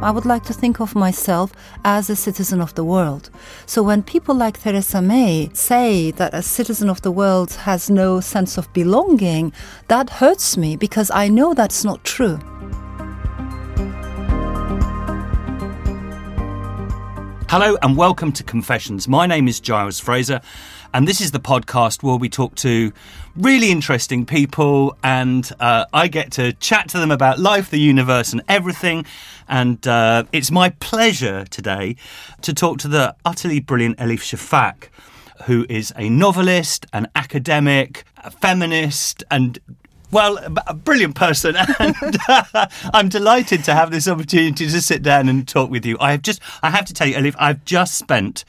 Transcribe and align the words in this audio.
I 0.00 0.12
would 0.12 0.24
like 0.24 0.44
to 0.44 0.52
think 0.52 0.78
of 0.80 0.94
myself 0.94 1.52
as 1.84 2.08
a 2.08 2.14
citizen 2.14 2.60
of 2.60 2.72
the 2.76 2.84
world. 2.84 3.30
So 3.66 3.82
when 3.82 4.04
people 4.04 4.32
like 4.32 4.60
Theresa 4.60 5.02
May 5.02 5.50
say 5.54 6.12
that 6.12 6.34
a 6.34 6.40
citizen 6.40 6.88
of 6.88 7.02
the 7.02 7.10
world 7.10 7.52
has 7.54 7.90
no 7.90 8.20
sense 8.20 8.56
of 8.56 8.72
belonging, 8.72 9.52
that 9.88 10.08
hurts 10.08 10.56
me 10.56 10.76
because 10.76 11.10
I 11.10 11.26
know 11.26 11.52
that's 11.52 11.84
not 11.84 12.04
true. 12.04 12.38
Hello 17.50 17.76
and 17.82 17.96
welcome 17.96 18.30
to 18.32 18.44
Confessions. 18.44 19.08
My 19.08 19.26
name 19.26 19.48
is 19.48 19.58
Giles 19.58 19.98
Fraser, 19.98 20.40
and 20.94 21.06
this 21.06 21.20
is 21.20 21.32
the 21.32 21.40
podcast 21.40 22.02
where 22.02 22.16
we 22.16 22.28
talk 22.28 22.54
to 22.56 22.92
really 23.36 23.70
interesting 23.70 24.24
people, 24.24 24.96
and 25.02 25.50
uh, 25.60 25.84
I 25.92 26.08
get 26.08 26.32
to 26.32 26.52
chat 26.54 26.88
to 26.90 26.98
them 26.98 27.10
about 27.10 27.38
life, 27.38 27.70
the 27.70 27.78
universe, 27.78 28.32
and 28.32 28.42
everything. 28.48 29.04
And 29.48 29.86
uh, 29.86 30.24
it's 30.32 30.50
my 30.50 30.70
pleasure 30.70 31.44
today 31.44 31.96
to 32.42 32.54
talk 32.54 32.78
to 32.78 32.88
the 32.88 33.14
utterly 33.24 33.60
brilliant 33.60 33.98
Elif 33.98 34.20
Shafak, 34.20 34.88
who 35.44 35.66
is 35.68 35.92
a 35.96 36.08
novelist, 36.08 36.86
an 36.92 37.08
academic, 37.14 38.04
a 38.18 38.30
feminist, 38.30 39.24
and 39.30 39.58
well, 40.10 40.38
a 40.66 40.72
brilliant 40.72 41.14
person, 41.14 41.54
and 41.78 42.16
uh, 42.28 42.66
I'm 42.94 43.10
delighted 43.10 43.62
to 43.64 43.74
have 43.74 43.90
this 43.90 44.08
opportunity 44.08 44.66
to 44.66 44.80
sit 44.80 45.02
down 45.02 45.28
and 45.28 45.46
talk 45.46 45.70
with 45.70 45.84
you. 45.84 45.98
I 46.00 46.12
have 46.12 46.22
just, 46.22 46.40
I 46.62 46.70
have 46.70 46.86
to 46.86 46.94
tell 46.94 47.06
you, 47.06 47.16
Elif, 47.16 47.34
I've 47.38 47.62
just 47.66 47.94
spent 47.96 48.46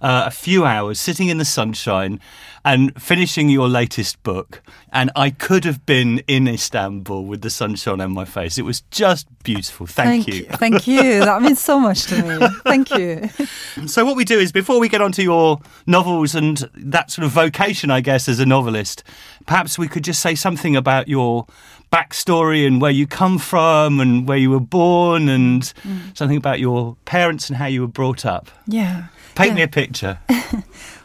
uh, 0.00 0.24
a 0.26 0.30
few 0.30 0.64
hours 0.64 0.98
sitting 0.98 1.28
in 1.28 1.38
the 1.38 1.44
sunshine 1.44 2.20
and 2.64 3.00
finishing 3.00 3.48
your 3.48 3.68
latest 3.68 4.22
book. 4.22 4.62
And 4.92 5.10
I 5.16 5.30
could 5.30 5.64
have 5.64 5.86
been 5.86 6.18
in 6.26 6.46
Istanbul 6.48 7.24
with 7.24 7.42
the 7.42 7.50
sunshine 7.50 8.00
on 8.00 8.12
my 8.12 8.24
face. 8.24 8.58
It 8.58 8.64
was 8.64 8.82
just 8.90 9.26
beautiful. 9.42 9.86
Thank, 9.86 10.26
Thank 10.26 10.36
you. 10.36 10.44
Thank 10.56 10.86
you. 10.86 11.20
That 11.20 11.42
means 11.42 11.60
so 11.60 11.80
much 11.80 12.04
to 12.06 12.22
me. 12.22 12.46
Thank 12.64 12.90
you. 12.90 13.28
So, 13.86 14.04
what 14.04 14.14
we 14.16 14.24
do 14.24 14.38
is 14.38 14.52
before 14.52 14.78
we 14.78 14.88
get 14.88 15.00
onto 15.00 15.22
your 15.22 15.58
novels 15.86 16.34
and 16.34 16.58
that 16.74 17.10
sort 17.10 17.24
of 17.24 17.30
vocation, 17.30 17.90
I 17.90 18.00
guess, 18.00 18.28
as 18.28 18.38
a 18.38 18.46
novelist, 18.46 19.02
perhaps 19.46 19.78
we 19.78 19.88
could 19.88 20.04
just 20.04 20.20
say 20.20 20.34
something 20.34 20.76
about 20.76 21.08
your 21.08 21.46
backstory 21.90 22.66
and 22.66 22.80
where 22.80 22.90
you 22.90 23.06
come 23.06 23.38
from 23.38 24.00
and 24.00 24.28
where 24.28 24.36
you 24.38 24.50
were 24.50 24.60
born 24.60 25.28
and 25.28 25.72
something 26.14 26.36
about 26.36 26.60
your 26.60 26.96
parents 27.04 27.48
and 27.48 27.56
how 27.56 27.66
you 27.66 27.80
were 27.80 27.88
brought 27.88 28.24
up. 28.26 28.50
Yeah. 28.66 29.04
Paint 29.34 29.48
Yeah. 29.50 29.54
me 29.54 29.62
a 29.62 29.68
picture. 29.68 30.18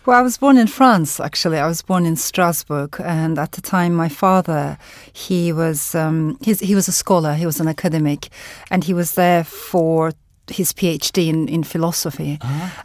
Well, 0.05 0.19
I 0.19 0.21
was 0.21 0.37
born 0.37 0.57
in 0.59 0.67
France, 0.67 1.19
actually. 1.19 1.57
I 1.57 1.65
was 1.65 1.81
born 1.81 2.05
in 2.05 2.15
Strasbourg, 2.15 3.01
and 3.03 3.39
at 3.39 3.53
the 3.53 3.61
time, 3.61 3.95
my 3.95 4.07
father, 4.07 4.77
he 5.13 5.51
was 5.51 5.95
um, 5.95 6.37
he 6.41 6.75
was 6.75 6.87
a 6.87 6.91
scholar, 6.91 7.33
he 7.33 7.47
was 7.47 7.59
an 7.59 7.67
academic, 7.67 8.29
and 8.69 8.83
he 8.83 8.93
was 8.93 9.13
there 9.13 9.43
for 9.43 10.11
his 10.47 10.73
PhD 10.73 11.27
in, 11.27 11.47
in 11.47 11.63
philosophy. 11.63 12.37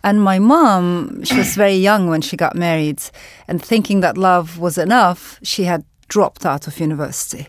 And 0.02 0.22
my 0.22 0.38
mom, 0.38 1.22
she 1.24 1.36
was 1.36 1.56
very 1.56 1.74
young 1.76 2.08
when 2.08 2.22
she 2.22 2.38
got 2.38 2.56
married, 2.56 3.02
and 3.46 3.62
thinking 3.62 4.00
that 4.00 4.16
love 4.16 4.58
was 4.58 4.78
enough, 4.78 5.38
she 5.42 5.64
had 5.64 5.84
dropped 6.08 6.46
out 6.46 6.66
of 6.66 6.80
university 6.80 7.48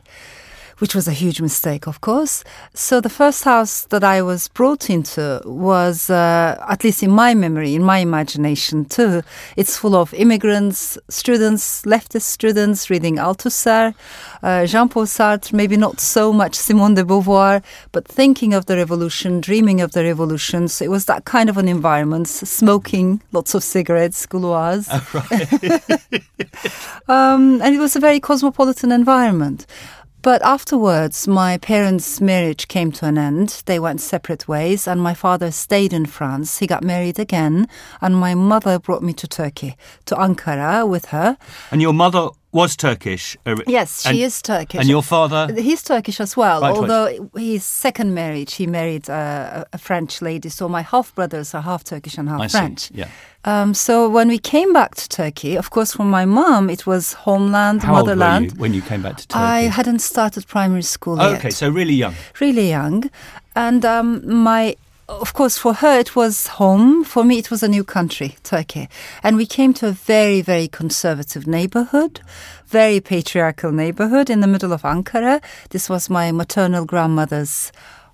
which 0.82 0.96
was 0.96 1.08
a 1.08 1.14
huge 1.14 1.40
mistake, 1.40 1.86
of 1.86 2.02
course. 2.02 2.44
So 2.74 3.00
the 3.00 3.10
first 3.10 3.44
house 3.44 3.86
that 3.92 4.04
I 4.04 4.24
was 4.24 4.48
brought 4.48 4.90
into 4.90 5.40
was, 5.46 6.10
uh, 6.10 6.58
at 6.68 6.84
least 6.84 7.04
in 7.04 7.12
my 7.12 7.36
memory, 7.36 7.76
in 7.76 7.84
my 7.84 8.00
imagination 8.00 8.86
too, 8.86 9.22
it's 9.56 9.78
full 9.78 9.96
of 9.96 10.12
immigrants, 10.16 10.98
students, 11.08 11.84
leftist 11.84 12.24
students 12.24 12.90
reading 12.90 13.18
Althusser, 13.18 13.94
uh, 14.42 14.66
Jean-Paul 14.66 15.06
Sartre, 15.06 15.54
maybe 15.54 15.78
not 15.78 16.00
so 16.00 16.34
much 16.34 16.56
Simone 16.56 16.96
de 16.96 17.04
Beauvoir, 17.04 17.62
but 17.92 18.08
thinking 18.08 18.56
of 18.56 18.66
the 18.66 18.76
revolution, 18.76 19.40
dreaming 19.40 19.82
of 19.82 19.92
the 19.92 20.04
revolution. 20.04 20.68
So 20.68 20.84
it 20.84 20.90
was 20.90 21.06
that 21.06 21.26
kind 21.26 21.48
of 21.48 21.58
an 21.58 21.68
environment, 21.68 22.28
smoking 22.28 23.22
lots 23.32 23.54
of 23.54 23.64
cigarettes, 23.64 24.26
Gauloise. 24.26 24.90
Um, 27.08 27.62
and 27.62 27.76
it 27.76 27.80
was 27.80 27.96
a 27.96 28.00
very 28.00 28.20
cosmopolitan 28.20 28.92
environment. 28.92 29.66
But 30.24 30.44
afterwards, 30.44 31.28
my 31.28 31.58
parents' 31.58 32.22
marriage 32.22 32.68
came 32.68 32.92
to 32.92 33.08
an 33.08 33.18
end. 33.18 33.64
They 33.66 33.80
went 33.80 34.02
separate 34.02 34.48
ways, 34.48 34.88
and 34.88 35.02
my 35.02 35.16
father 35.16 35.50
stayed 35.50 35.94
in 35.94 36.06
France. 36.06 36.60
He 36.60 36.68
got 36.68 36.84
married 36.84 37.18
again, 37.18 37.68
and 38.02 38.16
my 38.16 38.36
mother 38.36 38.78
brought 38.78 39.02
me 39.02 39.14
to 39.14 39.28
Turkey, 39.28 39.76
to 40.06 40.16
Ankara 40.16 40.88
with 40.88 41.06
her. 41.06 41.38
And 41.72 41.82
your 41.82 41.94
mother 41.94 42.30
was 42.52 42.76
Turkish. 42.76 43.38
uh, 43.46 43.56
Yes, 43.68 44.02
she 44.08 44.24
is 44.24 44.42
Turkish. 44.42 44.80
And 44.80 44.90
your 44.90 45.04
father? 45.04 45.54
He's 45.54 45.84
Turkish 45.84 46.20
as 46.20 46.36
well, 46.36 46.62
Right, 46.62 46.70
right. 46.70 46.78
although 46.78 47.30
his 47.36 47.64
second 47.64 48.14
marriage, 48.14 48.54
he 48.56 48.68
married 48.68 49.10
uh, 49.10 49.64
a 49.74 49.78
French 49.78 50.22
lady. 50.22 50.50
So 50.50 50.68
my 50.68 50.82
half 50.82 51.14
brothers 51.16 51.54
are 51.56 51.62
half 51.62 51.84
Turkish 51.84 52.18
and 52.18 52.28
half 52.30 52.42
I 52.42 52.48
see. 52.48 52.58
French. 52.58 52.92
Yeah. 52.94 53.08
Um, 53.46 53.74
so 53.74 54.08
when 54.10 54.28
we 54.28 54.38
came 54.38 54.72
back 54.74 54.96
to 54.96 55.08
Turkey, 55.10 55.56
of 55.58 55.70
course, 55.70 55.94
for 55.94 56.04
my 56.06 56.26
mom, 56.26 56.70
it 56.70 56.86
was 56.86 57.14
homeland, 57.14 57.82
How 57.84 57.96
old 57.98 58.08
were 58.08 58.16
motherland. 58.16 58.52
you 58.52 58.58
when 58.60 58.74
you 58.74 58.82
came 58.82 59.02
back 59.02 59.18
to 59.18 59.28
Turkey? 59.28 59.44
I 59.44 59.62
hadn't 59.62 60.00
started 60.00 60.46
primary 60.48 60.84
school 60.84 61.20
Oh, 61.22 61.30
yet. 61.30 61.40
okay, 61.40 61.50
so 61.52 61.70
really 61.70 61.94
young. 61.96 62.14
really 62.40 62.70
young, 62.70 63.10
and 63.56 63.84
um, 63.86 64.22
my. 64.44 64.76
Of 65.12 65.34
course, 65.34 65.58
for 65.58 65.74
her 65.74 66.00
it 66.00 66.16
was 66.16 66.48
home. 66.48 67.04
For 67.04 67.26
me, 67.26 67.38
it 67.38 67.52
was 67.52 67.62
a 67.62 67.68
new 67.68 67.84
country, 67.84 68.38
Turkey. 68.44 68.88
And 69.24 69.36
we 69.36 69.46
came 69.46 69.74
to 69.76 69.90
a 69.90 69.92
very, 69.92 70.42
very 70.42 70.70
conservative 70.70 71.46
neighborhood, 71.46 72.22
very 72.68 73.02
patriarchal 73.02 73.74
neighborhood 73.74 74.30
in 74.30 74.40
the 74.40 74.48
middle 74.48 74.72
of 74.72 74.84
Ankara. 74.84 75.44
This 75.72 75.90
was 75.90 76.10
my 76.10 76.32
maternal 76.32 76.86
grandmother's 76.86 77.74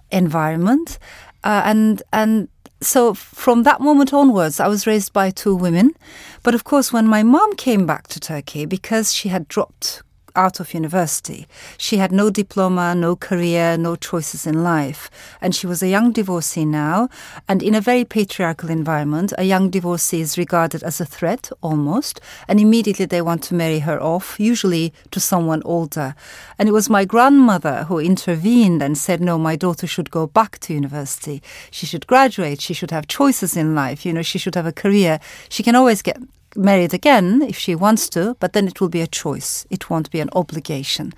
environment. 0.09 0.97
Uh, 1.44 1.62
and, 1.66 2.02
and 2.12 2.47
so 2.81 3.14
from 3.14 3.62
that 3.64 3.79
moment 3.79 4.12
onwards, 4.12 4.59
I 4.59 4.68
was 4.68 4.88
raised 4.88 5.14
by 5.14 5.29
two 5.29 5.56
women. 5.56 5.94
But 6.41 6.56
of 6.56 6.64
course, 6.64 6.91
when 6.91 7.08
my 7.08 7.22
mom 7.22 7.56
came 7.58 7.85
back 7.85 8.08
to 8.08 8.19
Turkey, 8.19 8.66
because 8.66 9.14
she 9.14 9.29
had 9.29 9.47
dropped 9.47 10.02
out 10.38 10.59
of 10.59 10.74
university. 10.74 11.48
She 11.78 11.98
had 11.98 12.12
no 12.12 12.30
diploma, 12.30 12.96
no 12.96 13.16
career, 13.16 13.78
no 13.78 13.96
choices 13.96 14.48
in 14.48 14.64
life. 14.64 15.09
And 15.42 15.53
she 15.53 15.68
was 15.68 15.81
a 15.81 15.88
young 15.88 16.12
divorcee 16.12 16.66
now. 16.66 17.09
And 17.48 17.64
in 17.64 17.75
a 17.75 17.81
very 17.81 18.06
patriarchal 18.06 18.70
environment, 18.70 19.34
a 19.38 19.44
young 19.44 19.70
divorcee 19.70 20.22
is 20.22 20.38
regarded 20.38 20.84
as 20.84 21.02
a 21.02 21.06
threat 21.06 21.50
almost. 21.62 22.22
And 22.47 22.59
immediately 22.59 23.06
they 23.06 23.22
want 23.22 23.44
to 23.44 23.56
marry 23.56 23.80
her 23.80 24.02
off, 24.02 24.40
usually 24.40 24.94
to 25.12 25.20
someone 25.20 25.64
older. 25.66 26.16
And 26.59 26.70
it 26.70 26.74
was 26.74 26.90
my 26.90 27.03
grandmother 27.03 27.86
who 27.86 28.00
intervened 28.00 28.81
and 28.81 28.97
said, 28.97 29.20
no, 29.20 29.38
my 29.38 29.56
daughter 29.56 29.88
should 29.88 30.12
go 30.12 30.28
back 30.28 30.59
to 30.59 30.74
university. 30.74 31.42
She 31.72 31.86
should 31.86 32.08
graduate. 32.08 32.62
She 32.62 32.74
should 32.74 32.92
have 32.92 33.08
choices 33.08 33.58
in 33.58 33.74
life. 33.74 34.06
You 34.06 34.14
know, 34.14 34.22
she 34.22 34.38
should 34.38 34.56
have 34.56 34.68
a 34.68 34.72
career. 34.72 35.20
She 35.50 35.64
can 35.64 35.76
always 35.76 36.02
get 36.02 36.18
married 36.56 36.94
again 36.94 37.41
if 37.41 37.58
she 37.58 37.75
wants 37.75 38.09
to, 38.09 38.35
but 38.40 38.53
then 38.53 38.68
it 38.68 38.80
will 38.80 38.90
be 38.90 39.02
a 39.02 39.08
choice. 39.08 39.66
It 39.69 39.90
won't 39.90 40.12
be 40.12 40.19
an 40.19 40.30
obligation. 40.34 41.13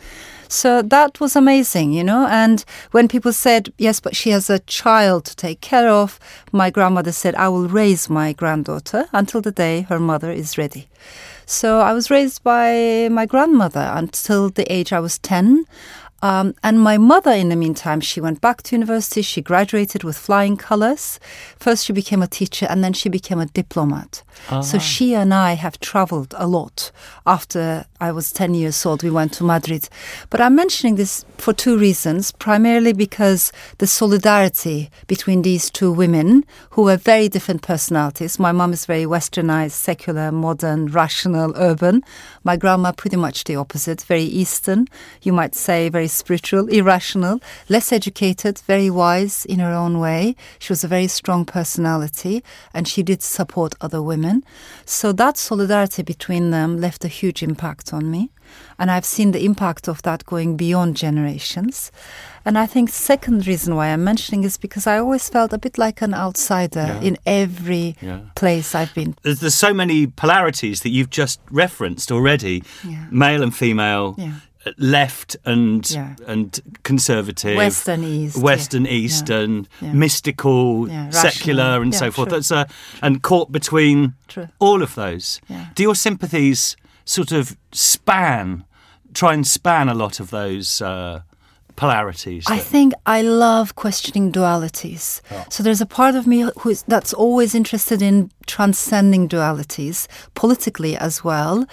So 0.47 0.81
that 0.81 1.19
was 1.19 1.35
amazing, 1.35 1.94
you 1.94 2.03
know. 2.03 2.25
And 2.28 2.66
when 2.91 3.07
people 3.07 3.31
said, 3.31 3.72
yes, 3.78 4.00
but 4.00 4.16
she 4.16 4.31
has 4.31 4.50
a 4.50 4.59
child 4.59 5.25
to 5.25 5.35
take 5.35 5.62
care 5.62 5.90
of, 5.90 6.19
my 6.51 6.72
grandmother 6.72 7.12
said, 7.12 7.35
I 7.35 7.50
will 7.50 7.67
raise 7.67 8.09
my 8.09 8.34
granddaughter 8.34 9.06
until 9.13 9.41
the 9.41 9.51
day 9.51 9.81
her 9.81 10.00
mother 10.00 10.31
is 10.31 10.57
ready. 10.57 10.90
So 11.46 11.79
I 11.79 11.94
was 11.94 12.09
raised 12.09 12.44
by 12.44 13.09
my 13.11 13.25
grandmother 13.25 13.91
until 13.94 14.50
the 14.50 14.72
age 14.72 14.91
I 14.91 15.00
was 15.00 15.19
10. 15.19 15.66
Um, 16.22 16.53
and 16.63 16.80
my 16.81 16.97
mother, 16.97 17.31
in 17.31 17.50
the 17.50 17.56
meantime, 17.56 18.02
she 18.02 18.22
went 18.22 18.41
back 18.41 18.63
to 18.63 18.75
university. 18.75 19.22
She 19.22 19.41
graduated 19.41 20.03
with 20.03 20.18
flying 20.18 20.57
colors. 20.57 21.19
First, 21.57 21.85
she 21.85 21.94
became 21.94 22.22
a 22.22 22.28
teacher 22.28 22.68
and 22.69 22.84
then 22.84 22.94
she 22.94 23.09
became 23.09 23.40
a 23.40 23.46
diplomat. 23.46 24.24
So 24.62 24.79
she 24.79 25.16
and 25.16 25.34
I 25.34 25.53
have 25.53 25.79
traveled 25.79 26.34
a 26.38 26.47
lot. 26.47 26.91
After 27.25 27.85
I 28.00 28.12
was 28.12 28.31
10 28.31 28.53
years 28.53 28.85
old, 28.85 29.03
we 29.03 29.09
went 29.09 29.34
to 29.34 29.44
Madrid. 29.44 29.90
But 30.29 30.40
I'm 30.40 30.56
mentioning 30.56 30.96
this 30.96 31.26
for 31.38 31.53
two 31.53 31.78
reasons. 31.78 32.32
Primarily 32.32 32.93
because 32.93 33.52
the 33.79 33.88
solidarity 33.88 34.90
between 35.08 35.41
these 35.41 35.70
two 35.70 35.91
women, 35.91 36.46
who 36.72 36.84
were 36.84 36.97
very 36.97 37.28
different 37.28 37.61
personalities. 37.61 38.40
My 38.40 38.52
mom 38.52 38.72
is 38.73 38.85
very 38.85 39.03
westernized, 39.03 39.72
secular, 39.72 40.32
modern, 40.32 40.88
rational, 40.88 41.53
urban. 41.58 42.03
My 42.44 42.56
grandma, 42.56 42.91
pretty 42.91 43.18
much 43.18 43.44
the 43.44 43.56
opposite, 43.56 44.02
very 44.02 44.24
Eastern, 44.24 44.88
you 45.22 45.34
might 45.34 45.56
say, 45.56 45.90
very 45.90 46.08
spiritual, 46.08 46.68
irrational, 46.68 47.41
less 47.68 47.91
educated, 47.91 48.59
very 48.59 48.90
wise 48.90 49.46
in 49.46 49.59
her 49.59 49.74
own 49.74 50.00
way. 50.00 50.36
She 50.59 50.72
was 50.72 50.84
a 50.84 50.88
very 50.88 51.08
strong 51.08 51.46
personality 51.46 52.44
and 52.74 52.88
she 52.88 53.03
did 53.03 53.22
support 53.22 53.76
other 53.82 54.02
women. 54.02 54.44
So 54.86 55.12
that 55.14 55.38
solidarity 55.38 56.03
between 56.03 56.52
them 56.52 56.80
left 56.80 57.03
a 57.06 57.09
huge 57.09 57.44
impact 57.44 57.94
on 57.94 58.09
me. 58.09 58.32
And 58.80 58.90
I've 58.90 59.06
seen 59.06 59.32
the 59.32 59.46
impact 59.46 59.88
of 59.88 60.02
that 60.03 60.26
going 60.26 60.58
beyond 60.58 60.96
generations. 60.96 61.91
And 62.46 62.58
I 62.58 62.66
think 62.66 62.90
second 62.90 63.46
reason 63.47 63.76
why 63.76 63.88
I'm 63.88 64.03
mentioning 64.03 64.44
is 64.44 64.58
because 64.58 64.88
I 64.88 64.97
always 64.97 65.30
felt 65.30 65.53
a 65.53 65.58
bit 65.58 65.78
like 65.78 66.02
an 66.02 66.14
outsider 66.14 66.86
Yeah. 66.88 67.02
in 67.02 67.18
every 67.26 67.96
Yeah. 68.02 68.20
place 68.36 68.74
I've 68.76 68.94
been. 68.94 69.16
There's, 69.24 69.40
there's 69.40 69.56
so 69.56 69.74
many 69.74 70.08
polarities 70.08 70.82
that 70.82 70.90
you've 70.90 71.09
just 71.09 71.40
referenced 71.52 72.12
already 72.12 72.64
Yeah. 72.84 73.06
male 73.12 73.44
and 73.44 73.56
female, 73.56 74.16
left 74.78 75.36
and 75.46 75.90
and 76.28 76.59
conservative, 76.84 77.56
Western 77.58 78.03
East, 78.03 78.38
yeah. 78.38 78.44
West 78.44 78.74
and 78.74 78.88
East, 78.88 79.30
Yeah. 79.30 79.38
and 79.40 79.68
Yeah. 79.82 79.94
mystical, 79.94 80.88
secular, 81.12 81.82
and 81.82 81.94
so 81.96 82.12
forth. 82.12 82.30
true. 82.30 82.38
That's 82.38 82.52
a 82.52 82.68
and 83.02 83.22
caught 83.24 83.52
between 83.52 84.14
True. 84.28 84.47
all 84.59 84.84
of 84.84 84.96
those. 84.96 85.40
Do 85.76 85.84
your 85.84 85.96
sympathies 85.96 86.76
sort 87.06 87.32
of 87.32 87.56
span, 87.72 88.66
try 89.14 89.34
and 89.34 89.47
span 89.47 89.90
a 89.90 89.94
lot 89.96 90.20
of 90.20 90.30
those 90.30 90.82
uh, 90.82 91.22
polarities? 91.79 92.46
I 92.47 92.58
think 92.58 92.93
I 93.05 93.22
love 93.22 93.76
questioning 93.76 94.31
dualities. 94.31 95.22
Oh. 95.31 95.46
So 95.49 95.64
there's 95.64 95.81
a 95.81 95.85
part 95.85 96.16
of 96.16 96.28
me 96.28 96.40
who 96.59 96.70
is 96.70 96.84
that's 96.84 97.14
always 97.14 97.55
interested 97.55 98.02
in 98.02 98.29
transcending 98.49 99.29
dualities 99.29 100.07
politically 100.34 100.97
as 100.97 101.23
well. 101.23 101.66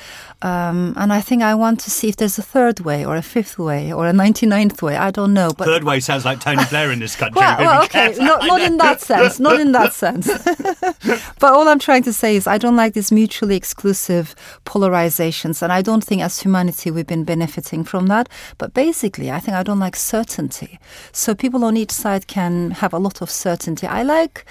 Um, 0.43 0.93
and 0.97 1.13
I 1.13 1.23
think 1.23 1.43
I 1.43 1.55
want 1.55 1.81
to 1.81 1.91
see 1.91 2.09
if 2.09 2.17
there's 2.17 2.39
a 2.39 2.43
third 2.43 2.81
way 2.81 3.05
or 3.05 3.17
a 3.17 3.23
fifth 3.23 3.59
way 3.59 3.93
or 3.93 4.07
a 4.07 4.13
99th 4.13 4.83
way. 4.83 4.95
I 4.97 5.11
don't 5.11 5.33
know. 5.33 5.51
But 5.57 5.65
Third 5.65 5.85
way 5.85 5.99
sounds 6.01 6.25
like 6.27 6.39
Tony 6.41 6.63
Blair 6.71 6.93
in 6.93 6.99
this 6.99 7.17
country. 7.17 7.41
well, 7.41 7.59
well, 7.59 7.85
okay, 7.85 8.15
not, 8.19 8.45
not 8.47 8.61
in 8.61 8.77
that 8.77 9.01
sense, 9.01 9.41
not 9.41 9.59
in 9.59 9.73
that 9.73 9.95
sense. 9.95 10.27
but 11.41 11.53
all 11.53 11.67
I'm 11.67 11.79
trying 11.79 12.03
to 12.05 12.13
say 12.13 12.37
is 12.37 12.47
I 12.47 12.59
don't 12.59 12.77
like 12.77 12.93
these 12.93 13.11
mutually 13.11 13.57
exclusive 13.57 14.35
polarizations, 14.67 15.63
and 15.63 15.73
I 15.73 15.81
don't 15.81 16.05
think 16.05 16.21
as 16.21 16.41
humanity 16.41 16.91
we've 16.91 17.07
been 17.07 17.25
benefiting 17.25 17.83
from 17.83 18.07
that. 18.09 18.29
But 18.59 18.75
basically, 18.75 19.31
I 19.31 19.41
think 19.41 19.57
I 19.57 19.63
don't 19.63 19.81
like 19.81 19.97
certainty. 19.97 20.79
So 21.13 21.35
people 21.35 21.65
on 21.65 21.77
each 21.77 21.93
side 21.93 22.27
can 22.27 22.73
have 22.73 22.93
a 22.93 22.99
lot 22.99 23.23
of 23.23 23.31
certainty. 23.31 23.87
I 23.87 24.03
like. 24.03 24.45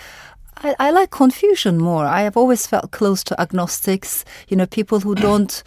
I, 0.66 0.76
I 0.80 0.92
like 0.92 1.12
confusion 1.12 1.78
more. 1.78 2.06
I 2.06 2.22
have 2.22 2.36
always 2.36 2.66
felt 2.66 2.92
close 2.92 3.24
to 3.26 3.40
agnostics, 3.40 4.26
you 4.48 4.58
know, 4.58 4.66
people 4.66 5.00
who 5.00 5.14
don't 5.14 5.64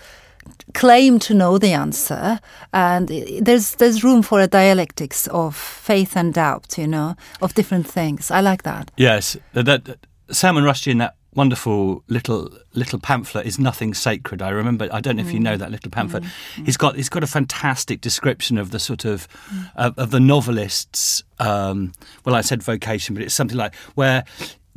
claim 0.75 1.19
to 1.19 1.35
know 1.35 1.59
the 1.59 1.73
answer 1.73 2.41
and 2.73 3.09
there's 3.43 3.75
there's 3.75 4.03
room 4.03 4.23
for 4.23 4.41
a 4.41 4.47
dialectics 4.47 5.27
of 5.27 5.55
faith 5.55 6.17
and 6.17 6.33
doubt 6.33 6.79
you 6.79 6.87
know 6.87 7.15
of 7.43 7.53
different 7.53 7.87
things 7.87 8.31
i 8.31 8.41
like 8.41 8.62
that 8.62 8.91
Yes, 8.97 9.37
that, 9.53 9.67
that 9.67 10.06
Salman 10.31 10.65
Rushdie 10.65 10.93
in 10.93 10.99
that 10.99 11.15
wonderful 11.35 12.03
little 12.09 12.50
little 12.75 12.99
pamphlet 12.99 13.47
is 13.47 13.59
nothing 13.59 13.95
sacred. 13.95 14.43
I 14.43 14.50
remember. 14.50 14.89
I 14.93 15.00
don't 15.00 15.17
know 15.17 15.23
if 15.23 15.33
you 15.33 15.41
know 15.41 15.55
mm. 15.55 15.59
that 15.59 15.71
little 15.71 15.91
pamphlet. 15.91 16.25
Mm. 16.25 16.29
Mm. 16.56 16.67
He's 16.67 16.77
got 16.77 16.97
he's 16.97 17.09
got 17.09 17.23
a 17.23 17.27
fantastic 17.27 18.00
description 18.00 18.59
of 18.59 18.71
the 18.71 18.79
sort 18.79 19.05
of 19.05 19.29
of, 19.77 19.99
of 19.99 20.11
the 20.11 20.21
novelists. 20.21 21.23
Um, 21.39 21.93
well, 22.25 22.35
I 22.35 22.41
said 22.43 22.62
vocation, 22.62 23.15
but 23.15 23.23
it's 23.23 23.35
something 23.35 23.56
like 23.56 23.75
where. 23.95 24.25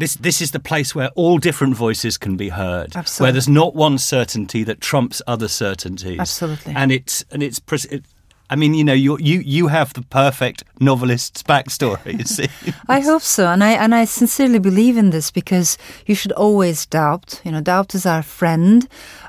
This, 0.01 0.15
this 0.15 0.41
is 0.41 0.49
the 0.49 0.59
place 0.59 0.95
where 0.95 1.09
all 1.09 1.37
different 1.37 1.75
voices 1.75 2.17
can 2.17 2.35
be 2.35 2.49
heard. 2.49 2.95
Where 3.19 3.31
there's 3.31 3.47
not 3.47 3.75
one 3.75 3.99
certainty 3.99 4.63
that 4.63 4.81
trumps 4.81 5.21
other 5.27 5.47
certainties. 5.47 6.19
Absolutely. 6.19 6.73
And 6.75 6.91
it's 6.91 7.23
and 7.29 7.43
it's. 7.43 7.61
It, 7.85 8.03
I 8.49 8.55
mean, 8.55 8.73
you 8.73 8.83
know, 8.83 8.93
you 8.93 9.19
you 9.19 9.41
you 9.41 9.67
have 9.67 9.93
the 9.93 10.01
perfect 10.01 10.63
novelist's 10.79 11.43
backstory. 11.43 12.17
I 12.87 12.99
hope 13.01 13.21
so 13.21 13.47
and 13.47 13.63
i 13.63 13.71
and 13.71 13.93
i 13.93 14.05
sincerely 14.05 14.59
believe 14.59 14.97
in 14.97 15.11
this 15.11 15.29
because 15.31 15.77
you 16.07 16.15
should 16.15 16.31
always 16.31 16.85
doubt 16.87 17.39
you 17.45 17.51
know 17.51 17.61
doubt 17.61 17.93
is 17.95 18.05
our 18.05 18.23
friend 18.23 18.87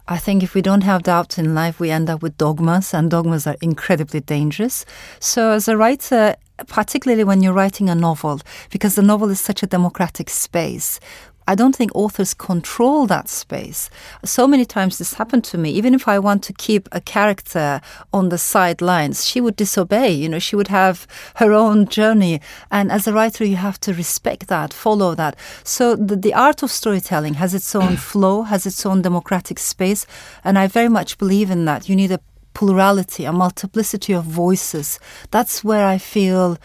i 0.08 0.18
think 0.18 0.42
if 0.42 0.54
we 0.54 0.62
don't 0.62 0.82
have 0.82 1.02
doubt 1.02 1.38
in 1.38 1.54
life 1.54 1.78
we 1.78 1.90
end 1.90 2.08
up 2.08 2.22
with 2.22 2.36
dogmas 2.38 2.94
and 2.94 3.10
dogmas 3.10 3.46
are 3.46 3.56
incredibly 3.60 4.20
dangerous 4.20 4.84
so 5.20 5.50
as 5.50 5.68
a 5.68 5.76
writer 5.76 6.34
particularly 6.66 7.24
when 7.24 7.42
you're 7.42 7.52
writing 7.52 7.88
a 7.88 7.94
novel 7.94 8.40
because 8.70 8.94
the 8.94 9.02
novel 9.02 9.30
is 9.30 9.40
such 9.40 9.62
a 9.62 9.66
democratic 9.66 10.30
space 10.30 11.00
I 11.46 11.54
don't 11.54 11.74
think 11.74 11.90
authors 11.94 12.34
control 12.34 13.06
that 13.06 13.28
space. 13.28 13.90
So 14.24 14.46
many 14.46 14.64
times 14.64 14.98
this 14.98 15.14
happened 15.14 15.44
to 15.44 15.58
me. 15.58 15.70
Even 15.70 15.94
if 15.94 16.06
I 16.06 16.18
want 16.18 16.42
to 16.44 16.52
keep 16.52 16.88
a 16.92 17.00
character 17.00 17.80
on 18.12 18.28
the 18.28 18.38
sidelines, 18.38 19.26
she 19.26 19.40
would 19.40 19.56
disobey. 19.56 20.10
You 20.12 20.28
know, 20.28 20.38
she 20.38 20.56
would 20.56 20.68
have 20.68 21.06
her 21.36 21.52
own 21.52 21.88
journey. 21.88 22.40
And 22.70 22.92
as 22.92 23.06
a 23.06 23.12
writer, 23.12 23.44
you 23.44 23.56
have 23.56 23.80
to 23.80 23.92
respect 23.92 24.46
that, 24.48 24.72
follow 24.72 25.14
that. 25.16 25.36
So 25.64 25.96
the, 25.96 26.16
the 26.16 26.34
art 26.34 26.62
of 26.62 26.70
storytelling 26.70 27.34
has 27.34 27.54
its 27.54 27.74
own 27.74 27.96
flow, 28.10 28.42
has 28.42 28.64
its 28.64 28.86
own 28.86 29.02
democratic 29.02 29.58
space. 29.58 30.06
And 30.44 30.58
I 30.58 30.68
very 30.68 30.88
much 30.88 31.18
believe 31.18 31.50
in 31.50 31.64
that. 31.64 31.88
You 31.88 31.96
need 31.96 32.12
a 32.12 32.20
plurality, 32.54 33.24
a 33.24 33.32
multiplicity 33.32 34.12
of 34.12 34.24
voices. 34.24 34.98
That's 35.30 35.64
where 35.64 35.86
I 35.86 35.98
feel 35.98 36.58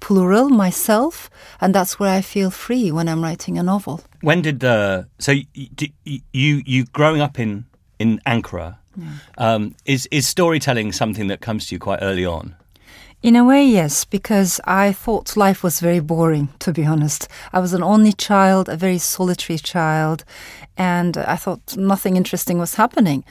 plural 0.00 0.48
myself, 0.48 1.30
and 1.60 1.74
that's 1.74 1.98
where 1.98 2.18
I 2.18 2.22
feel 2.22 2.50
free 2.50 2.90
when 2.90 3.08
I'm 3.08 3.22
writing 3.22 3.58
a 3.58 3.62
novel. 3.62 4.00
When 4.20 4.42
did 4.42 4.60
the 4.60 5.06
so 5.18 5.32
y- 5.32 5.46
d- 5.74 5.92
y- 6.06 6.22
you 6.32 6.62
you 6.66 6.84
growing 6.92 7.20
up 7.20 7.38
in 7.38 7.64
in 7.98 8.20
Ankara? 8.26 8.76
Um, 9.38 9.74
is 9.84 10.06
is 10.10 10.28
storytelling 10.28 10.92
something 10.92 11.28
that 11.28 11.40
comes 11.40 11.66
to 11.66 11.74
you 11.74 11.78
quite 11.78 12.00
early 12.02 12.26
on? 12.26 12.54
In 13.22 13.36
a 13.36 13.44
way, 13.44 13.64
yes, 13.64 14.04
because 14.04 14.60
I 14.64 14.92
thought 14.92 15.36
life 15.36 15.62
was 15.62 15.78
very 15.80 16.00
boring, 16.00 16.48
to 16.58 16.72
be 16.72 16.84
honest. 16.84 17.28
I 17.52 17.60
was 17.60 17.72
an 17.72 17.82
only 17.82 18.12
child, 18.12 18.68
a 18.68 18.76
very 18.76 18.98
solitary 18.98 19.58
child, 19.58 20.24
and 20.76 21.16
I 21.16 21.36
thought 21.36 21.76
nothing 21.76 22.16
interesting 22.16 22.58
was 22.58 22.74
happening. 22.74 23.24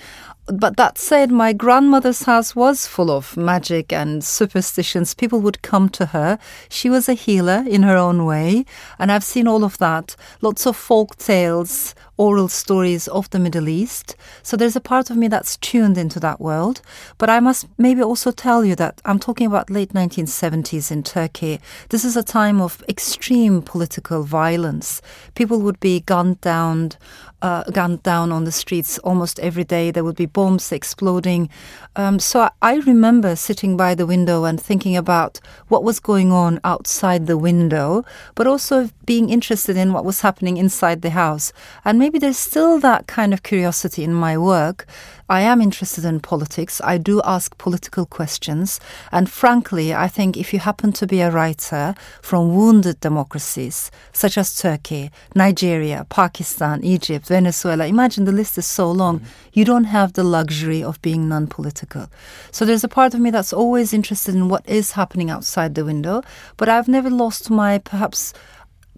But 0.53 0.75
that 0.75 0.97
said, 0.97 1.31
my 1.31 1.53
grandmother's 1.53 2.23
house 2.23 2.55
was 2.55 2.85
full 2.85 3.09
of 3.09 3.37
magic 3.37 3.93
and 3.93 4.21
superstitions. 4.21 5.13
People 5.13 5.39
would 5.39 5.61
come 5.61 5.87
to 5.89 6.07
her. 6.07 6.37
She 6.67 6.89
was 6.89 7.07
a 7.07 7.13
healer 7.13 7.63
in 7.65 7.83
her 7.83 7.95
own 7.95 8.25
way, 8.25 8.65
and 8.99 9.13
I've 9.13 9.23
seen 9.23 9.47
all 9.47 9.63
of 9.63 9.77
that. 9.77 10.17
Lots 10.41 10.65
of 10.65 10.75
folk 10.75 11.15
tales, 11.15 11.95
oral 12.17 12.49
stories 12.49 13.07
of 13.07 13.29
the 13.29 13.39
Middle 13.39 13.69
East. 13.69 14.15
So 14.43 14.57
there's 14.57 14.75
a 14.75 14.81
part 14.81 15.09
of 15.09 15.17
me 15.17 15.29
that's 15.29 15.55
tuned 15.57 15.97
into 15.97 16.19
that 16.19 16.41
world. 16.41 16.81
But 17.17 17.29
I 17.29 17.39
must 17.39 17.67
maybe 17.77 18.03
also 18.03 18.31
tell 18.31 18.65
you 18.65 18.75
that 18.75 19.01
I'm 19.05 19.19
talking 19.19 19.47
about 19.47 19.69
late 19.69 19.93
1970s 19.93 20.91
in 20.91 21.03
Turkey. 21.03 21.61
This 21.89 22.03
is 22.03 22.17
a 22.17 22.23
time 22.23 22.59
of 22.59 22.83
extreme 22.89 23.61
political 23.61 24.23
violence. 24.23 25.01
People 25.33 25.61
would 25.61 25.79
be 25.79 26.01
gunned 26.01 26.41
down, 26.41 26.91
uh, 27.41 27.63
gunned 27.63 28.03
down 28.03 28.31
on 28.31 28.43
the 28.43 28.51
streets 28.51 28.97
almost 28.99 29.39
every 29.39 29.63
day. 29.63 29.91
There 29.91 30.03
would 30.03 30.15
be 30.15 30.25
bombs 30.25 30.71
exploding. 30.71 31.49
Um, 31.95 32.19
so 32.19 32.41
I, 32.41 32.51
I 32.61 32.75
remember 32.75 33.35
sitting 33.35 33.77
by 33.77 33.95
the 33.95 34.05
window 34.05 34.43
and 34.45 34.59
thinking 34.59 34.95
about 34.95 35.39
what 35.67 35.83
was 35.83 35.99
going 35.99 36.31
on 36.31 36.59
outside 36.63 37.27
the 37.27 37.37
window, 37.37 38.03
but 38.35 38.47
also 38.47 38.89
being 39.05 39.29
interested 39.29 39.77
in 39.77 39.93
what 39.93 40.05
was 40.05 40.21
happening 40.21 40.57
inside 40.57 41.01
the 41.01 41.09
house. 41.11 41.51
And 41.83 41.99
maybe 41.99 42.19
there's 42.19 42.37
still 42.37 42.79
that 42.79 43.07
kind 43.07 43.33
of 43.33 43.43
curiosity 43.43 44.03
in 44.03 44.13
my 44.13 44.37
work. 44.37 44.85
I 45.31 45.39
am 45.39 45.61
interested 45.61 46.03
in 46.03 46.19
politics. 46.19 46.81
I 46.83 46.97
do 46.97 47.21
ask 47.23 47.57
political 47.57 48.05
questions. 48.05 48.81
And 49.13 49.29
frankly, 49.29 49.93
I 49.93 50.09
think 50.09 50.35
if 50.35 50.51
you 50.51 50.59
happen 50.59 50.91
to 50.91 51.07
be 51.07 51.21
a 51.21 51.31
writer 51.31 51.95
from 52.21 52.53
wounded 52.53 52.99
democracies 52.99 53.91
such 54.11 54.37
as 54.37 54.53
Turkey, 54.53 55.09
Nigeria, 55.33 56.05
Pakistan, 56.09 56.83
Egypt, 56.83 57.27
Venezuela, 57.27 57.85
imagine 57.87 58.25
the 58.25 58.33
list 58.33 58.57
is 58.57 58.65
so 58.65 58.91
long, 58.91 59.19
mm-hmm. 59.19 59.27
you 59.53 59.63
don't 59.63 59.85
have 59.85 60.11
the 60.11 60.25
luxury 60.25 60.83
of 60.83 61.01
being 61.01 61.29
non 61.29 61.47
political. 61.47 62.09
So 62.51 62.65
there's 62.65 62.83
a 62.83 62.89
part 62.89 63.13
of 63.13 63.21
me 63.21 63.31
that's 63.31 63.53
always 63.53 63.93
interested 63.93 64.35
in 64.35 64.49
what 64.49 64.67
is 64.67 64.91
happening 64.91 65.29
outside 65.29 65.75
the 65.75 65.85
window, 65.85 66.23
but 66.57 66.67
I've 66.67 66.89
never 66.89 67.09
lost 67.09 67.49
my 67.49 67.77
perhaps 67.77 68.33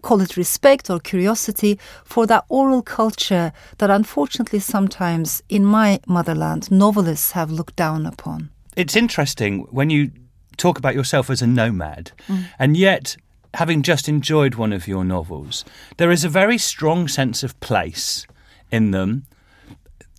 call 0.03 0.21
it 0.21 0.37
respect 0.37 0.89
or 0.91 0.99
curiosity 0.99 1.79
for 2.03 2.27
that 2.27 2.45
oral 2.49 2.83
culture 2.83 3.51
that 3.79 3.89
unfortunately 3.89 4.59
sometimes 4.59 5.41
in 5.49 5.65
my 5.65 5.99
motherland 6.05 6.69
novelists 6.69 7.31
have 7.31 7.49
looked 7.49 7.75
down 7.75 8.05
upon. 8.05 8.49
It's 8.75 8.95
interesting 8.95 9.61
when 9.71 9.89
you 9.89 10.11
talk 10.57 10.77
about 10.77 10.93
yourself 10.93 11.29
as 11.31 11.41
a 11.41 11.47
nomad, 11.47 12.11
and 12.59 12.77
yet 12.77 13.17
having 13.55 13.81
just 13.81 14.07
enjoyed 14.09 14.55
one 14.55 14.73
of 14.73 14.87
your 14.87 15.03
novels, 15.03 15.65
there 15.97 16.11
is 16.11 16.23
a 16.23 16.29
very 16.29 16.57
strong 16.57 17.07
sense 17.07 17.43
of 17.43 17.59
place 17.59 18.25
in 18.71 18.91
them. 18.91 19.25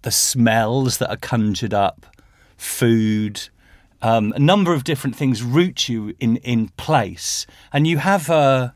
The 0.02 0.10
smells 0.10 0.98
that 0.98 1.10
are 1.10 1.16
conjured 1.16 1.74
up, 1.74 2.06
food, 2.56 3.48
um, 4.02 4.32
a 4.36 4.38
number 4.38 4.72
of 4.74 4.84
different 4.84 5.16
things 5.16 5.42
root 5.42 5.88
you 5.88 6.14
in, 6.20 6.36
in 6.38 6.68
place, 6.76 7.46
and 7.72 7.86
you 7.86 7.98
have 7.98 8.30
a. 8.30 8.74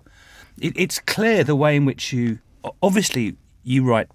It, 0.61 0.73
it's 0.77 0.99
clear 1.01 1.45
the 1.45 1.57
way 1.57 1.77
in 1.77 1.85
which 1.85 2.13
you 2.13 2.39
obviously 2.83 3.37
you 3.65 3.85
write 3.85 4.09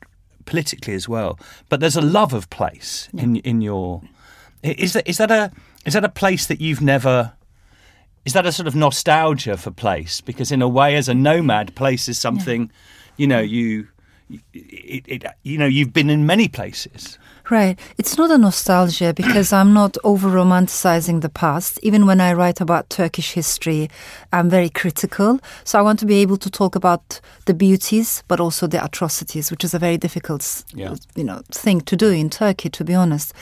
politically 0.46 0.94
as 0.94 1.08
well, 1.08 1.40
but 1.70 1.80
there's 1.80 1.96
a 1.96 2.02
love 2.02 2.34
of 2.34 2.50
place 2.50 3.10
in 3.14 3.38
in 3.38 3.62
your. 3.62 4.02
Is 4.62 4.94
that 4.94 5.08
is 5.08 5.18
that 5.18 5.32
a 5.32 5.52
is 5.86 5.94
that 5.94 6.04
a 6.04 6.10
place 6.10 6.46
that 6.48 6.62
you've 6.62 6.82
never? 6.82 7.34
Is 8.26 8.34
that 8.34 8.46
a 8.46 8.52
sort 8.52 8.68
of 8.68 8.76
nostalgia 8.76 9.58
for 9.58 9.72
place? 9.72 10.22
Because 10.22 10.52
in 10.52 10.62
a 10.62 10.68
way, 10.68 10.96
as 10.96 11.10
a 11.10 11.14
nomad, 11.14 11.76
place 11.76 12.08
is 12.08 12.18
something, 12.18 12.72
you 13.18 13.28
know, 13.28 13.40
you. 13.40 13.88
It, 14.54 15.04
it, 15.08 15.26
you 15.44 15.58
know, 15.58 15.66
you've 15.66 15.94
been 15.94 16.10
in 16.10 16.26
many 16.26 16.48
places. 16.48 17.20
Right. 17.50 17.78
It's 17.98 18.18
not 18.18 18.32
a 18.32 18.38
nostalgia 18.38 19.14
because 19.14 19.52
I'm 19.52 19.74
not 19.74 19.98
over 20.06 20.30
romanticizing 20.30 21.20
the 21.22 21.30
past. 21.30 21.78
Even 21.84 22.06
when 22.06 22.22
I 22.22 22.32
write 22.34 22.62
about 22.62 22.90
Turkish 22.90 23.34
history, 23.34 23.90
I'm 24.32 24.50
very 24.50 24.70
critical. 24.70 25.40
So 25.66 25.78
I 25.78 25.82
want 25.82 26.00
to 26.00 26.06
be 26.06 26.22
able 26.22 26.38
to 26.38 26.50
talk 26.50 26.74
about 26.76 27.20
the 27.46 27.54
beauties, 27.54 28.24
but 28.30 28.40
also 28.40 28.66
the 28.66 28.84
atrocities, 28.84 29.52
which 29.52 29.66
is 29.66 29.74
a 29.74 29.80
very 29.80 29.98
difficult, 29.98 30.64
Yeah. 30.74 30.96
you 31.16 31.26
know, 31.26 31.42
thing 31.52 31.82
to 31.82 31.98
do 31.98 32.10
in 32.12 32.30
Turkey, 32.30 32.70
to 32.70 32.84
be 32.86 32.96
honest. 32.96 33.34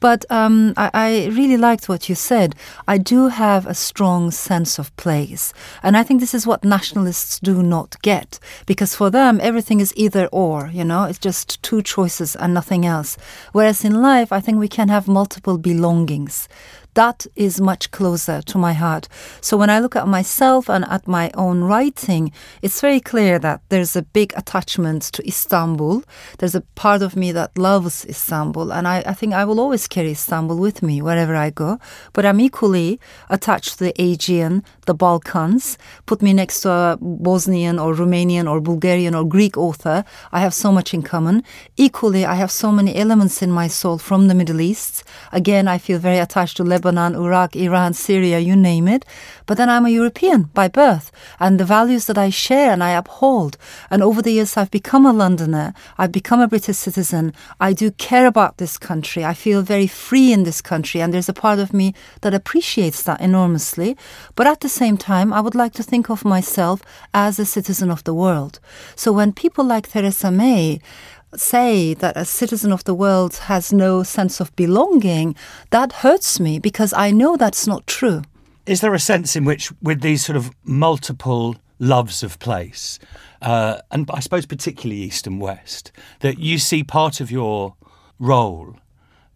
But 0.00 0.24
um, 0.30 0.74
I, 0.76 0.90
I 0.94 1.26
really 1.28 1.56
liked 1.56 1.88
what 1.88 2.08
you 2.08 2.14
said. 2.14 2.54
I 2.86 2.98
do 2.98 3.28
have 3.28 3.66
a 3.66 3.74
strong 3.74 4.30
sense 4.30 4.78
of 4.78 4.96
place. 4.96 5.52
And 5.82 5.96
I 5.96 6.02
think 6.02 6.20
this 6.20 6.34
is 6.34 6.46
what 6.46 6.64
nationalists 6.64 7.40
do 7.40 7.62
not 7.62 8.00
get. 8.02 8.38
Because 8.66 8.94
for 8.94 9.10
them, 9.10 9.40
everything 9.42 9.80
is 9.80 9.92
either 9.96 10.26
or, 10.26 10.70
you 10.72 10.84
know, 10.84 11.04
it's 11.04 11.18
just 11.18 11.62
two 11.62 11.82
choices 11.82 12.36
and 12.36 12.54
nothing 12.54 12.86
else. 12.86 13.16
Whereas 13.52 13.84
in 13.84 14.00
life, 14.00 14.32
I 14.32 14.40
think 14.40 14.58
we 14.58 14.68
can 14.68 14.88
have 14.88 15.08
multiple 15.08 15.58
belongings. 15.58 16.48
That 16.98 17.28
is 17.36 17.60
much 17.60 17.92
closer 17.92 18.42
to 18.42 18.58
my 18.58 18.72
heart. 18.72 19.06
So 19.40 19.56
when 19.56 19.70
I 19.70 19.78
look 19.78 19.94
at 19.94 20.08
myself 20.08 20.68
and 20.68 20.84
at 20.86 21.06
my 21.06 21.30
own 21.34 21.62
writing, 21.62 22.32
it's 22.60 22.80
very 22.80 22.98
clear 22.98 23.38
that 23.38 23.60
there's 23.68 23.94
a 23.94 24.02
big 24.02 24.32
attachment 24.36 25.02
to 25.12 25.24
Istanbul. 25.24 26.02
There's 26.38 26.56
a 26.56 26.62
part 26.74 27.02
of 27.02 27.14
me 27.14 27.30
that 27.30 27.56
loves 27.56 28.04
Istanbul, 28.04 28.72
and 28.72 28.88
I, 28.88 29.04
I 29.06 29.14
think 29.14 29.32
I 29.32 29.44
will 29.44 29.60
always 29.60 29.86
carry 29.86 30.10
Istanbul 30.10 30.58
with 30.58 30.82
me 30.82 31.00
wherever 31.00 31.36
I 31.36 31.50
go. 31.50 31.78
But 32.14 32.26
I'm 32.26 32.40
equally 32.40 32.98
attached 33.30 33.78
to 33.78 33.84
the 33.84 34.02
Aegean, 34.02 34.64
the 34.86 34.94
Balkans. 34.94 35.78
Put 36.06 36.20
me 36.20 36.32
next 36.32 36.62
to 36.62 36.70
a 36.70 36.98
Bosnian 37.00 37.78
or 37.78 37.94
Romanian 37.94 38.50
or 38.50 38.60
Bulgarian 38.60 39.14
or 39.14 39.24
Greek 39.24 39.56
author. 39.56 40.04
I 40.32 40.40
have 40.40 40.52
so 40.52 40.72
much 40.72 40.92
in 40.92 41.02
common. 41.02 41.44
Equally, 41.76 42.24
I 42.26 42.34
have 42.34 42.50
so 42.50 42.72
many 42.72 42.96
elements 42.96 43.40
in 43.40 43.52
my 43.52 43.68
soul 43.68 43.98
from 43.98 44.26
the 44.26 44.34
Middle 44.34 44.60
East. 44.60 45.04
Again, 45.30 45.68
I 45.68 45.78
feel 45.78 46.00
very 46.00 46.18
attached 46.18 46.56
to 46.56 46.64
Lebanon, 46.64 46.87
Iraq, 46.96 47.56
Iran, 47.56 47.92
Syria, 47.92 48.38
you 48.38 48.56
name 48.56 48.88
it. 48.88 49.04
But 49.44 49.56
then 49.58 49.68
I'm 49.68 49.84
a 49.84 49.90
European 49.90 50.44
by 50.54 50.68
birth, 50.68 51.10
and 51.38 51.58
the 51.58 51.64
values 51.64 52.06
that 52.06 52.16
I 52.16 52.30
share 52.30 52.70
and 52.70 52.82
I 52.82 52.92
uphold. 52.92 53.58
And 53.90 54.02
over 54.02 54.22
the 54.22 54.32
years, 54.32 54.56
I've 54.56 54.70
become 54.70 55.04
a 55.04 55.12
Londoner. 55.12 55.74
I've 55.98 56.12
become 56.12 56.40
a 56.40 56.48
British 56.48 56.76
citizen. 56.76 57.34
I 57.60 57.72
do 57.72 57.90
care 57.90 58.26
about 58.26 58.58
this 58.58 58.78
country. 58.78 59.24
I 59.24 59.34
feel 59.34 59.62
very 59.62 59.86
free 59.86 60.32
in 60.32 60.44
this 60.44 60.62
country, 60.62 61.00
and 61.00 61.12
there's 61.12 61.28
a 61.28 61.34
part 61.34 61.58
of 61.58 61.74
me 61.74 61.94
that 62.20 62.34
appreciates 62.34 63.02
that 63.02 63.20
enormously. 63.20 63.96
But 64.36 64.46
at 64.46 64.60
the 64.60 64.68
same 64.68 64.96
time, 64.96 65.32
I 65.32 65.40
would 65.40 65.54
like 65.54 65.72
to 65.74 65.82
think 65.82 66.08
of 66.08 66.24
myself 66.24 66.82
as 67.12 67.38
a 67.38 67.44
citizen 67.44 67.90
of 67.90 68.04
the 68.04 68.14
world. 68.14 68.60
So 68.94 69.12
when 69.12 69.32
people 69.32 69.64
like 69.64 69.88
Theresa 69.88 70.30
May 70.30 70.80
say 71.36 71.94
that 71.94 72.16
a 72.16 72.24
citizen 72.24 72.72
of 72.72 72.84
the 72.84 72.94
world 72.94 73.36
has 73.36 73.72
no 73.72 74.02
sense 74.02 74.40
of 74.40 74.54
belonging, 74.56 75.34
that 75.70 75.92
hurts 75.92 76.40
me 76.40 76.58
because 76.58 76.92
I 76.94 77.10
know 77.10 77.36
that's 77.36 77.66
not 77.66 77.86
true. 77.86 78.22
Is 78.66 78.80
there 78.80 78.94
a 78.94 78.98
sense 78.98 79.34
in 79.36 79.44
which, 79.44 79.72
with 79.82 80.00
these 80.02 80.24
sort 80.24 80.36
of 80.36 80.50
multiple 80.64 81.56
loves 81.78 82.22
of 82.22 82.38
place, 82.38 82.98
uh, 83.40 83.78
and 83.90 84.08
I 84.12 84.20
suppose 84.20 84.46
particularly 84.46 85.02
East 85.02 85.26
and 85.26 85.40
West, 85.40 85.92
that 86.20 86.38
you 86.38 86.58
see 86.58 86.82
part 86.84 87.20
of 87.20 87.30
your 87.30 87.76
role, 88.18 88.76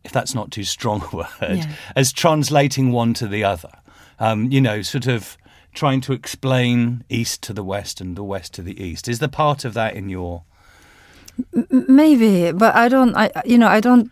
if 0.05 0.13
that's 0.13 0.35
not 0.35 0.51
too 0.51 0.65
strong 0.65 1.03
a 1.13 1.17
word, 1.17 1.27
Yeah. 1.59 1.73
as 1.97 2.13
translating 2.13 2.93
one 2.93 3.15
to 3.15 3.27
the 3.29 3.45
other? 3.45 3.71
Um, 4.19 4.51
you 4.53 4.61
know, 4.61 4.83
sort 4.83 5.07
of 5.07 5.37
trying 5.75 6.01
to 6.03 6.13
explain 6.13 7.03
East 7.09 7.43
to 7.43 7.53
the 7.55 7.65
West 7.65 8.01
and 8.01 8.17
the 8.17 8.25
West 8.25 8.53
to 8.55 8.63
the 8.63 8.79
East. 8.83 9.09
Is 9.09 9.19
there 9.21 9.29
part 9.29 9.65
of 9.65 9.73
that 9.75 9.95
in 9.95 10.09
your 10.11 10.45
Maybe, 11.89 12.53
but 12.53 12.75
I 12.75 12.89
don't. 12.89 13.15
I 13.17 13.31
you 13.45 13.59
know 13.59 13.69
I 13.69 13.81
don't 13.81 14.11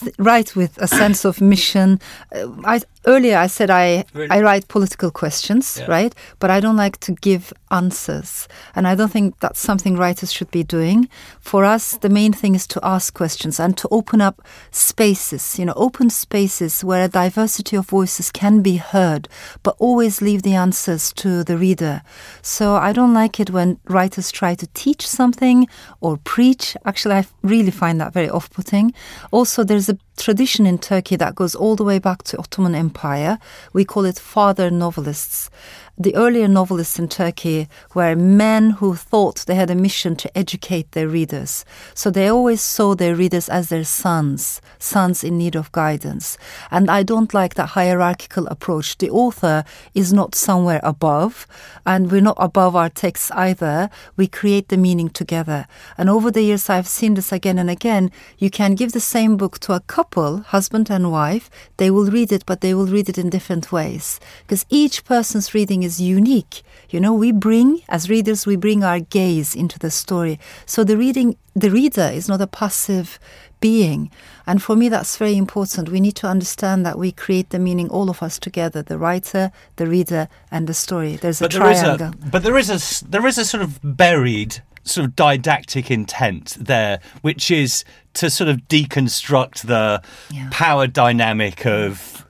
th- 0.00 0.14
write 0.18 0.56
with 0.56 0.78
a 0.78 0.86
sense 0.86 1.24
of 1.24 1.40
mission. 1.40 2.00
Uh, 2.34 2.48
I 2.64 2.80
earlier 3.06 3.36
I 3.38 3.46
said 3.48 3.70
I 3.70 4.04
Really? 4.14 4.30
I 4.30 4.40
write 4.42 4.68
political 4.68 5.10
questions, 5.10 5.78
Yeah. 5.80 5.86
right? 5.90 6.14
But 6.38 6.50
I 6.50 6.60
don't 6.60 6.76
like 6.76 6.98
to 7.00 7.12
give 7.12 7.52
answers, 7.70 8.48
and 8.74 8.86
I 8.86 8.94
don't 8.94 9.10
think 9.12 9.40
that's 9.40 9.60
something 9.60 9.96
writers 9.96 10.32
should 10.32 10.50
be 10.50 10.62
doing. 10.62 11.08
For 11.40 11.64
us, 11.64 11.96
the 12.00 12.08
main 12.08 12.32
thing 12.32 12.54
is 12.54 12.66
to 12.68 12.80
ask 12.82 13.12
questions 13.14 13.60
and 13.60 13.76
to 13.78 13.88
open 13.90 14.20
up 14.20 14.42
spaces. 14.70 15.58
You 15.58 15.64
know, 15.66 15.74
open 15.76 16.10
spaces 16.10 16.84
where 16.84 17.04
a 17.04 17.08
diversity 17.08 17.76
of 17.76 17.86
voices 17.88 18.30
can 18.30 18.62
be 18.62 18.76
heard, 18.76 19.28
but 19.62 19.74
always 19.78 20.20
leave 20.20 20.42
the 20.42 20.54
answers 20.54 21.12
to 21.14 21.42
the 21.44 21.56
reader. 21.58 22.02
So 22.42 22.76
I 22.76 22.92
don't 22.92 23.14
like 23.14 23.40
it 23.40 23.50
when 23.50 23.78
writers 23.88 24.30
try 24.30 24.54
to 24.54 24.66
teach 24.74 25.06
something 25.06 25.66
or 26.00 26.16
preach. 26.18 26.76
Actually, 26.84 27.16
I 27.16 27.26
really 27.42 27.70
find 27.70 28.00
that 28.00 28.12
very 28.12 28.28
off 28.30 28.50
putting. 28.50 28.92
Also, 29.30 29.64
there's 29.64 29.88
a 29.88 29.98
tradition 30.16 30.66
in 30.66 30.78
Turkey 30.78 31.16
that 31.16 31.34
goes 31.34 31.54
all 31.54 31.76
the 31.76 31.84
way 31.84 31.98
back 31.98 32.22
to 32.24 32.38
Ottoman 32.38 32.74
Empire. 32.74 33.38
We 33.72 33.84
call 33.84 34.04
it 34.04 34.18
father 34.18 34.70
novelists. 34.70 35.50
The 35.96 36.16
earlier 36.16 36.48
novelists 36.48 36.98
in 36.98 37.06
Turkey 37.06 37.68
were 37.94 38.16
men 38.16 38.70
who 38.70 38.96
thought 38.96 39.46
they 39.46 39.54
had 39.54 39.70
a 39.70 39.76
mission 39.76 40.16
to 40.16 40.36
educate 40.36 40.90
their 40.90 41.06
readers. 41.06 41.64
So 41.94 42.10
they 42.10 42.26
always 42.26 42.60
saw 42.60 42.96
their 42.96 43.14
readers 43.14 43.48
as 43.48 43.68
their 43.68 43.84
sons, 43.84 44.60
sons 44.80 45.22
in 45.22 45.38
need 45.38 45.54
of 45.54 45.70
guidance. 45.70 46.36
And 46.72 46.90
I 46.90 47.04
don't 47.04 47.32
like 47.32 47.54
that 47.54 47.70
hierarchical 47.70 48.48
approach. 48.48 48.98
The 48.98 49.08
author 49.08 49.62
is 49.94 50.12
not 50.12 50.34
somewhere 50.34 50.80
above, 50.82 51.46
and 51.86 52.10
we're 52.10 52.20
not 52.20 52.38
above 52.40 52.74
our 52.74 52.88
texts 52.88 53.30
either. 53.30 53.88
We 54.16 54.26
create 54.26 54.70
the 54.70 54.76
meaning 54.76 55.10
together. 55.10 55.68
And 55.96 56.10
over 56.10 56.32
the 56.32 56.42
years, 56.42 56.68
I've 56.68 56.88
seen 56.88 57.14
this 57.14 57.30
again 57.30 57.56
and 57.56 57.70
again. 57.70 58.10
You 58.36 58.50
can 58.50 58.74
give 58.74 58.90
the 58.90 58.98
same 58.98 59.36
book 59.36 59.60
to 59.60 59.74
a 59.74 59.80
couple, 59.80 60.38
husband 60.38 60.90
and 60.90 61.12
wife. 61.12 61.48
They 61.76 61.92
will 61.92 62.10
read 62.10 62.32
it, 62.32 62.44
but 62.46 62.62
they 62.62 62.74
will 62.74 62.88
read 62.88 63.08
it 63.08 63.16
in 63.16 63.30
different 63.30 63.70
ways 63.70 64.18
because 64.42 64.66
each 64.68 65.04
person's 65.04 65.54
reading 65.54 65.83
is 65.84 66.00
unique. 66.00 66.62
You 66.90 67.00
know, 67.00 67.12
we 67.12 67.32
bring, 67.32 67.82
as 67.88 68.08
readers, 68.10 68.46
we 68.46 68.56
bring 68.56 68.82
our 68.84 69.00
gaze 69.00 69.54
into 69.54 69.78
the 69.78 69.90
story. 69.90 70.38
So 70.66 70.84
the 70.84 70.96
reading, 70.96 71.36
the 71.54 71.70
reader 71.70 72.10
is 72.12 72.28
not 72.28 72.40
a 72.40 72.46
passive 72.46 73.18
being. 73.60 74.10
And 74.46 74.62
for 74.62 74.76
me, 74.76 74.88
that's 74.88 75.16
very 75.16 75.36
important. 75.36 75.88
We 75.88 76.00
need 76.00 76.16
to 76.16 76.26
understand 76.26 76.84
that 76.84 76.98
we 76.98 77.12
create 77.12 77.50
the 77.50 77.58
meaning, 77.58 77.88
all 77.88 78.10
of 78.10 78.22
us 78.22 78.38
together 78.38 78.82
the 78.82 78.98
writer, 78.98 79.50
the 79.76 79.86
reader, 79.86 80.28
and 80.50 80.66
the 80.66 80.74
story. 80.74 81.16
There's 81.16 81.40
a 81.40 81.44
but 81.44 81.52
there 81.52 81.70
is 81.70 81.80
triangle. 81.80 82.08
a 82.08 82.26
but 82.30 82.42
there 82.42 82.58
is 82.58 82.70
a 82.70 83.04
there 83.08 83.26
is 83.26 83.38
a 83.38 83.44
sort 83.44 83.62
of 83.62 83.78
buried 83.82 84.62
sort 84.86 85.06
of 85.06 85.16
didactic 85.16 85.90
intent 85.90 86.56
there, 86.60 87.00
which 87.22 87.50
is 87.50 87.84
to 88.12 88.28
sort 88.28 88.50
of 88.50 88.68
deconstruct 88.68 89.62
the 89.66 90.02
Yeah. 90.30 90.48
power 90.50 90.86
dynamic 90.86 91.64
of 91.64 92.26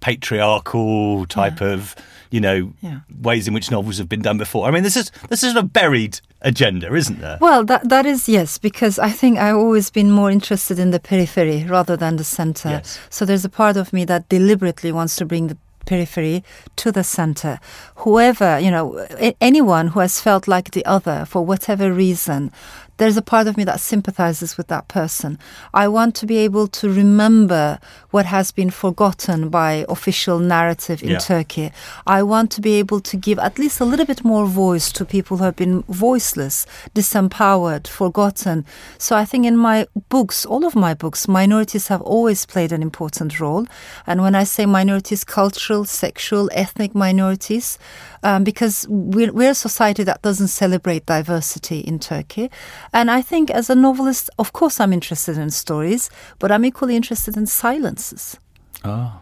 patriarchal 0.00 1.26
type 1.26 1.60
of 1.60 1.96
you 2.30 2.40
know 2.40 2.72
Yeah. 2.80 3.00
ways 3.22 3.46
in 3.48 3.54
which 3.54 3.70
novels 3.70 3.98
have 3.98 4.08
been 4.08 4.22
done 4.22 4.38
before. 4.38 4.66
I 4.68 4.70
mean, 4.70 4.82
this 4.82 4.96
is 4.96 5.10
this 5.28 5.42
is 5.42 5.54
a 5.56 5.62
buried 5.62 6.20
agenda, 6.42 6.94
isn't 6.94 7.20
there? 7.20 7.38
Well, 7.40 7.64
that 7.64 7.88
that 7.88 8.06
is 8.06 8.28
yes, 8.28 8.58
because 8.58 8.98
I 8.98 9.10
think 9.10 9.38
I've 9.38 9.56
always 9.56 9.90
been 9.90 10.10
more 10.10 10.30
interested 10.30 10.78
in 10.78 10.90
the 10.90 11.00
periphery 11.00 11.64
rather 11.64 11.96
than 11.96 12.16
the 12.16 12.24
center. 12.24 12.68
Yes. 12.70 12.98
So 13.10 13.24
there's 13.24 13.44
a 13.44 13.48
part 13.50 13.76
of 13.76 13.92
me 13.92 14.04
that 14.06 14.28
deliberately 14.28 14.92
wants 14.92 15.16
to 15.16 15.24
bring 15.24 15.48
the 15.48 15.56
periphery 15.86 16.42
to 16.74 16.90
the 16.90 17.04
center. 17.04 17.60
Whoever, 17.96 18.58
you 18.58 18.70
know, 18.72 19.06
anyone 19.40 19.88
who 19.88 20.00
has 20.00 20.20
felt 20.20 20.48
like 20.48 20.72
the 20.72 20.84
other 20.84 21.24
for 21.26 21.46
whatever 21.46 21.92
reason, 21.92 22.50
there's 22.98 23.16
a 23.16 23.22
part 23.22 23.46
of 23.46 23.56
me 23.56 23.64
that 23.64 23.80
sympathizes 23.80 24.56
with 24.56 24.68
that 24.68 24.88
person. 24.88 25.38
I 25.74 25.88
want 25.88 26.14
to 26.16 26.26
be 26.26 26.38
able 26.38 26.66
to 26.68 26.88
remember 26.90 27.78
what 28.10 28.26
has 28.26 28.50
been 28.52 28.70
forgotten 28.70 29.48
by 29.50 29.84
official 29.88 30.38
narrative 30.38 31.02
in 31.02 31.10
Yeah. 31.10 31.18
Turkey. 31.18 31.72
I 32.06 32.22
want 32.22 32.50
to 32.52 32.60
be 32.60 32.74
able 32.74 33.00
to 33.00 33.16
give 33.16 33.38
at 33.38 33.58
least 33.58 33.80
a 33.80 33.84
little 33.84 34.06
bit 34.06 34.24
more 34.24 34.46
voice 34.46 34.90
to 34.92 35.04
people 35.04 35.36
who 35.36 35.44
have 35.44 35.56
been 35.56 35.82
voiceless, 35.88 36.66
disempowered, 36.94 37.86
forgotten. 37.86 38.64
So 38.98 39.16
I 39.16 39.24
think 39.24 39.46
in 39.46 39.56
my 39.56 39.86
books, 40.08 40.46
all 40.46 40.64
of 40.64 40.74
my 40.74 40.94
books, 40.94 41.28
minorities 41.28 41.88
have 41.88 42.02
always 42.02 42.46
played 42.46 42.72
an 42.72 42.82
important 42.82 43.38
role. 43.40 43.66
And 44.06 44.22
when 44.22 44.34
I 44.34 44.44
say 44.44 44.66
minorities, 44.66 45.24
cultural, 45.24 45.84
sexual, 45.84 46.48
ethnic 46.52 46.94
minorities, 46.94 47.78
um, 48.22 48.44
because 48.44 48.86
we're, 48.88 49.32
we're 49.32 49.50
a 49.50 49.54
society 49.54 50.02
that 50.04 50.22
doesn't 50.22 50.48
celebrate 50.48 51.06
diversity 51.06 51.80
in 51.80 51.98
Turkey. 51.98 52.50
And 52.92 53.10
I 53.10 53.22
think 53.22 53.50
as 53.50 53.70
a 53.70 53.74
novelist, 53.74 54.30
of 54.38 54.52
course, 54.52 54.80
I'm 54.80 54.92
interested 54.92 55.38
in 55.38 55.50
stories, 55.50 56.10
but 56.38 56.50
I'm 56.50 56.64
equally 56.64 56.96
interested 56.96 57.36
in 57.36 57.46
silences. 57.46 58.38
Oh. 58.84 59.20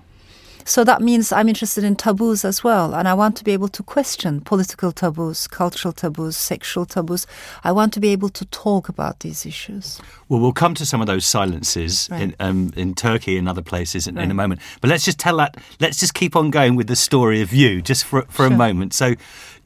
So 0.67 0.83
that 0.85 1.03
means 1.03 1.31
I'm 1.31 1.49
interested 1.49 1.85
in 1.85 1.95
taboos 1.95 2.43
as 2.43 2.65
well. 2.65 2.95
And 2.95 3.07
I 3.07 3.13
want 3.13 3.37
to 3.37 3.45
be 3.45 3.53
able 3.53 3.69
to 3.69 3.83
question 3.83 4.41
political 4.41 4.93
taboos, 4.93 5.47
cultural 5.47 5.93
taboos, 5.93 6.39
sexual 6.39 6.87
taboos. 6.87 7.27
I 7.65 7.73
want 7.73 7.93
to 7.93 8.01
be 8.01 8.09
able 8.09 8.31
to 8.31 8.47
talk 8.47 8.89
about 8.89 9.21
these 9.21 9.45
issues. 9.45 10.01
Well, 10.31 10.41
we'll 10.41 10.55
come 10.55 10.75
to 10.77 10.87
some 10.87 11.03
of 11.03 11.07
those 11.07 11.27
silences 11.27 12.09
Right. 12.11 12.23
in, 12.23 12.37
um, 12.41 12.73
in 12.77 12.95
Turkey 12.95 13.37
and 13.37 13.47
other 13.47 13.61
places 13.61 14.07
in, 14.07 14.17
in 14.17 14.31
a 14.31 14.35
moment. 14.35 14.63
But 14.81 14.89
let's 14.89 15.05
just 15.05 15.19
tell 15.19 15.37
that. 15.37 15.59
Let's 15.81 16.01
just 16.01 16.15
keep 16.15 16.35
on 16.35 16.49
going 16.51 16.77
with 16.77 16.87
the 16.87 16.97
story 16.97 17.43
of 17.43 17.53
you, 17.53 17.83
just 17.83 18.05
for 18.05 18.23
for 18.31 18.47
a 18.47 18.51
moment. 18.51 18.95
So, 18.95 19.17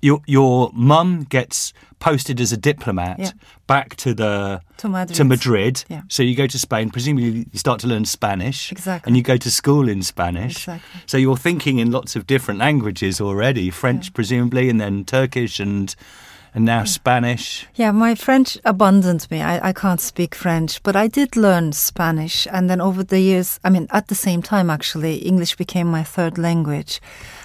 your 0.02 0.20
your 0.26 0.70
mum 0.74 1.24
gets 1.24 1.72
posted 1.98 2.40
as 2.40 2.52
a 2.52 2.56
diplomat 2.56 3.18
Yeah. 3.18 3.30
back 3.66 3.96
to 3.96 4.14
the 4.14 4.60
To 4.78 4.88
Madrid. 4.88 5.16
to 5.16 5.24
Madrid. 5.24 5.84
Yeah. 5.88 6.02
So 6.08 6.22
you 6.22 6.36
go 6.36 6.46
to 6.46 6.58
Spain. 6.58 6.90
Presumably, 6.90 7.46
you 7.52 7.58
start 7.58 7.80
to 7.80 7.86
learn 7.88 8.04
Spanish. 8.04 8.70
Exactly. 8.70 9.08
And 9.08 9.16
you 9.16 9.22
go 9.22 9.36
to 9.36 9.50
school 9.50 9.88
in 9.88 10.02
Spanish. 10.02 10.58
Exactly. 10.68 11.00
So 11.06 11.16
you're 11.18 11.36
thinking 11.36 11.78
in 11.80 11.90
lots 11.90 12.14
of 12.16 12.26
different 12.26 12.60
languages 12.60 13.20
already. 13.20 13.70
French, 13.70 14.12
presumably, 14.14 14.68
and 14.70 14.80
then 14.80 15.04
Turkish, 15.04 15.58
and 15.58 15.94
and 16.58 16.64
now 16.64 16.82
Spanish. 16.82 17.68
Yeah, 17.76 17.92
my 17.92 18.16
French 18.16 18.58
abandoned 18.64 19.30
me. 19.30 19.40
I, 19.40 19.68
I 19.68 19.72
can't 19.72 20.00
speak 20.00 20.34
French, 20.34 20.82
but 20.82 20.96
I 20.96 21.06
did 21.06 21.36
learn 21.36 21.70
Spanish. 21.70 22.48
And 22.50 22.68
then 22.68 22.80
over 22.80 23.04
the 23.04 23.20
years, 23.20 23.60
I 23.62 23.70
mean, 23.70 23.86
at 23.90 24.08
the 24.08 24.16
same 24.16 24.42
time, 24.42 24.68
actually, 24.68 25.18
English 25.18 25.54
became 25.54 25.86
my 25.86 26.02
third 26.02 26.36
language. 26.36 27.00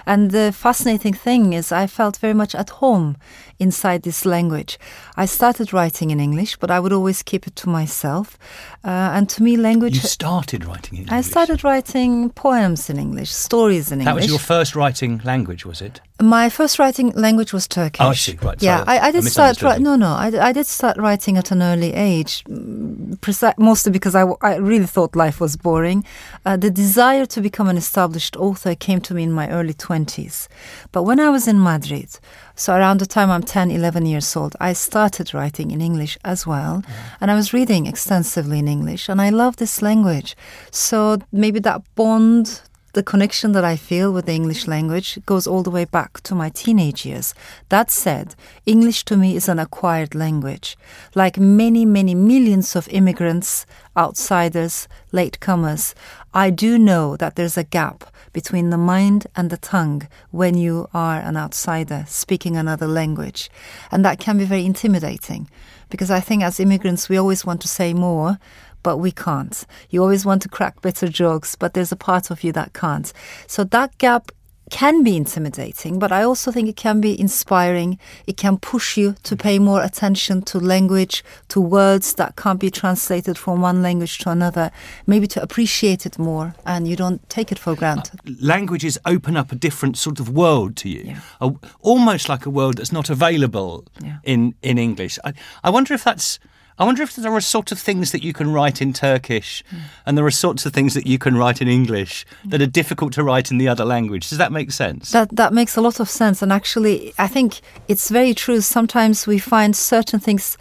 And 0.08 0.32
the 0.32 0.52
fascinating 0.52 1.14
thing 1.14 1.54
is, 1.54 1.72
I 1.72 1.86
felt 1.86 2.18
very 2.18 2.34
much 2.34 2.56
at 2.56 2.72
home 2.82 3.18
inside 3.64 4.00
this 4.04 4.26
language. 4.26 4.78
I 5.24 5.26
started 5.28 5.68
writing 5.74 6.12
in 6.12 6.20
English, 6.20 6.58
but 6.62 6.70
I 6.70 6.80
would 6.82 6.94
always 6.94 7.24
keep 7.24 7.48
it 7.48 7.56
to 7.62 7.70
myself. 7.70 8.38
Uh, 8.84 9.16
and 9.16 9.30
to 9.30 9.42
me, 9.44 9.58
language. 9.58 9.96
You 9.96 10.02
started 10.02 10.66
writing 10.66 10.94
in 10.98 11.04
English? 11.04 11.18
I 11.18 11.22
started 11.22 11.64
writing 11.64 12.30
poems 12.32 12.90
in 12.90 12.98
English, 13.00 13.32
stories 13.32 13.92
in 13.92 14.00
That 14.00 14.04
English. 14.10 14.14
That 14.14 14.16
was 14.24 14.30
your 14.36 14.40
first 14.58 14.76
writing 14.76 15.22
language, 15.24 15.66
was 15.66 15.82
it? 15.82 16.02
My 16.22 16.50
first 16.50 16.78
writing 16.80 17.12
language 17.16 17.54
was 17.54 17.68
Turkish. 17.68 18.02
Oh, 18.06 18.10
I 18.10 18.14
see. 18.16 18.38
Right, 18.42 18.62
Yeah, 18.62 18.78
sorry, 18.84 18.98
I, 19.00 19.06
I 19.06 19.08
I 19.08 19.12
did 19.12 19.24
start. 19.24 19.58
misunderstood 19.58 19.78
Ri- 19.78 19.84
no, 19.84 19.96
no, 19.96 20.12
I, 20.26 20.50
I 20.50 20.52
did 20.54 20.68
start 20.68 20.96
writing 20.98 21.38
at 21.38 21.52
an 21.52 21.62
early 21.62 21.92
age, 21.94 22.44
mm, 22.46 23.18
preci- 23.26 23.58
mostly 23.58 23.92
because 23.92 24.16
I 24.16 24.56
really 24.72 24.86
thought 24.96 25.16
life 25.16 25.40
was 25.42 25.56
boring. 25.58 26.04
Uh, 26.46 26.58
the 26.58 26.70
desire 26.72 27.26
to 27.26 27.42
become 27.42 27.68
an 27.70 27.78
established 27.78 28.36
author 28.38 28.76
came 28.76 29.00
to 29.02 29.14
me 29.14 29.24
in 29.24 29.32
my 29.32 29.48
early 29.50 29.74
twenties, 29.74 30.48
but 30.92 31.04
when 31.04 31.20
I 31.20 31.30
was 31.30 31.48
in 31.48 31.58
Madrid, 31.72 32.10
so 32.56 32.74
around 32.76 33.00
the 33.00 33.06
time 33.18 33.30
I'm 33.32 33.44
10, 33.54 33.70
11 33.70 34.08
years 34.08 34.36
old, 34.36 34.56
I 34.60 34.74
started 34.74 35.32
writing 35.32 35.70
in 35.70 35.80
English 35.80 36.18
as 36.26 36.48
well, 36.48 36.82
mm-hmm. 36.82 37.16
and 37.22 37.30
I 37.30 37.36
was 37.36 37.54
reading 37.54 37.86
extensively 37.86 38.58
in 38.58 38.68
English, 38.68 39.10
and 39.10 39.22
I 39.22 39.30
love 39.30 39.58
this 39.58 39.80
language. 39.80 40.36
So 40.72 41.20
maybe 41.32 41.60
that 41.60 41.84
bond 41.94 42.62
the 42.94 43.04
connection 43.04 43.54
that 43.54 43.64
I 43.64 43.76
feel 43.76 44.12
with 44.12 44.28
the 44.28 44.34
English 44.34 44.68
language 44.68 45.20
goes 45.26 45.48
all 45.48 45.64
the 45.64 45.72
way 45.72 45.86
back 45.86 46.22
to 46.22 46.36
my 46.36 46.50
teenage 46.50 47.06
years. 47.06 47.34
That 47.70 47.90
said, 47.90 48.36
English 48.66 49.04
to 49.06 49.18
me 49.18 49.36
is 49.36 49.50
an 49.50 49.58
acquired 49.58 50.14
language. 50.14 50.78
Like 51.16 51.40
many, 51.40 51.86
many 51.86 52.14
millions 52.14 52.76
of 52.76 52.88
immigrants, 52.90 53.66
outsiders, 53.98 54.88
latecomers, 55.12 55.96
I 56.34 56.50
do 56.50 56.80
know 56.80 57.16
that 57.18 57.36
there's 57.36 57.58
a 57.58 57.64
gap 57.64 58.06
between 58.32 58.72
the 58.72 58.78
mind 58.78 59.28
and 59.36 59.50
the 59.50 59.58
tongue 59.58 60.08
when 60.32 60.58
you 60.58 60.88
are 60.94 61.20
an 61.20 61.38
outsider 61.38 62.06
speaking 62.08 62.58
another 62.58 62.88
language. 62.88 63.52
And 63.92 64.04
that 64.04 64.20
can 64.20 64.40
be 64.40 64.46
very 64.46 64.66
intimidating 64.66 65.48
because 65.90 66.10
I 66.10 66.20
think 66.20 66.42
as 66.42 66.60
immigrants, 66.60 67.08
we 67.08 67.18
always 67.18 67.46
want 67.46 67.62
to 67.62 67.68
say 67.68 67.94
more, 67.94 68.40
but 68.82 68.98
we 68.98 69.12
can't. 69.12 69.64
You 69.92 70.02
always 70.02 70.26
want 70.26 70.42
to 70.42 70.50
crack 70.50 70.82
better 70.82 71.08
jokes, 71.08 71.56
but 71.56 71.76
there's 71.76 71.92
a 71.92 71.96
part 71.96 72.32
of 72.32 72.44
you 72.44 72.52
that 72.54 72.74
can't. 72.74 73.14
So 73.46 73.64
that 73.66 73.96
gap 74.00 74.32
can 74.74 75.04
be 75.04 75.16
intimidating, 75.16 76.00
but 76.00 76.12
I 76.12 76.24
also 76.24 76.52
think 76.52 76.68
it 76.68 76.76
can 76.76 77.00
be 77.00 77.12
inspiring. 77.20 78.00
It 78.26 78.38
can 78.38 78.58
push 78.58 78.98
you 78.98 79.14
to 79.24 79.36
pay 79.36 79.60
more 79.60 79.84
attention 79.84 80.42
to 80.44 80.60
language, 80.60 81.24
to 81.50 81.62
words 81.62 82.14
that 82.16 82.36
can't 82.36 82.60
be 82.60 82.72
translated 82.72 83.38
from 83.38 83.62
one 83.62 83.82
language 83.84 84.18
to 84.24 84.30
another, 84.32 84.72
maybe 85.06 85.28
to 85.28 85.42
appreciate 85.42 86.06
it 86.08 86.18
more 86.18 86.56
and 86.66 86.88
you 86.88 86.96
don't 86.96 87.22
take 87.30 87.52
it 87.52 87.60
for 87.60 87.76
granted. 87.76 88.20
Uh, 88.28 88.32
languages 88.42 88.98
open 89.06 89.38
up 89.38 89.52
a 89.52 89.56
different 89.56 89.96
sort 89.98 90.20
of 90.20 90.28
world 90.30 90.76
to 90.78 90.90
you, 90.90 91.04
Yeah. 91.06 91.20
A- 91.40 91.54
almost 91.82 92.28
like 92.28 92.46
a 92.48 92.50
world 92.50 92.78
that's 92.78 92.92
not 92.92 93.10
available 93.12 93.86
Yeah. 94.04 94.18
in, 94.24 94.56
in 94.64 94.78
English. 94.78 95.20
I, 95.24 95.34
I 95.64 95.70
wonder 95.70 95.94
if 95.94 96.04
that's. 96.04 96.40
I 96.80 96.86
wonder 96.86 97.04
if 97.04 97.16
there 97.16 97.32
are 97.34 97.42
sort 97.42 97.72
of 97.72 97.80
things 97.80 98.12
that 98.12 98.24
you 98.24 98.34
can 98.34 98.52
write 98.52 98.82
in 98.82 98.94
Turkish, 98.94 99.64
Hmm. 99.70 99.78
and 100.06 100.18
there 100.18 100.26
are 100.26 100.32
sorts 100.32 100.66
of 100.66 100.74
things 100.74 100.94
that 100.96 101.06
you 101.06 101.18
can 101.20 101.36
write 101.38 101.62
in 101.62 101.68
English 101.68 102.26
that 102.46 102.62
are 102.62 102.66
difficult 102.72 103.14
to 103.14 103.24
write 103.24 103.52
in 103.52 103.58
the 103.60 103.68
other 103.68 103.86
language. 103.86 104.28
Does 104.30 104.38
that 104.40 104.52
make 104.52 104.72
sense? 104.72 105.12
That 105.12 105.30
that 105.36 105.54
makes 105.54 105.78
a 105.78 105.82
lot 105.82 106.00
of 106.00 106.10
sense, 106.10 106.42
and 106.42 106.52
actually, 106.52 107.14
I 107.20 107.28
think 107.28 107.62
it's 107.88 108.10
very 108.10 108.34
true. 108.34 108.62
Sometimes 108.62 109.28
we 109.28 109.38
find 109.40 109.76
certain 109.76 110.20
things 110.20 110.58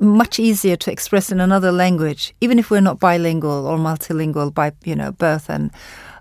much 0.00 0.38
easier 0.38 0.76
to 0.76 0.92
express 0.92 1.32
in 1.32 1.40
another 1.40 1.72
language, 1.72 2.32
even 2.40 2.58
if 2.58 2.70
we're 2.70 2.80
not 2.80 3.00
bilingual 3.00 3.66
or 3.66 3.78
multilingual 3.78 4.52
by 4.52 4.72
you 4.84 4.94
know 4.94 5.12
birth. 5.12 5.48
And 5.50 5.70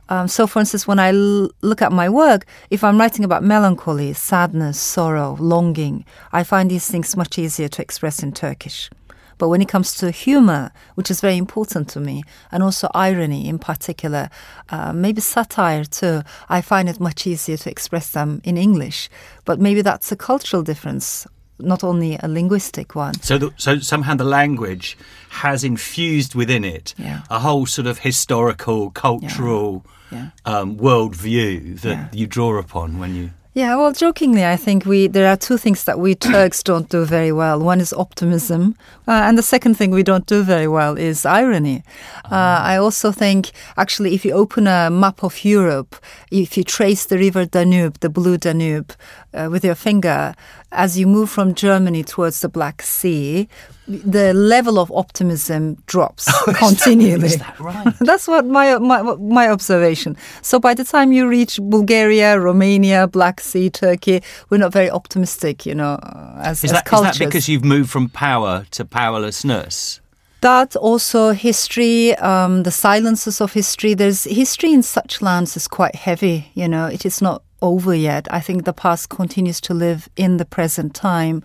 um, 0.10 0.28
so, 0.28 0.48
for 0.48 0.60
instance, 0.60 0.88
when 0.88 1.00
I 1.00 1.10
l- 1.14 1.50
look 1.62 1.82
at 1.82 1.92
my 1.92 2.10
work, 2.10 2.46
if 2.70 2.82
I'm 2.84 2.98
writing 3.00 3.26
about 3.26 3.44
melancholy, 3.44 4.14
sadness, 4.14 4.80
sorrow, 4.80 5.36
longing, 5.40 6.06
I 6.32 6.44
find 6.44 6.72
these 6.72 6.88
things 6.90 7.16
much 7.18 7.38
easier 7.38 7.68
to 7.68 7.82
express 7.82 8.24
in 8.24 8.32
Turkish. 8.32 8.90
But 9.38 9.50
when 9.50 9.62
it 9.62 9.68
comes 9.68 9.94
to 9.96 10.12
humor, 10.12 10.72
which 10.96 11.12
is 11.12 11.22
very 11.22 11.38
important 11.38 11.90
to 11.90 12.00
me, 12.00 12.24
and 12.52 12.64
also 12.64 12.88
irony 12.94 13.48
in 13.48 13.60
particular, 13.60 14.30
uh, 14.70 14.94
maybe 14.94 15.22
satire 15.22 15.86
too, 15.86 16.22
I 16.50 16.62
find 16.62 16.90
it 16.90 17.00
much 17.00 17.28
easier 17.28 17.58
to 17.58 17.70
express 17.70 18.12
them 18.12 18.42
in 18.44 18.58
English. 18.58 19.10
But 19.46 19.60
maybe 19.60 19.82
that's 19.82 20.12
a 20.12 20.16
cultural 20.16 20.64
difference, 20.64 21.28
not 21.60 21.84
only 21.84 22.18
a 22.22 22.28
linguistic 22.28 22.96
one. 22.96 23.14
So, 23.22 23.38
the, 23.38 23.52
so 23.58 23.80
somehow 23.80 24.16
the 24.16 24.24
language 24.24 24.98
has 25.30 25.64
infused 25.64 26.34
within 26.36 26.64
it 26.64 26.94
Yeah. 26.98 27.22
a 27.30 27.40
whole 27.40 27.66
sort 27.66 27.88
of 27.88 28.00
historical, 28.00 28.92
cultural 28.92 29.84
Yeah. 30.12 30.30
Um, 30.46 30.78
worldview 30.78 31.82
that 31.82 31.98
Yeah. 31.98 32.08
you 32.14 32.28
draw 32.28 32.58
upon 32.58 32.98
when 32.98 33.14
you. 33.16 33.32
Yeah, 33.58 33.76
well, 33.76 33.92
jokingly, 33.92 34.46
I 34.46 34.56
think 34.56 34.86
we 34.86 35.08
there 35.08 35.28
are 35.28 35.36
two 35.36 35.58
things 35.58 35.86
that 35.86 35.98
we 35.98 36.14
Turks 36.14 36.62
don't 36.62 36.88
do 36.90 37.06
very 37.06 37.32
well. 37.32 37.60
One 37.60 37.82
is 37.82 37.92
optimism, 37.92 38.76
uh, 39.08 39.24
and 39.26 39.36
the 39.36 39.42
second 39.42 39.78
thing 39.78 39.90
we 39.90 40.04
don't 40.04 40.28
do 40.28 40.44
very 40.44 40.68
well 40.68 40.96
is 40.96 41.26
irony. 41.26 41.82
Uh, 42.26 42.62
I 42.62 42.78
also 42.78 43.12
think, 43.12 43.50
actually, 43.76 44.14
if 44.14 44.24
you 44.24 44.34
open 44.34 44.68
a 44.68 44.92
map 44.92 45.24
of 45.24 45.44
Europe, 45.44 45.96
if 46.30 46.56
you 46.56 46.64
trace 46.64 47.06
the 47.06 47.18
river 47.18 47.46
Danube, 47.46 48.00
the 48.02 48.10
blue 48.10 48.38
Danube, 48.38 48.94
uh, 49.34 49.50
with 49.52 49.66
your 49.66 49.74
finger, 49.74 50.36
as 50.72 51.00
you 51.00 51.08
move 51.08 51.32
from 51.32 51.56
Germany 51.56 52.04
towards 52.04 52.42
the 52.42 52.50
Black 52.50 52.84
Sea, 52.84 53.48
the 53.88 54.34
level 54.34 54.80
of 54.80 54.92
optimism 54.92 55.76
drops 55.86 56.30
continually. 56.56 57.28
Is 57.28 57.38
that 57.38 57.60
right? 57.60 57.94
That's 58.02 58.28
what 58.28 58.46
my, 58.46 58.78
my 58.80 59.02
my 59.02 59.50
observation. 59.50 60.18
So 60.42 60.60
by 60.60 60.74
the 60.74 60.84
time 60.84 61.12
you 61.12 61.28
reach 61.28 61.60
Bulgaria, 61.62 62.40
Romania, 62.40 63.08
Black 63.08 63.40
Sea, 63.40 63.70
Turkey, 63.70 64.22
we're 64.50 64.58
not 64.58 64.74
very 64.74 64.90
optimistic, 64.90 65.66
you 65.66 65.74
know, 65.74 66.00
as, 66.42 66.64
Is 66.64 66.66
as 66.66 66.72
that, 66.72 66.86
is 66.86 66.90
cultures. 66.90 67.18
that 67.18 67.26
because 67.26 67.48
you've 67.48 67.64
moved 67.66 67.90
from 67.90 68.10
power 68.10 68.66
to 68.72 68.84
powerlessness? 68.86 70.02
That 70.42 70.76
also 70.76 71.32
history, 71.32 72.16
um, 72.18 72.64
the 72.64 72.72
silences 72.72 73.42
of 73.42 73.54
history. 73.54 73.94
There's 73.96 74.26
history 74.26 74.72
in 74.72 74.84
such 74.84 75.22
lands 75.22 75.58
is 75.58 75.68
quite 75.68 75.96
heavy. 75.96 76.52
You 76.54 76.68
know, 76.68 76.86
it 76.86 77.06
is 77.06 77.22
not 77.22 77.42
over 77.62 77.96
yet. 77.96 78.28
I 78.32 78.40
think 78.40 78.66
the 78.66 78.74
past 78.74 79.10
continues 79.10 79.60
to 79.62 79.74
live 79.74 80.10
in 80.16 80.38
the 80.38 80.46
present 80.46 80.94
time, 80.94 81.42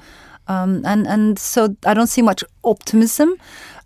um, 0.49 0.83
and 0.85 1.07
and 1.07 1.39
so 1.39 1.77
I 1.85 1.95
don't 1.95 2.07
see 2.09 2.23
much 2.23 2.45
optimism. 2.65 3.35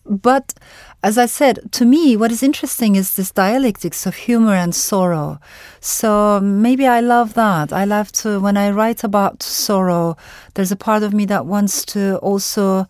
But 0.09 0.55
as 1.03 1.19
I 1.19 1.27
said, 1.27 1.73
to 1.73 1.85
me, 1.85 2.16
what 2.16 2.33
is 2.33 2.42
interesting 2.42 2.97
is 2.97 3.14
this 3.14 3.31
dialectics 3.31 4.07
of 4.07 4.14
humor 4.14 4.55
and 4.55 4.75
sorrow. 4.75 5.38
So 5.81 6.40
maybe 6.40 6.87
I 6.87 7.01
love 7.01 7.35
that. 7.35 7.73
I 7.73 7.85
love 7.85 8.12
to 8.12 8.40
when 8.40 8.57
I 8.57 8.71
write 8.71 9.05
about 9.05 9.42
sorrow. 9.42 10.16
There's 10.55 10.73
a 10.73 10.77
part 10.77 11.03
of 11.03 11.12
me 11.12 11.27
that 11.27 11.47
wants 11.47 11.85
to 11.87 12.16
also 12.19 12.87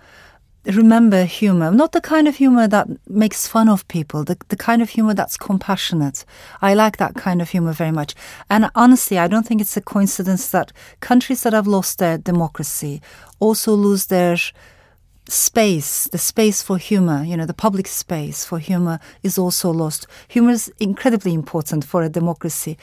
remember 0.75 1.25
humor, 1.25 1.71
not 1.71 1.93
the 1.93 2.01
kind 2.01 2.27
of 2.27 2.37
humor 2.37 2.67
that 2.69 2.89
makes 3.09 3.47
fun 3.47 3.69
of 3.69 3.87
people, 3.89 4.25
the, 4.25 4.37
the 4.49 4.57
kind 4.57 4.83
of 4.83 4.91
humor 4.91 5.15
that's 5.15 5.37
compassionate. 5.37 6.25
I 6.61 6.75
like 6.75 6.97
that 6.97 7.15
kind 7.15 7.41
of 7.41 7.51
humor 7.51 7.73
very 7.73 7.93
much. 7.93 8.15
And 8.51 8.71
honestly, 8.75 9.19
I 9.19 9.29
don't 9.29 9.47
think 9.47 9.61
it's 9.61 9.77
a 9.77 9.81
coincidence 9.81 10.51
that 10.51 10.73
countries 11.01 11.43
that 11.43 11.53
have 11.53 11.67
lost 11.67 11.99
their 11.99 12.19
democracy 12.19 13.01
also 13.39 13.75
lose 13.75 14.07
their 14.07 14.37
space, 15.29 16.09
the 16.13 16.19
space 16.19 16.63
for 16.63 16.79
humor, 16.79 17.25
you 17.25 17.37
know, 17.37 17.47
the 17.47 17.55
public 17.55 17.87
space 17.87 18.45
for 18.45 18.59
humor 18.59 19.01
is 19.23 19.39
also 19.39 19.71
lost. 19.71 20.07
Humor 20.29 20.51
is 20.51 20.73
incredibly 20.79 21.35
important 21.35 21.85
for 21.85 22.03
a 22.03 22.09
democracy 22.09 22.79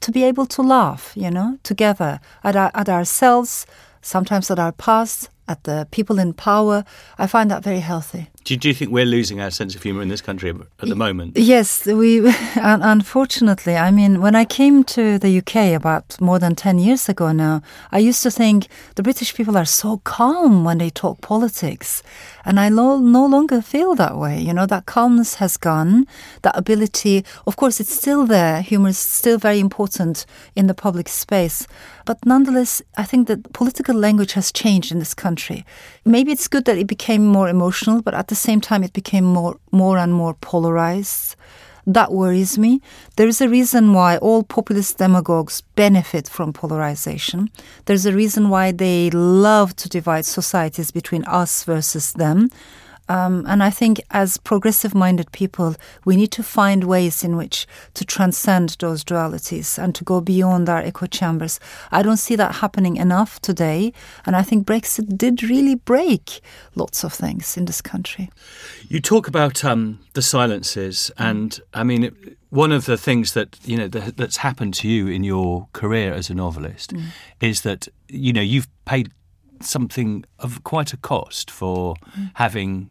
to 0.00 0.12
be 0.12 0.22
able 0.24 0.46
to 0.46 0.62
laugh, 0.62 1.12
you 1.16 1.30
know, 1.30 1.58
together 1.62 2.20
at, 2.44 2.54
our, 2.54 2.70
at 2.74 2.88
ourselves, 2.88 3.66
sometimes 4.00 4.50
at 4.50 4.58
our 4.58 4.72
past, 4.72 5.28
at 5.48 5.64
the 5.64 5.86
people 5.90 6.18
in 6.18 6.32
power. 6.32 6.84
I 7.18 7.26
find 7.26 7.50
that 7.50 7.64
very 7.64 7.80
healthy. 7.80 8.28
Do, 8.48 8.56
do 8.56 8.68
you 8.68 8.72
think 8.72 8.90
we're 8.90 9.04
losing 9.04 9.42
our 9.42 9.50
sense 9.50 9.74
of 9.74 9.82
humour 9.82 10.00
in 10.00 10.08
this 10.08 10.22
country 10.22 10.48
at 10.48 10.88
the 10.88 10.96
moment? 10.96 11.36
Yes, 11.36 11.84
we. 11.84 12.22
Unfortunately, 12.56 13.76
I 13.76 13.90
mean, 13.90 14.22
when 14.22 14.34
I 14.34 14.46
came 14.46 14.84
to 14.84 15.18
the 15.18 15.36
UK 15.36 15.76
about 15.76 16.18
more 16.18 16.38
than 16.38 16.54
ten 16.54 16.78
years 16.78 17.10
ago 17.10 17.30
now, 17.30 17.60
I 17.92 17.98
used 17.98 18.22
to 18.22 18.30
think 18.30 18.68
the 18.94 19.02
British 19.02 19.34
people 19.34 19.58
are 19.58 19.66
so 19.66 19.98
calm 19.98 20.64
when 20.64 20.78
they 20.78 20.88
talk 20.88 21.20
politics, 21.20 22.02
and 22.46 22.58
I 22.58 22.70
no, 22.70 22.96
no 22.96 23.26
longer 23.26 23.60
feel 23.60 23.94
that 23.96 24.16
way. 24.16 24.40
You 24.40 24.54
know, 24.54 24.64
that 24.64 24.86
calmness 24.86 25.34
has 25.34 25.58
gone. 25.58 26.06
That 26.40 26.56
ability, 26.56 27.26
of 27.46 27.56
course, 27.56 27.80
it's 27.80 27.94
still 27.94 28.24
there. 28.24 28.62
Humor 28.62 28.88
is 28.88 28.98
still 28.98 29.36
very 29.36 29.60
important 29.60 30.24
in 30.56 30.68
the 30.68 30.74
public 30.74 31.10
space, 31.10 31.66
but 32.06 32.24
nonetheless, 32.24 32.80
I 32.96 33.04
think 33.04 33.28
that 33.28 33.52
political 33.52 33.94
language 33.94 34.32
has 34.32 34.50
changed 34.50 34.90
in 34.90 35.00
this 35.00 35.12
country. 35.12 35.66
Maybe 36.06 36.32
it's 36.32 36.48
good 36.48 36.64
that 36.64 36.78
it 36.78 36.86
became 36.86 37.26
more 37.26 37.50
emotional, 37.50 38.00
but 38.00 38.14
at 38.14 38.28
the 38.28 38.37
same 38.38 38.60
time, 38.60 38.82
it 38.82 38.92
became 38.92 39.24
more, 39.24 39.58
more 39.70 39.98
and 39.98 40.12
more 40.12 40.34
polarized. 40.34 41.36
That 41.86 42.12
worries 42.12 42.58
me. 42.58 42.82
There 43.16 43.26
is 43.26 43.40
a 43.40 43.48
reason 43.48 43.94
why 43.94 44.18
all 44.18 44.42
populist 44.42 44.98
demagogues 44.98 45.62
benefit 45.74 46.28
from 46.28 46.52
polarization. 46.52 47.50
There's 47.86 48.04
a 48.04 48.12
reason 48.12 48.50
why 48.50 48.72
they 48.72 49.08
love 49.10 49.74
to 49.76 49.88
divide 49.88 50.26
societies 50.26 50.90
between 50.90 51.24
us 51.24 51.64
versus 51.64 52.12
them. 52.12 52.50
Um, 53.08 53.44
and 53.46 53.62
I 53.62 53.70
think 53.70 54.00
as 54.10 54.36
progressive 54.36 54.94
minded 54.94 55.32
people, 55.32 55.74
we 56.04 56.16
need 56.16 56.32
to 56.32 56.42
find 56.42 56.84
ways 56.84 57.24
in 57.24 57.36
which 57.36 57.66
to 57.94 58.04
transcend 58.04 58.76
those 58.80 59.04
dualities 59.04 59.82
and 59.82 59.94
to 59.94 60.04
go 60.04 60.20
beyond 60.20 60.68
our 60.68 60.78
echo 60.78 61.06
chambers. 61.06 61.58
I 61.90 62.02
don't 62.02 62.18
see 62.18 62.36
that 62.36 62.56
happening 62.56 62.96
enough 62.96 63.40
today. 63.40 63.92
And 64.26 64.36
I 64.36 64.42
think 64.42 64.66
Brexit 64.66 65.16
did 65.16 65.42
really 65.42 65.74
break 65.74 66.40
lots 66.74 67.04
of 67.04 67.12
things 67.12 67.56
in 67.56 67.64
this 67.64 67.80
country. 67.80 68.30
You 68.88 69.00
talk 69.00 69.28
about 69.28 69.64
um, 69.64 70.00
the 70.14 70.22
silences, 70.22 71.10
and 71.18 71.60
I 71.74 71.84
mean, 71.84 72.36
one 72.50 72.72
of 72.72 72.86
the 72.86 72.96
things 72.96 73.32
that 73.34 73.58
you 73.64 73.76
know 73.76 73.88
that, 73.88 74.16
that's 74.16 74.38
happened 74.38 74.74
to 74.74 74.88
you 74.88 75.08
in 75.08 75.24
your 75.24 75.68
career 75.72 76.12
as 76.12 76.30
a 76.30 76.34
novelist 76.34 76.92
mm. 76.92 77.04
is 77.40 77.62
that 77.62 77.88
you 78.08 78.32
know 78.32 78.40
you've 78.40 78.68
paid 78.84 79.10
something 79.60 80.24
of 80.38 80.62
quite 80.64 80.92
a 80.92 80.96
cost 80.96 81.50
for 81.50 81.96
mm. 82.16 82.30
having 82.34 82.90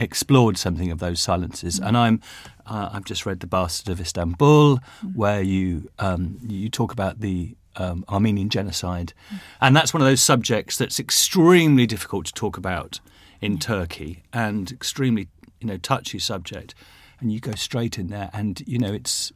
explored 0.00 0.58
something 0.58 0.90
of 0.90 0.98
those 0.98 1.20
silences. 1.20 1.78
And 1.78 1.96
I'm, 1.96 2.20
uh, 2.66 2.90
I've 2.92 3.04
just 3.04 3.26
read 3.26 3.40
The 3.40 3.46
Bastard 3.46 3.92
of 3.92 4.00
Istanbul, 4.00 4.78
where 5.14 5.42
you 5.42 5.90
um, 5.98 6.38
you 6.42 6.68
talk 6.68 6.92
about 6.92 7.20
the 7.20 7.56
um, 7.76 8.04
Armenian 8.08 8.48
genocide, 8.48 9.12
and 9.60 9.74
that's 9.74 9.92
one 9.92 10.00
of 10.00 10.06
those 10.06 10.20
subjects 10.20 10.76
that's 10.76 11.00
extremely 11.00 11.86
difficult 11.86 12.26
to 12.26 12.32
talk 12.32 12.56
about 12.56 13.00
in 13.40 13.58
Turkey 13.58 14.22
and 14.32 14.70
extremely 14.70 15.28
you 15.60 15.66
know 15.66 15.76
touchy 15.76 16.18
subject. 16.18 16.74
And 17.20 17.32
you 17.32 17.40
go 17.40 17.52
straight 17.52 17.98
in 17.98 18.08
there, 18.08 18.30
and 18.32 18.62
you 18.66 18.78
know 18.78 18.92
it's 18.92 19.32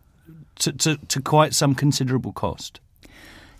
to, 0.56 0.72
to, 0.72 0.96
to 0.96 1.22
quite 1.22 1.54
some 1.54 1.74
considerable 1.74 2.32
cost. 2.32 2.80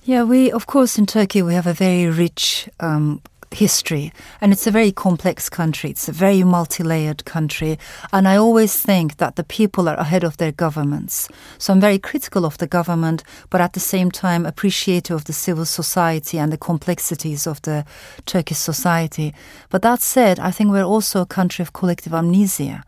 Yeah, 0.05 0.23
we 0.23 0.51
of 0.51 0.67
course 0.67 0.99
in 0.99 1.07
Turkey 1.07 1.43
we 1.43 1.55
have 1.55 1.67
a 1.67 1.73
very 1.73 2.07
rich 2.07 2.69
um, 2.81 3.21
history. 3.55 4.13
And 4.41 4.53
it's 4.53 4.67
a 4.67 4.71
very 4.71 4.93
complex 4.93 5.49
country. 5.49 5.91
It's 5.91 6.09
a 6.09 6.13
very 6.13 6.43
multi-layered 6.43 7.25
country. 7.25 7.79
And 8.13 8.29
i 8.29 8.37
always 8.37 8.83
think 8.83 9.17
that 9.17 9.37
the 9.37 9.45
people 9.45 9.89
are 9.89 9.97
ahead 9.97 10.25
of 10.25 10.37
their 10.37 10.53
governments. 10.53 11.29
So 11.59 11.73
i'm 11.73 11.81
very 11.81 11.99
critical 11.99 12.45
of 12.45 12.59
the 12.59 12.67
government 12.67 13.23
but 13.51 13.61
at 13.61 13.73
the 13.73 13.81
same 13.81 14.11
time 14.11 14.47
appreciative 14.47 15.17
of 15.17 15.25
the 15.25 15.33
civil 15.33 15.65
society 15.65 16.39
and 16.39 16.53
the 16.53 16.59
complexities 16.59 17.47
of 17.47 17.61
the 17.63 17.85
turkish 18.27 18.59
society. 18.59 19.35
But 19.71 19.83
that 19.83 20.01
said 20.03 20.39
i 20.39 20.51
think 20.51 20.71
we're 20.71 20.83
also 20.95 21.21
a 21.21 21.27
country 21.27 21.63
of 21.63 21.73
collective 21.73 22.15
amnesia. 22.15 22.83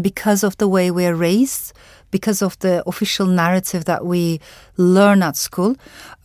Because 0.00 0.44
of 0.44 0.56
the 0.58 0.68
way 0.68 0.90
we're 0.90 1.16
raised 1.16 1.72
because 2.10 2.42
of 2.42 2.58
the 2.58 2.82
official 2.86 3.26
narrative 3.26 3.84
that 3.84 4.04
we 4.04 4.40
learn 4.76 5.22
at 5.22 5.36
school. 5.36 5.76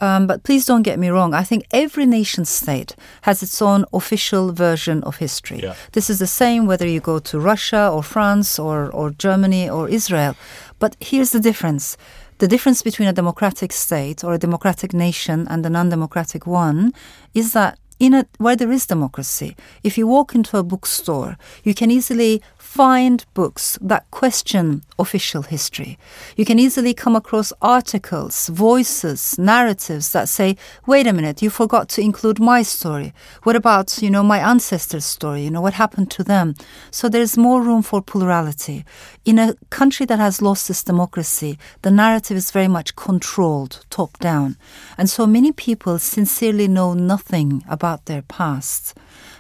Um, 0.02 0.28
but 0.28 0.44
please 0.44 0.66
don't 0.66 0.84
get 0.84 1.00
me 1.00 1.10
wrong. 1.10 1.34
I 1.34 1.44
think 1.44 1.66
every 1.72 2.06
nation 2.06 2.46
state 2.46 2.96
has 3.22 3.44
its 3.44 3.62
own 3.62 3.86
official 3.94 4.52
version 4.52 5.04
of 5.04 5.18
history. 5.18 5.60
Yeah. 5.62 5.76
This 5.92 6.10
is 6.10 6.20
the 6.20 6.28
same 6.28 6.66
whether 6.66 6.88
you 6.88 7.00
go 7.00 7.20
to 7.20 7.40
Russia 7.40 7.90
or 7.90 8.04
France 8.04 8.60
or, 8.60 8.90
or 8.92 9.12
Germany 9.12 9.70
or 9.70 9.90
Israel. 9.90 10.36
But 10.80 10.96
here's 11.00 11.32
the 11.32 11.40
difference. 11.40 11.98
The 12.40 12.48
difference 12.48 12.82
between 12.82 13.08
a 13.08 13.14
democratic 13.14 13.72
state 13.72 14.24
or 14.24 14.34
a 14.34 14.38
democratic 14.38 14.94
nation 14.94 15.48
and 15.50 15.66
a 15.66 15.70
non 15.70 15.90
democratic 15.90 16.46
one 16.46 16.92
is 17.34 17.54
that 17.54 17.80
in 17.98 18.14
a, 18.14 18.26
where 18.38 18.58
there 18.58 18.72
is 18.72 18.86
democracy, 18.86 19.56
if 19.84 19.98
you 19.98 20.06
walk 20.06 20.36
into 20.36 20.58
a 20.58 20.64
bookstore, 20.64 21.38
you 21.64 21.74
can 21.74 21.90
easily 21.92 22.42
find 22.76 23.26
books 23.34 23.80
that 23.82 24.04
question 24.12 24.82
official 25.00 25.44
history. 25.44 25.98
You 26.36 26.44
can 26.44 26.60
easily 26.60 26.94
come 26.94 27.16
across 27.16 27.54
articles, 27.62 28.50
voices, 28.50 29.40
narratives 29.40 30.12
that 30.12 30.28
say, 30.28 30.58
wait 30.86 31.08
a 31.08 31.14
minute, 31.14 31.42
you 31.42 31.50
forgot 31.50 31.88
to 31.90 32.02
include 32.02 32.38
my 32.38 32.64
story. 32.64 33.14
What 33.44 33.56
about, 33.56 34.02
you 34.02 34.10
know, 34.10 34.24
my 34.24 34.40
ancestors' 34.40 35.06
story? 35.06 35.44
You 35.44 35.52
know, 35.52 35.62
what 35.62 35.76
happened 35.76 36.12
to 36.12 36.24
them? 36.26 36.54
So 36.92 37.08
there's 37.08 37.38
more 37.38 37.62
room 37.62 37.82
for 37.82 38.02
plurality. 38.02 38.84
In 39.24 39.40
a 39.40 39.56
country 39.70 40.06
that 40.08 40.20
has 40.20 40.42
lost 40.42 40.70
its 40.70 40.84
democracy, 40.84 41.58
the 41.82 41.92
narrative 41.92 42.36
is 42.36 42.52
very 42.52 42.68
much 42.68 42.98
controlled, 42.98 43.86
top 43.90 44.20
down. 44.20 44.58
And 44.98 45.10
so 45.10 45.26
many 45.26 45.54
people 45.54 45.98
sincerely 45.98 46.68
know 46.68 46.94
nothing 46.94 47.64
about 47.70 48.06
their 48.06 48.24
past. 48.24 48.98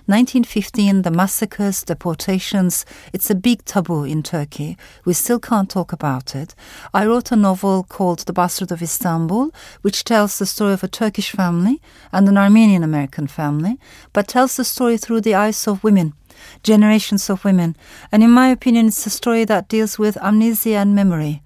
1915, 0.07 1.01
the 1.01 1.09
massacres, 1.09 1.83
deportations, 1.83 2.85
it's 3.11 3.31
a 3.31 3.35
big 3.35 3.65
taboo 3.65 4.03
in 4.03 4.21
Turkey. 4.21 4.77
We 5.03 5.13
still 5.13 5.39
can't 5.39 5.67
talk 5.67 5.91
about 5.91 6.35
it. 6.35 6.53
I 6.93 7.07
wrote 7.07 7.31
a 7.31 7.35
novel 7.35 7.83
called 7.83 8.19
The 8.19 8.33
Bastard 8.33 8.71
of 8.71 8.83
Istanbul, 8.83 9.51
which 9.81 10.03
tells 10.03 10.37
the 10.37 10.45
story 10.45 10.73
of 10.73 10.83
a 10.83 10.87
Turkish 10.87 11.31
family 11.31 11.81
and 12.11 12.29
an 12.29 12.37
Armenian 12.37 12.83
American 12.83 13.25
family, 13.25 13.79
but 14.13 14.27
tells 14.27 14.57
the 14.57 14.63
story 14.63 14.97
through 14.97 15.21
the 15.21 15.33
eyes 15.33 15.67
of 15.67 15.83
women 15.83 16.13
generations 16.63 17.29
of 17.29 17.45
women. 17.45 17.77
And 18.11 18.21
in 18.21 18.29
my 18.29 18.49
opinion, 18.49 18.87
it's 18.87 19.05
a 19.05 19.09
story 19.09 19.45
that 19.45 19.69
deals 19.69 19.97
with 19.97 20.17
amnesia 20.17 20.75
and 20.75 20.93
memory 20.93 21.41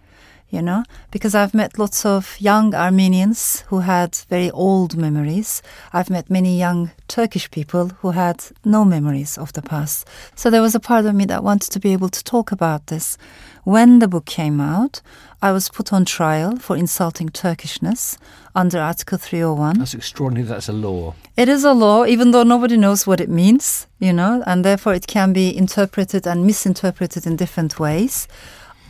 you 0.49 0.61
know, 0.61 0.83
because 1.11 1.35
I've 1.35 1.53
met 1.53 1.77
lots 1.77 2.05
of 2.05 2.35
young 2.39 2.73
Armenians 2.73 3.61
who 3.67 3.79
had 3.79 4.15
very 4.29 4.49
old 4.51 4.97
memories. 4.97 5.61
I've 5.93 6.09
met 6.09 6.29
many 6.29 6.57
young 6.57 6.91
Turkish 7.07 7.49
people 7.51 7.89
who 7.99 8.11
had 8.11 8.43
no 8.65 8.83
memories 8.83 9.37
of 9.37 9.53
the 9.53 9.61
past. 9.61 10.07
So 10.35 10.49
there 10.49 10.61
was 10.61 10.75
a 10.75 10.79
part 10.79 11.05
of 11.05 11.15
me 11.15 11.25
that 11.25 11.43
wanted 11.43 11.71
to 11.71 11.79
be 11.79 11.93
able 11.93 12.09
to 12.09 12.23
talk 12.23 12.51
about 12.51 12.87
this. 12.87 13.17
When 13.63 13.99
the 13.99 14.07
book 14.07 14.25
came 14.25 14.59
out, 14.59 15.01
I 15.41 15.51
was 15.51 15.69
put 15.69 15.93
on 15.93 16.03
trial 16.03 16.57
for 16.57 16.75
insulting 16.75 17.29
Turkishness 17.29 18.17
under 18.55 18.79
Article 18.79 19.17
301. 19.17 19.77
That's 19.77 19.93
extraordinary. 19.93 20.45
That's 20.45 20.67
a 20.67 20.73
law. 20.73 21.13
It 21.37 21.47
is 21.47 21.63
a 21.63 21.73
law, 21.73 22.05
even 22.05 22.31
though 22.31 22.43
nobody 22.43 22.75
knows 22.75 23.07
what 23.07 23.21
it 23.21 23.29
means, 23.29 23.87
you 23.99 24.11
know, 24.11 24.43
and 24.45 24.65
therefore 24.65 24.93
it 24.93 25.07
can 25.07 25.31
be 25.31 25.55
interpreted 25.55 26.27
and 26.27 26.45
misinterpreted 26.45 27.25
in 27.25 27.35
different 27.35 27.79
ways. 27.79 28.27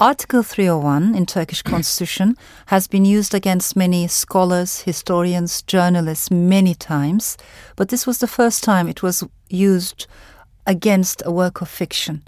Article 0.02 0.44
301 0.44 1.14
in 1.14 1.26
Turkish 1.26 1.62
constitution 1.62 2.38
has 2.68 2.88
been 2.88 3.04
used 3.04 3.36
against 3.36 3.76
many 3.76 4.08
scholars, 4.08 4.84
historians, 4.84 5.62
journalists 5.64 6.32
many 6.32 6.74
times, 6.74 7.36
but 7.76 7.90
this 7.90 8.08
was 8.08 8.20
the 8.20 8.28
first 8.28 8.64
time 8.64 8.88
it 8.88 9.04
was 9.04 9.26
used 9.50 10.08
against 10.66 11.22
a 11.26 11.34
work 11.34 11.60
of 11.60 11.68
fiction. 11.68 12.24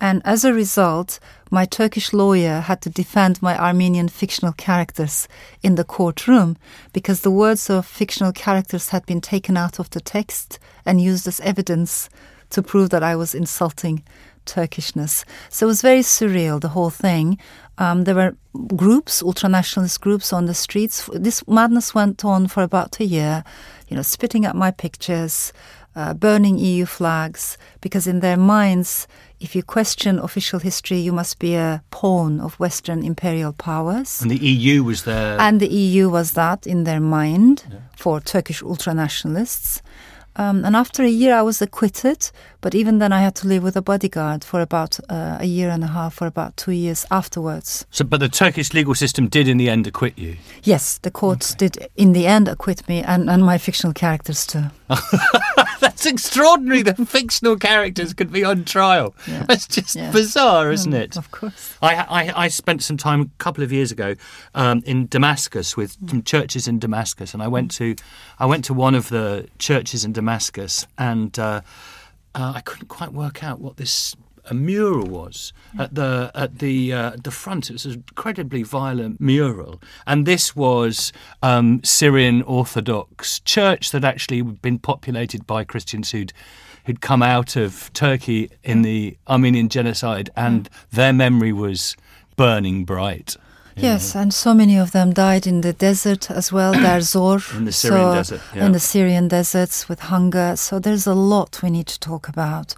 And 0.00 0.22
as 0.24 0.44
a 0.44 0.52
result, 0.52 1.20
my 1.52 1.66
Turkish 1.66 2.12
lawyer 2.12 2.58
had 2.58 2.82
to 2.82 2.90
defend 2.90 3.40
my 3.40 3.56
Armenian 3.56 4.08
fictional 4.08 4.52
characters 4.52 5.28
in 5.62 5.76
the 5.76 5.84
courtroom 5.84 6.56
because 6.92 7.20
the 7.20 7.30
words 7.30 7.70
of 7.70 7.86
fictional 7.86 8.32
characters 8.32 8.88
had 8.88 9.06
been 9.06 9.20
taken 9.20 9.56
out 9.56 9.78
of 9.78 9.88
the 9.90 10.00
text 10.00 10.58
and 10.84 11.00
used 11.00 11.28
as 11.28 11.38
evidence 11.40 12.08
to 12.50 12.62
prove 12.62 12.90
that 12.90 13.04
I 13.04 13.14
was 13.14 13.36
insulting 13.36 14.02
Turkishness. 14.48 15.24
So 15.50 15.66
it 15.66 15.68
was 15.68 15.82
very 15.82 16.00
surreal, 16.00 16.60
the 16.60 16.68
whole 16.68 16.90
thing. 16.90 17.38
Um, 17.78 18.04
there 18.04 18.14
were 18.14 18.36
groups, 18.76 19.22
ultranationalist 19.22 20.00
groups 20.00 20.32
on 20.32 20.46
the 20.46 20.54
streets. 20.54 21.08
This 21.12 21.46
madness 21.46 21.94
went 21.94 22.24
on 22.24 22.48
for 22.48 22.62
about 22.62 22.98
a 22.98 23.04
year, 23.04 23.44
you 23.88 23.96
know, 23.96 24.02
spitting 24.02 24.44
at 24.44 24.56
my 24.56 24.72
pictures, 24.72 25.52
uh, 25.94 26.14
burning 26.14 26.58
EU 26.58 26.86
flags, 26.86 27.56
because 27.80 28.06
in 28.06 28.20
their 28.20 28.36
minds, 28.36 29.06
if 29.40 29.54
you 29.54 29.62
question 29.62 30.18
official 30.18 30.58
history, 30.58 30.98
you 30.98 31.12
must 31.12 31.38
be 31.38 31.54
a 31.54 31.82
pawn 31.90 32.40
of 32.40 32.58
Western 32.58 33.04
imperial 33.04 33.52
powers. 33.52 34.20
And 34.20 34.30
the 34.30 34.44
EU 34.44 34.82
was 34.82 35.04
there. 35.04 35.40
And 35.40 35.60
the 35.60 35.68
EU 35.68 36.08
was 36.08 36.32
that 36.32 36.66
in 36.66 36.84
their 36.84 37.00
mind 37.00 37.64
yeah. 37.70 37.78
for 37.96 38.20
Turkish 38.20 38.62
ultranationalists. 38.62 39.80
Um, 40.34 40.64
and 40.64 40.76
after 40.76 41.02
a 41.02 41.08
year, 41.08 41.34
I 41.34 41.42
was 41.42 41.60
acquitted. 41.60 42.30
But 42.60 42.74
even 42.74 42.98
then, 42.98 43.12
I 43.12 43.20
had 43.20 43.34
to 43.36 43.46
live 43.48 43.62
with 43.62 43.76
a 43.76 43.82
bodyguard 43.82 44.42
for 44.42 44.60
about 44.60 44.98
uh, 45.08 45.38
a 45.40 45.44
year 45.46 45.70
and 45.70 45.84
a 45.84 45.86
half, 45.86 46.14
for 46.14 46.26
about 46.26 46.56
two 46.56 46.72
years 46.72 47.06
afterwards. 47.10 47.86
So, 47.90 48.04
but 48.04 48.18
the 48.18 48.28
Turkish 48.28 48.74
legal 48.74 48.94
system 48.96 49.28
did, 49.28 49.46
in 49.46 49.58
the 49.58 49.70
end, 49.70 49.86
acquit 49.86 50.18
you. 50.18 50.36
Yes, 50.64 50.98
the 50.98 51.10
courts 51.10 51.54
did, 51.54 51.88
in 51.96 52.12
the 52.14 52.26
end, 52.26 52.48
acquit 52.48 52.88
me 52.88 53.00
and, 53.02 53.30
and 53.30 53.44
my 53.44 53.58
fictional 53.58 53.92
characters 53.94 54.44
too. 54.46 54.64
That's 55.80 56.06
extraordinary 56.06 56.82
that 56.82 56.96
fictional 57.08 57.56
characters 57.56 58.12
could 58.14 58.32
be 58.32 58.42
on 58.44 58.64
trial. 58.64 59.14
Yeah. 59.28 59.44
That's 59.44 59.66
just 59.68 59.94
Yeah. 59.94 60.10
bizarre, 60.10 60.72
isn't 60.72 60.92
Mm, 60.92 60.96
it? 61.00 61.16
Of 61.16 61.30
course. 61.30 61.74
I, 61.80 61.94
I, 61.94 62.44
I 62.44 62.48
spent 62.48 62.82
some 62.82 62.96
time 62.96 63.20
a 63.20 63.28
couple 63.38 63.62
of 63.62 63.70
years 63.70 63.92
ago 63.92 64.14
um, 64.54 64.82
in 64.86 65.06
Damascus 65.06 65.76
with 65.76 65.96
some 66.08 66.22
churches 66.22 66.66
in 66.66 66.78
Damascus, 66.80 67.34
and 67.34 67.42
I 67.42 67.48
went 67.48 67.70
to 67.72 67.94
I 68.40 68.46
went 68.46 68.64
to 68.66 68.74
one 68.74 68.94
of 68.96 69.08
the 69.10 69.46
churches 69.58 70.04
in 70.04 70.12
Damascus, 70.12 70.86
and 70.96 71.38
uh, 71.38 71.60
uh, 72.38 72.52
I 72.54 72.60
couldn't 72.60 72.88
quite 72.88 73.12
work 73.12 73.42
out 73.42 73.60
what 73.60 73.76
this 73.76 74.14
a 74.50 74.54
mural 74.54 75.06
was 75.06 75.52
at 75.78 75.94
the 75.94 76.30
at 76.34 76.58
the 76.58 76.92
uh, 76.92 77.12
the 77.22 77.30
front. 77.30 77.68
It 77.68 77.74
was 77.74 77.86
an 77.86 78.04
incredibly 78.08 78.62
violent 78.62 79.20
mural, 79.20 79.82
and 80.06 80.24
this 80.24 80.56
was 80.56 81.12
um, 81.42 81.82
Syrian 81.84 82.42
Orthodox 82.42 83.40
church 83.40 83.90
that 83.90 84.04
actually 84.04 84.38
had 84.38 84.62
been 84.62 84.78
populated 84.78 85.46
by 85.46 85.64
Christians 85.64 86.12
who'd 86.12 86.32
who'd 86.86 87.00
come 87.00 87.22
out 87.22 87.56
of 87.56 87.92
Turkey 87.92 88.50
in 88.62 88.82
the 88.82 89.18
Armenian 89.26 89.68
genocide, 89.68 90.30
and 90.36 90.70
their 90.90 91.12
memory 91.12 91.52
was 91.52 91.96
burning 92.36 92.84
bright. 92.84 93.36
Yes, 93.82 94.14
and 94.16 94.32
so 94.32 94.54
many 94.54 94.76
of 94.76 94.90
them 94.92 95.12
died 95.12 95.46
in 95.46 95.60
the 95.60 95.72
desert 95.72 96.30
as 96.30 96.52
well, 96.52 96.72
Dar 96.72 97.00
Zor. 97.12 97.40
In 97.56 97.64
the 97.64 97.72
Syrian 97.72 98.00
so- 98.00 98.14
desert, 98.14 98.40
yeah. 98.54 98.66
In 98.66 98.72
the 98.72 98.80
Syrian 98.80 99.28
deserts 99.28 99.88
with 99.88 100.00
hunger. 100.00 100.56
So 100.56 100.78
there's 100.78 101.06
a 101.06 101.14
lot 101.14 101.62
we 101.62 101.70
need 101.70 101.86
to 101.86 102.00
talk 102.00 102.28
about. 102.28 102.74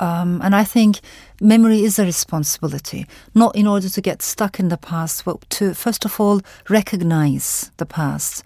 Um, 0.00 0.40
and 0.42 0.56
I 0.56 0.64
think 0.64 1.00
memory 1.40 1.84
is 1.84 1.98
a 1.98 2.04
responsibility, 2.04 3.06
not 3.34 3.54
in 3.54 3.66
order 3.66 3.88
to 3.88 4.00
get 4.00 4.22
stuck 4.22 4.58
in 4.58 4.68
the 4.68 4.76
past, 4.76 5.24
but 5.24 5.48
to, 5.50 5.72
first 5.72 6.04
of 6.04 6.20
all, 6.20 6.40
recognize 6.68 7.70
the 7.76 7.86
past. 7.86 8.42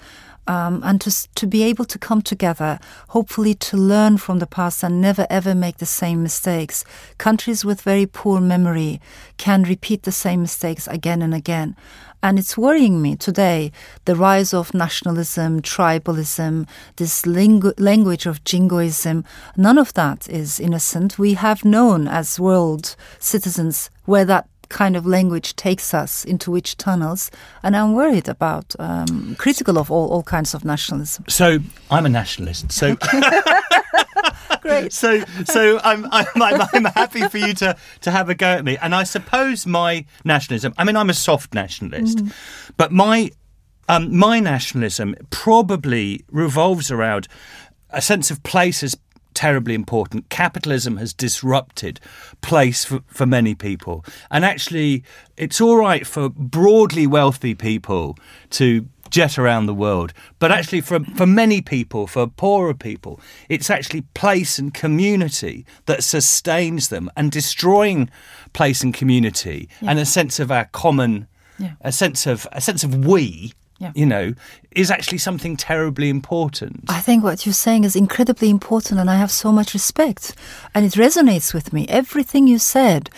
Um, 0.49 0.81
and 0.83 0.99
to, 1.03 1.29
to 1.35 1.47
be 1.47 1.63
able 1.63 1.85
to 1.85 1.99
come 1.99 2.23
together, 2.23 2.79
hopefully 3.09 3.55
to 3.55 3.77
learn 3.77 4.17
from 4.17 4.39
the 4.39 4.47
past 4.47 4.83
and 4.83 4.99
never 4.99 5.27
ever 5.29 5.55
make 5.55 5.77
the 5.77 5.85
same 5.85 6.23
mistakes. 6.23 6.87
Countries 7.19 7.67
with 7.67 7.83
very 7.83 8.07
poor 8.07 8.41
memory 8.41 8.99
can 9.37 9.63
repeat 9.63 10.05
the 10.05 10.11
same 10.11 10.41
mistakes 10.41 10.87
again 10.87 11.21
and 11.21 11.35
again. 11.35 11.77
And 12.23 12.39
it's 12.39 12.59
worrying 12.59 13.01
me 13.01 13.15
today 13.15 13.71
the 14.05 14.17
rise 14.17 14.53
of 14.53 14.75
nationalism, 14.75 15.63
tribalism, 15.63 16.67
this 16.97 17.23
lingu- 17.23 17.79
language 17.79 18.27
of 18.27 18.43
jingoism. 18.43 19.25
None 19.57 19.79
of 19.79 19.95
that 19.95 20.29
is 20.29 20.59
innocent. 20.59 21.19
We 21.19 21.35
have 21.35 21.65
known 21.65 22.09
as 22.09 22.41
world 22.41 22.97
citizens 23.21 23.91
where 24.05 24.25
that 24.25 24.49
kind 24.69 24.97
of 24.97 25.07
language 25.07 25.57
takes 25.57 25.95
us 25.95 26.25
into 26.25 26.51
which 26.51 26.77
tunnels. 26.77 27.31
And 27.63 27.77
I'm 27.77 27.95
worried 27.95 28.29
about, 28.29 28.75
um, 28.79 29.37
critical 29.39 29.79
of 29.79 29.91
all, 29.91 30.09
all 30.09 30.23
kinds 30.23 30.55
of 30.55 30.65
nationalism. 30.65 31.25
So 31.29 31.59
I'm 31.91 32.07
a 32.07 32.09
nationalist. 32.09 32.73
So 32.73 32.97
Great. 34.61 34.93
so 34.93 35.23
so 35.45 35.79
I'm, 35.83 36.07
I'm 36.11 36.27
I'm 36.37 36.69
I'm 36.73 36.85
happy 36.87 37.27
for 37.29 37.39
you 37.39 37.55
to 37.55 37.77
to 38.03 38.11
have 38.11 38.29
a 38.29 38.35
go 38.35 38.47
at 38.47 38.65
me. 38.65 38.77
And 38.79 38.95
I 38.95 39.05
suppose 39.05 39.67
my 39.67 40.05
nationalism. 40.25 40.75
I 40.77 40.85
mean, 40.85 40.97
I'm 40.97 41.11
a 41.11 41.15
soft 41.15 41.55
nationalist, 41.55 42.21
but 42.77 42.93
my 42.93 43.31
um, 43.89 44.15
my 44.17 44.41
nationalism 44.41 45.15
probably 45.31 46.25
revolves 46.31 46.91
around 46.91 47.29
a 47.91 48.03
sense 48.03 48.31
of 48.31 48.43
place 48.43 48.83
as 48.83 48.97
terribly 49.39 49.75
important. 49.75 50.29
Capitalism 50.31 50.97
has 50.97 51.13
disrupted 51.15 52.01
place 52.41 52.85
for, 52.85 53.01
for 53.07 53.25
many 53.27 53.55
people, 53.55 54.05
and 54.31 54.45
actually, 54.45 55.05
it's 55.37 55.61
all 55.61 55.77
right 55.77 56.05
for 56.07 56.29
broadly 56.29 57.07
wealthy 57.07 57.55
people 57.55 58.17
to 58.51 58.87
jet 59.11 59.39
around 59.39 59.67
the 59.67 59.75
world, 59.75 60.13
but 60.41 60.51
actually, 60.51 60.81
for 60.81 60.99
for 61.17 61.27
many 61.27 61.61
people, 61.63 62.07
for 62.09 62.27
poorer 62.27 62.75
people, 62.75 63.21
it's 63.49 63.71
actually 63.71 64.03
place 64.15 64.59
and 64.59 64.75
community 64.75 65.65
that 65.87 66.03
sustains 66.03 66.89
them, 66.89 67.09
and 67.17 67.31
destroying 67.31 68.11
place 68.53 68.83
and 68.85 68.93
community 68.93 69.69
and 69.83 69.99
a 70.01 70.05
sense 70.05 70.41
of 70.41 70.51
our 70.51 70.67
common, 70.73 71.27
Yeah. 71.59 71.75
a 71.81 71.93
sense 71.93 72.27
of 72.33 72.47
a 72.53 72.61
sense 72.61 72.83
of 72.87 72.93
we. 73.07 73.53
Yeah. 73.79 73.93
You 73.95 74.07
know, 74.07 74.35
is 74.73 74.91
actually 74.91 75.19
something 75.19 75.57
terribly 75.57 76.09
important. 76.09 76.85
I 76.89 77.01
think 77.01 77.23
what 77.23 77.47
you're 77.47 77.53
saying 77.53 77.85
is 77.85 77.95
incredibly 77.95 78.51
important, 78.51 78.99
and 78.99 79.09
I 79.09 79.17
have 79.17 79.31
so 79.31 79.53
much 79.53 79.73
respect. 79.73 80.35
And 80.75 80.85
it 80.85 80.95
resonates 80.95 81.55
with 81.55 81.73
me. 81.73 81.87
Everything 81.89 82.49
you 82.49 82.59
said. 82.59 83.09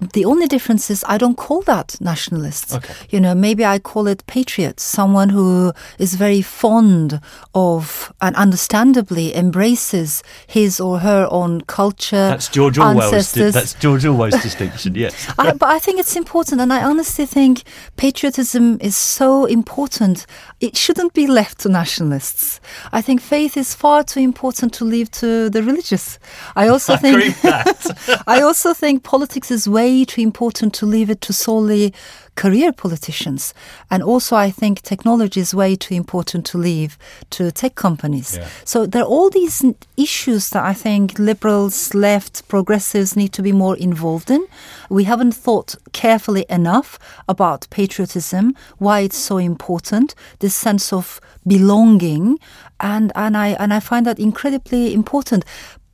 The 0.00 0.24
only 0.24 0.46
difference 0.46 0.90
is 0.90 1.04
I 1.08 1.18
don't 1.18 1.36
call 1.36 1.62
that 1.62 2.00
nationalists. 2.00 2.72
Okay. 2.72 2.94
You 3.10 3.18
know, 3.20 3.34
maybe 3.34 3.64
I 3.64 3.80
call 3.80 4.06
it 4.06 4.24
patriots, 4.26 4.82
someone 4.84 5.30
who 5.30 5.72
is 5.98 6.14
very 6.14 6.40
fond 6.40 7.20
of 7.52 8.12
and 8.20 8.36
understandably 8.36 9.34
embraces 9.34 10.22
his 10.46 10.78
or 10.78 11.00
her 11.00 11.26
own 11.30 11.62
culture. 11.62 12.28
That's 12.28 12.48
George 12.48 12.78
Orwell's. 12.78 13.12
ancestors. 13.12 13.54
That's 13.54 13.74
George 13.74 14.04
Orwell's 14.04 14.40
distinction. 14.40 14.94
Yes. 14.94 15.32
I, 15.38 15.52
but 15.52 15.68
I 15.68 15.80
think 15.80 15.98
it's 15.98 16.14
important, 16.14 16.60
and 16.60 16.72
I 16.72 16.84
honestly 16.84 17.26
think 17.26 17.64
patriotism 17.96 18.78
is 18.80 18.96
so 18.96 19.46
important. 19.46 20.26
It 20.60 20.76
shouldn't 20.76 21.14
be 21.14 21.28
left 21.28 21.60
to 21.60 21.68
nationalists. 21.68 22.60
I 22.92 23.00
think 23.00 23.20
faith 23.20 23.56
is 23.56 23.74
far 23.74 24.02
too 24.02 24.20
important 24.20 24.74
to 24.74 24.84
leave 24.84 25.08
to 25.12 25.48
the 25.50 25.62
religious. 25.62 26.18
I 26.56 26.66
also 26.66 26.92
I 26.94 26.96
think 26.96 27.16
agree 27.16 27.28
with 27.28 27.42
that. 27.42 28.22
I 28.26 28.40
also 28.40 28.74
think 28.74 29.04
politics 29.04 29.50
is 29.52 29.68
way 29.68 30.04
too 30.04 30.20
important 30.20 30.74
to 30.74 30.86
leave 30.86 31.10
it 31.10 31.20
to 31.22 31.32
solely 31.32 31.94
career 32.38 32.72
politicians. 32.72 33.52
And 33.90 34.02
also, 34.02 34.36
I 34.36 34.50
think 34.50 34.82
technology 34.82 35.40
is 35.40 35.54
way 35.54 35.74
too 35.76 35.94
important 35.94 36.46
to 36.46 36.58
leave 36.58 36.96
to 37.30 37.50
tech 37.50 37.74
companies. 37.74 38.36
Yeah. 38.36 38.48
So 38.64 38.86
there 38.86 39.02
are 39.02 39.08
all 39.08 39.28
these 39.28 39.64
issues 39.96 40.50
that 40.50 40.64
I 40.64 40.72
think 40.72 41.18
liberals, 41.18 41.94
left, 41.94 42.46
progressives 42.46 43.16
need 43.16 43.32
to 43.32 43.42
be 43.42 43.52
more 43.52 43.76
involved 43.76 44.30
in. 44.30 44.46
We 44.88 45.04
haven't 45.04 45.34
thought 45.34 45.74
carefully 45.92 46.46
enough 46.48 46.98
about 47.26 47.66
patriotism, 47.70 48.54
why 48.78 49.00
it's 49.00 49.18
so 49.18 49.38
important, 49.38 50.14
this 50.38 50.54
sense 50.54 50.92
of 50.92 51.20
belonging, 51.44 52.38
and, 52.78 53.10
and 53.16 53.36
I 53.36 53.48
and 53.58 53.74
I 53.74 53.80
find 53.80 54.06
that 54.06 54.18
incredibly 54.20 54.94
important. 54.94 55.44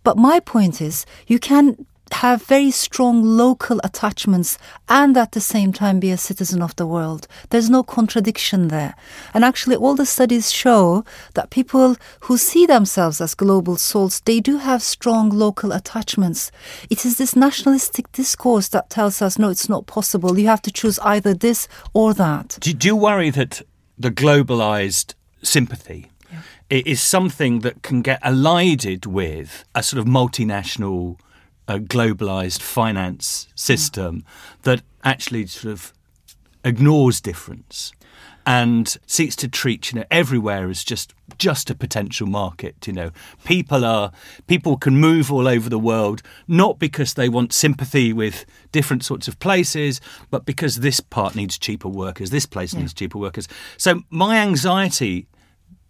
But 0.03 0.19
my 0.19 0.41
point 0.41 0.81
is, 0.81 1.07
you 1.27 1.39
can 1.39 1.87
have 2.12 2.43
very 2.45 2.71
strong 2.71 3.23
local 3.23 3.81
attachments 3.83 4.59
and 4.88 5.17
at 5.17 5.33
the 5.33 5.40
same 5.40 5.73
time 5.73 5.99
be 6.01 6.11
a 6.11 6.17
citizen 6.17 6.62
of 6.62 6.77
the 6.77 6.87
world. 6.87 7.27
There's 7.51 7.71
no 7.71 7.83
contradiction 7.83 8.69
there. 8.69 8.95
And 9.33 9.45
actually, 9.45 9.77
all 9.77 9.95
the 9.95 10.07
studies 10.07 10.53
show 10.53 11.05
that 11.35 11.51
people 11.51 11.97
who 12.21 12.37
see 12.38 12.67
themselves 12.67 13.21
as 13.21 13.35
global 13.35 13.77
souls, 13.77 14.21
they 14.27 14.40
do 14.40 14.59
have 14.59 14.83
strong 14.83 15.31
local 15.31 15.73
attachments. 15.73 16.53
It 16.90 17.05
is 17.05 17.17
this 17.17 17.35
nationalistic 17.35 18.12
discourse 18.12 18.69
that 18.69 18.90
tells 18.90 19.21
us, 19.23 19.38
no, 19.38 19.49
it's 19.49 19.69
not 19.69 19.87
possible. 19.87 20.38
You 20.38 20.47
have 20.47 20.62
to 20.62 20.71
choose 20.73 20.99
either 21.01 21.35
this 21.35 21.69
or 21.95 22.14
that. 22.14 22.59
Do, 22.61 22.73
do 22.75 22.88
you 22.88 22.97
worry 22.97 23.31
that 23.31 23.62
the 23.99 24.11
globalized 24.11 25.14
sympathy 25.43 26.11
i- 26.71 26.83
is 26.87 27.01
something 27.01 27.61
that 27.61 27.83
can 27.83 28.03
get 28.03 28.19
elided 28.25 29.07
with 29.07 29.64
a 29.75 29.83
sort 29.83 30.01
of 30.01 30.07
multinational, 30.07 31.19
uh, 31.68 31.79
globalized 31.79 32.61
finance 32.61 33.48
system 33.55 34.24
that 34.62 34.83
actually 35.03 35.46
sort 35.46 35.72
of 35.72 35.92
ignores 36.64 37.20
difference 37.20 37.92
and 38.46 38.98
seeks 39.07 39.35
to 39.37 39.48
treat 39.48 39.90
you 39.90 40.00
know 40.00 40.07
everywhere 40.11 40.68
as 40.68 40.85
just 40.85 41.14
just 41.38 41.70
a 41.70 41.74
potential 41.74 42.27
market 42.27 42.87
you 42.87 42.92
know. 42.92 43.11
People 43.44 43.85
are 43.85 44.12
people 44.46 44.77
can 44.77 44.98
move 44.98 45.33
all 45.33 45.48
over 45.48 45.70
the 45.70 45.79
world 45.79 46.22
not 46.46 46.79
because 46.79 47.14
they 47.14 47.29
want 47.29 47.53
sympathy 47.53 48.12
with 48.12 48.44
different 48.72 49.05
sorts 49.05 49.29
of 49.29 49.38
places 49.38 50.00
but 50.31 50.44
because 50.44 50.77
this 50.77 51.00
part 51.00 51.35
needs 51.35 51.57
cheaper 51.59 51.88
workers 51.88 52.31
this 52.31 52.46
place 52.46 52.74
needs 52.74 52.92
cheaper 52.92 53.18
workers. 53.18 53.48
So 53.79 54.03
my 54.11 54.38
anxiety 54.38 55.27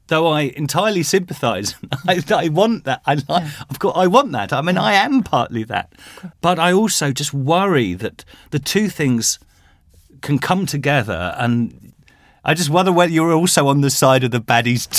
though 0.09 0.27
I 0.29 0.43
entirely 0.57 1.03
sympathise, 1.03 1.75
I, 2.09 2.23
I 2.31 2.49
want 2.49 2.85
that. 2.85 3.01
I 3.07 3.14
like, 3.29 3.45
of 3.71 3.79
course, 3.79 3.95
I 3.97 4.07
want 4.07 4.33
that. 4.33 4.53
I 4.53 4.61
mean, 4.61 4.79
I 4.79 4.93
am 4.95 5.23
partly 5.23 5.64
that, 5.64 5.93
but 6.40 6.59
I 6.59 6.73
also 6.73 7.11
just 7.12 7.33
worry 7.33 7.95
that 7.95 8.25
the 8.51 8.59
two 8.59 8.88
things 8.88 9.38
can 10.21 10.38
come 10.38 10.67
together, 10.67 11.35
and 11.38 11.93
I 12.45 12.53
just 12.55 12.69
wonder 12.71 12.93
whether 12.93 13.11
you're 13.12 13.33
also 13.33 13.69
on 13.69 13.81
the 13.81 13.90
side 13.90 14.23
of 14.25 14.31
the 14.31 14.40
baddies 14.40 14.87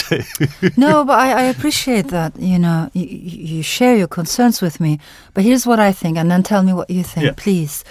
too. 0.62 0.72
no, 0.78 1.04
but 1.06 1.20
I, 1.20 1.32
I 1.32 1.42
appreciate 1.44 2.08
that. 2.08 2.36
You 2.40 2.58
know, 2.60 2.90
you, 2.94 3.06
you 3.06 3.56
you 3.58 3.64
share 3.64 3.96
your 3.96 4.08
concerns 4.08 4.62
with 4.62 4.80
me. 4.80 5.00
But 5.36 5.44
here's 5.44 5.66
what 5.68 5.80
I 5.80 5.92
think, 5.92 6.18
and 6.18 6.30
then 6.32 6.42
tell 6.44 6.64
me 6.64 6.74
what 6.74 6.90
you 6.90 7.04
think, 7.04 7.26
Yeah. 7.26 7.34
please. 7.38 7.84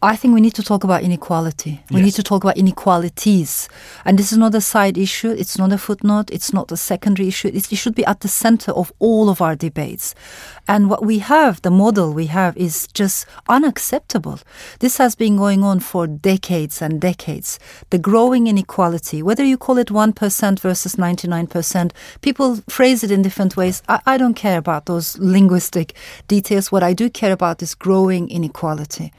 I 0.00 0.14
think 0.14 0.32
we 0.32 0.40
need 0.40 0.54
to 0.54 0.62
talk 0.62 0.84
about 0.84 1.02
inequality. 1.02 1.82
We 1.90 1.96
Yes. 1.96 2.04
need 2.04 2.14
to 2.14 2.22
talk 2.22 2.44
about 2.44 2.56
inequalities. 2.56 3.68
And 4.04 4.16
this 4.16 4.30
is 4.30 4.38
not 4.38 4.54
a 4.54 4.60
side 4.60 4.96
issue. 4.96 5.30
It's 5.30 5.58
not 5.58 5.72
a 5.72 5.78
footnote. 5.78 6.30
It's 6.30 6.52
not 6.52 6.70
a 6.70 6.76
secondary 6.76 7.26
issue. 7.26 7.50
It's, 7.52 7.72
it 7.72 7.76
should 7.76 7.96
be 7.96 8.04
at 8.06 8.20
the 8.20 8.28
center 8.28 8.70
of 8.72 8.92
all 9.00 9.28
of 9.28 9.42
our 9.42 9.56
debates. 9.56 10.14
And 10.68 10.90
what 10.90 11.02
we 11.02 11.18
have, 11.20 11.62
the 11.62 11.70
model 11.70 12.12
we 12.12 12.26
have, 12.26 12.54
is 12.58 12.86
just 12.88 13.24
unacceptable. 13.48 14.38
This 14.80 14.98
has 14.98 15.14
been 15.14 15.38
going 15.38 15.64
on 15.64 15.80
for 15.80 16.06
decades 16.06 16.82
and 16.82 17.00
decades. 17.00 17.58
The 17.88 17.98
growing 17.98 18.46
inequality, 18.46 19.22
whether 19.22 19.42
you 19.42 19.56
call 19.56 19.78
it 19.78 19.88
1% 19.88 20.60
versus 20.60 20.96
99%, 20.96 21.92
people 22.20 22.56
phrase 22.68 23.02
it 23.02 23.10
in 23.10 23.22
different 23.22 23.56
ways. 23.56 23.82
I, 23.88 24.00
I 24.04 24.16
don't 24.18 24.34
care 24.34 24.58
about 24.58 24.84
those 24.84 25.18
linguistic 25.18 25.94
details. 26.28 26.70
What 26.70 26.82
I 26.82 26.92
do 26.92 27.08
care 27.08 27.32
about 27.32 27.62
is 27.62 27.74
growing 27.74 28.28
inequality. 28.28 29.10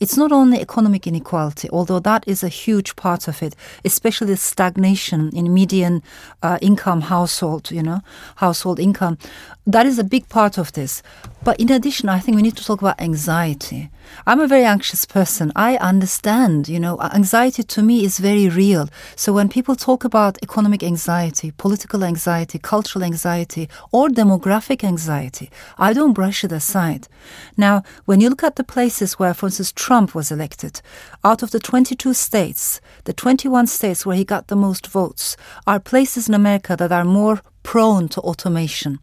It's 0.00 0.16
not 0.16 0.30
only 0.30 0.60
economic 0.60 1.06
inequality, 1.06 1.68
although 1.70 1.98
that 2.00 2.22
is 2.28 2.44
a 2.44 2.48
huge 2.48 2.94
part 2.96 3.28
of 3.28 3.42
it, 3.42 3.56
especially 3.84 4.28
the 4.28 4.36
stagnation 4.36 5.30
in 5.34 5.52
median 5.52 6.02
uh, 6.42 6.58
income 6.60 7.00
household, 7.00 7.70
you 7.70 7.82
know, 7.82 8.00
household 8.36 8.78
income. 8.78 9.18
That 9.66 9.86
is 9.86 9.98
a 9.98 10.04
big 10.04 10.28
part 10.28 10.56
of 10.56 10.72
this. 10.72 10.97
But 11.44 11.60
in 11.60 11.70
addition, 11.70 12.08
I 12.08 12.18
think 12.18 12.36
we 12.36 12.42
need 12.42 12.56
to 12.56 12.64
talk 12.64 12.80
about 12.80 13.00
anxiety. 13.00 13.90
I'm 14.26 14.40
a 14.40 14.48
very 14.48 14.64
anxious 14.64 15.04
person. 15.04 15.52
I 15.54 15.76
understand, 15.76 16.68
you 16.68 16.80
know, 16.80 17.00
anxiety 17.00 17.62
to 17.62 17.82
me 17.82 18.04
is 18.04 18.18
very 18.18 18.48
real. 18.48 18.88
So 19.16 19.32
when 19.32 19.48
people 19.48 19.76
talk 19.76 20.04
about 20.04 20.42
economic 20.42 20.82
anxiety, 20.82 21.52
political 21.52 22.04
anxiety, 22.04 22.58
cultural 22.58 23.04
anxiety, 23.04 23.68
or 23.92 24.08
demographic 24.08 24.82
anxiety, 24.82 25.50
I 25.78 25.92
don't 25.92 26.12
brush 26.12 26.44
it 26.44 26.52
aside. 26.52 27.08
Now, 27.56 27.82
when 28.04 28.20
you 28.20 28.30
look 28.30 28.42
at 28.42 28.56
the 28.56 28.64
places 28.64 29.18
where, 29.18 29.34
for 29.34 29.46
instance, 29.46 29.72
Trump 29.72 30.14
was 30.14 30.30
elected, 30.30 30.80
out 31.24 31.42
of 31.42 31.50
the 31.50 31.60
22 31.60 32.14
states, 32.14 32.80
the 33.04 33.12
21 33.12 33.66
states 33.66 34.04
where 34.04 34.16
he 34.16 34.24
got 34.24 34.48
the 34.48 34.56
most 34.56 34.86
votes 34.86 35.36
are 35.66 35.80
places 35.80 36.28
in 36.28 36.34
America 36.34 36.76
that 36.76 36.92
are 36.92 37.04
more 37.04 37.40
prone 37.62 38.08
to 38.08 38.20
automation. 38.20 38.98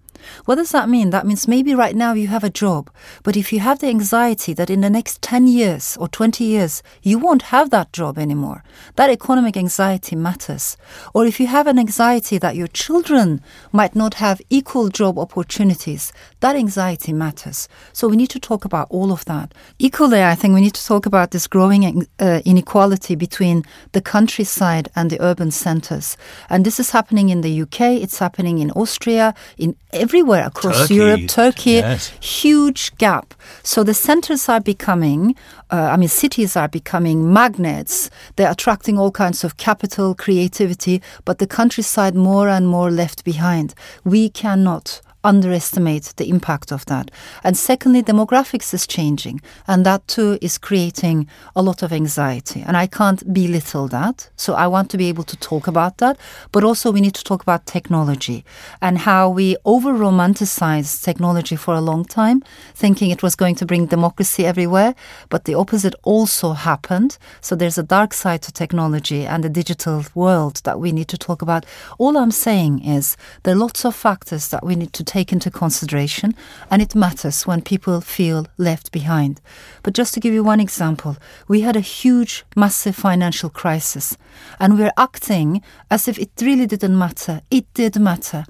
What 0.46 0.56
does 0.56 0.72
that 0.72 0.90
mean? 0.90 1.10
That 1.10 1.26
means 1.26 1.48
maybe 1.48 1.74
right 1.76 1.96
now 1.96 2.14
you 2.14 2.28
have 2.28 2.44
a 2.44 2.50
job, 2.50 2.90
but 3.24 3.38
if 3.38 3.52
you 3.52 3.60
have 3.60 3.80
the 3.80 3.88
anxiety 3.88 4.54
that 4.54 4.70
in 4.70 4.82
the 4.82 4.90
next 4.90 5.22
10 5.22 5.48
years 5.48 5.98
or 5.98 6.08
20 6.08 6.44
years 6.44 6.84
you 7.02 7.20
won't 7.20 7.44
have 7.44 7.70
that 7.70 7.92
job 7.94 8.18
anymore, 8.18 8.64
that 8.96 9.10
economic 9.10 9.58
anxiety 9.58 10.16
matters. 10.16 10.78
Or 11.14 11.26
if 11.26 11.40
you 11.40 11.48
have 11.48 11.68
an 11.68 11.80
anxiety 11.80 12.38
that 12.38 12.56
your 12.56 12.68
children 12.68 13.42
might 13.72 13.96
not 13.96 14.16
have 14.16 14.42
equal 14.50 14.90
job 14.90 15.18
opportunities, 15.18 16.12
that 16.40 16.56
anxiety 16.56 17.14
matters. 17.14 17.68
So 17.94 18.08
we 18.08 18.18
need 18.18 18.30
to 18.32 18.40
talk 18.40 18.66
about 18.66 18.88
all 18.90 19.12
of 19.12 19.26
that. 19.26 19.54
Equally, 19.80 20.24
I 20.24 20.36
think 20.36 20.54
we 20.54 20.62
need 20.62 20.76
to 20.76 20.86
talk 20.86 21.06
about 21.06 21.32
this 21.32 21.48
growing 21.48 22.08
uh, 22.20 22.42
inequality 22.46 23.16
between 23.16 23.64
the 23.92 24.02
countryside 24.02 24.90
and 24.96 25.10
the 25.10 25.22
urban 25.22 25.52
centers. 25.52 26.18
And 26.50 26.66
this 26.66 26.80
is 26.80 26.92
happening 26.92 27.30
in 27.30 27.42
the 27.42 27.62
UK, 27.62 27.82
it's 28.02 28.20
happening 28.20 28.60
in 28.60 28.72
Austria, 28.72 29.34
in 29.58 29.76
everywhere 30.15 30.47
across 30.47 30.88
Turkey, 30.88 30.95
Europe, 30.95 31.28
Turkey, 31.28 31.71
yes. 31.71 32.08
huge 32.21 32.95
gap. 32.97 33.34
So 33.63 33.84
the 33.84 33.93
centers 33.93 34.47
are 34.47 34.62
becoming, 34.62 35.36
uh, 35.69 35.89
I 35.91 35.97
mean, 35.97 36.08
cities 36.08 36.56
are 36.56 36.69
becoming 36.69 37.34
magnets. 37.34 38.10
They're 38.38 38.49
attracting 38.49 38.97
all 38.97 39.12
kinds 39.12 39.43
of 39.43 39.58
capital, 39.58 40.15
creativity, 40.15 41.01
but 41.25 41.39
the 41.39 41.47
countryside 41.47 42.15
more 42.15 42.47
and 42.47 42.65
more 42.65 42.89
left 42.91 43.25
behind. 43.25 43.73
We 44.06 44.30
cannot 44.30 45.01
underestimate 45.26 46.14
the 46.18 46.30
impact 46.30 46.72
of 46.72 46.86
that. 46.86 47.12
And 47.44 47.58
secondly, 47.58 48.04
demographics 48.04 48.74
is 48.74 48.88
changing, 48.88 49.42
and 49.68 49.86
that 49.86 50.08
too 50.08 50.38
is 50.42 50.58
creating 50.58 51.28
a 51.56 51.62
lot 51.62 51.84
of 51.84 51.92
anxiety. 51.92 52.64
And 52.66 52.78
I 52.78 52.88
can't 52.88 53.34
belittle 53.34 53.88
that. 53.90 54.30
So 54.38 54.54
I 54.54 54.68
want 54.68 54.90
to 54.92 54.98
be 54.98 55.10
able 55.10 55.24
to 55.24 55.38
talk 55.38 55.68
about 55.68 55.98
that. 55.98 56.18
But 56.52 56.64
also, 56.64 56.92
we 56.92 57.02
need 57.02 57.16
to 57.16 57.24
talk 57.24 57.42
about 57.42 57.66
technology 57.66 58.46
and 58.82 59.00
how 59.00 59.30
we 59.30 59.58
over 59.66 59.92
romanticized 59.92 61.04
technology 61.04 61.56
for 61.56 61.74
a 61.74 61.82
long 61.82 62.06
time, 62.06 62.44
thinking 62.76 63.10
it 63.10 63.24
was 63.24 63.36
going 63.36 63.56
to 63.56 63.66
bring 63.66 63.88
democracy 63.88 64.46
everywhere. 64.46 64.94
But 65.30 65.46
the 65.46 65.56
opposite 65.56 65.96
also 66.04 66.54
happened. 66.54 67.18
So 67.42 67.56
there's 67.56 67.80
a 67.80 67.84
dark 67.84 68.14
side 68.14 68.44
to 68.44 68.52
technology 68.52 69.26
and 69.26 69.44
the 69.44 69.50
digital 69.50 70.06
world 70.14 70.62
that 70.66 70.80
we 70.80 70.92
need 70.92 71.08
to 71.08 71.18
talk 71.18 71.42
about. 71.42 71.66
All 71.98 72.18
I'm 72.18 72.32
saying 72.32 72.86
is 72.86 73.18
there 73.44 73.56
are 73.56 73.58
lots 73.58 73.86
of 73.86 73.96
factors 73.96 74.50
that 74.50 74.64
we 74.64 74.76
need 74.76 74.94
to 74.94 75.04
take 75.04 75.14
into 75.15 75.49
consideration, 75.49 76.36
and 76.69 76.82
it 76.82 76.95
matters 76.95 77.47
when 77.47 77.62
people 77.62 78.01
feel 78.01 78.47
left 78.58 78.91
behind. 78.91 79.41
But 79.84 79.93
just 79.93 80.13
to 80.13 80.19
give 80.19 80.34
you 80.34 80.43
one 80.43 80.60
example, 80.60 81.17
we 81.47 81.62
had 81.62 81.75
a 81.75 81.82
huge, 81.82 82.43
massive 82.56 82.95
financial 82.95 83.49
crisis, 83.49 84.17
and 84.60 84.78
we're 84.78 84.91
acting 84.97 85.62
as 85.89 86.08
if 86.08 86.19
it 86.19 86.32
really 86.41 86.67
didn't 86.67 86.97
matter. 86.97 87.41
It 87.49 87.65
did 87.73 87.99
matter. 87.99 88.45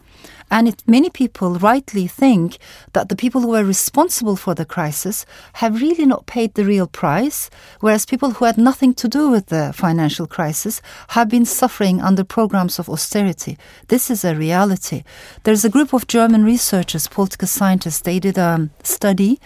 And 0.52 0.68
it, 0.68 0.84
many 0.88 1.10
people 1.10 1.56
rightly 1.56 2.08
think 2.08 2.58
that 2.94 3.10
the 3.10 3.16
people 3.16 3.42
who 3.42 3.50
were 3.50 3.64
responsible 3.64 4.36
for 4.36 4.54
the 4.54 4.66
crisis 4.66 5.26
have 5.54 5.82
really 5.82 6.06
not 6.06 6.28
paid 6.28 6.54
the 6.54 6.66
real 6.66 6.88
price, 6.88 7.50
whereas 7.80 8.06
people 8.06 8.32
who 8.32 8.46
had 8.46 8.58
nothing 8.58 8.94
to 8.96 9.08
do 9.08 9.30
with 9.30 9.48
the 9.48 9.74
financial 9.74 10.28
crisis 10.28 10.82
have 11.10 11.30
been 11.30 11.46
suffering 11.46 12.00
under 12.00 12.24
programs 12.24 12.80
of 12.80 12.90
austerity. 12.90 13.58
This 13.88 14.12
is 14.12 14.24
a 14.24 14.36
reality. 14.36 15.04
There's 15.44 15.66
a 15.66 15.70
group 15.70 15.94
of 15.94 16.08
German 16.08 16.44
researchers, 16.44 17.08
political 17.08 17.48
scientists, 17.48 18.02
they 18.02 18.20
did 18.20 18.38
a 18.38 18.70
study 18.84 19.40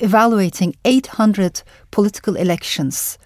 evaluating 0.00 0.76
800 0.84 1.62
political 1.90 2.36
elections 2.36 3.18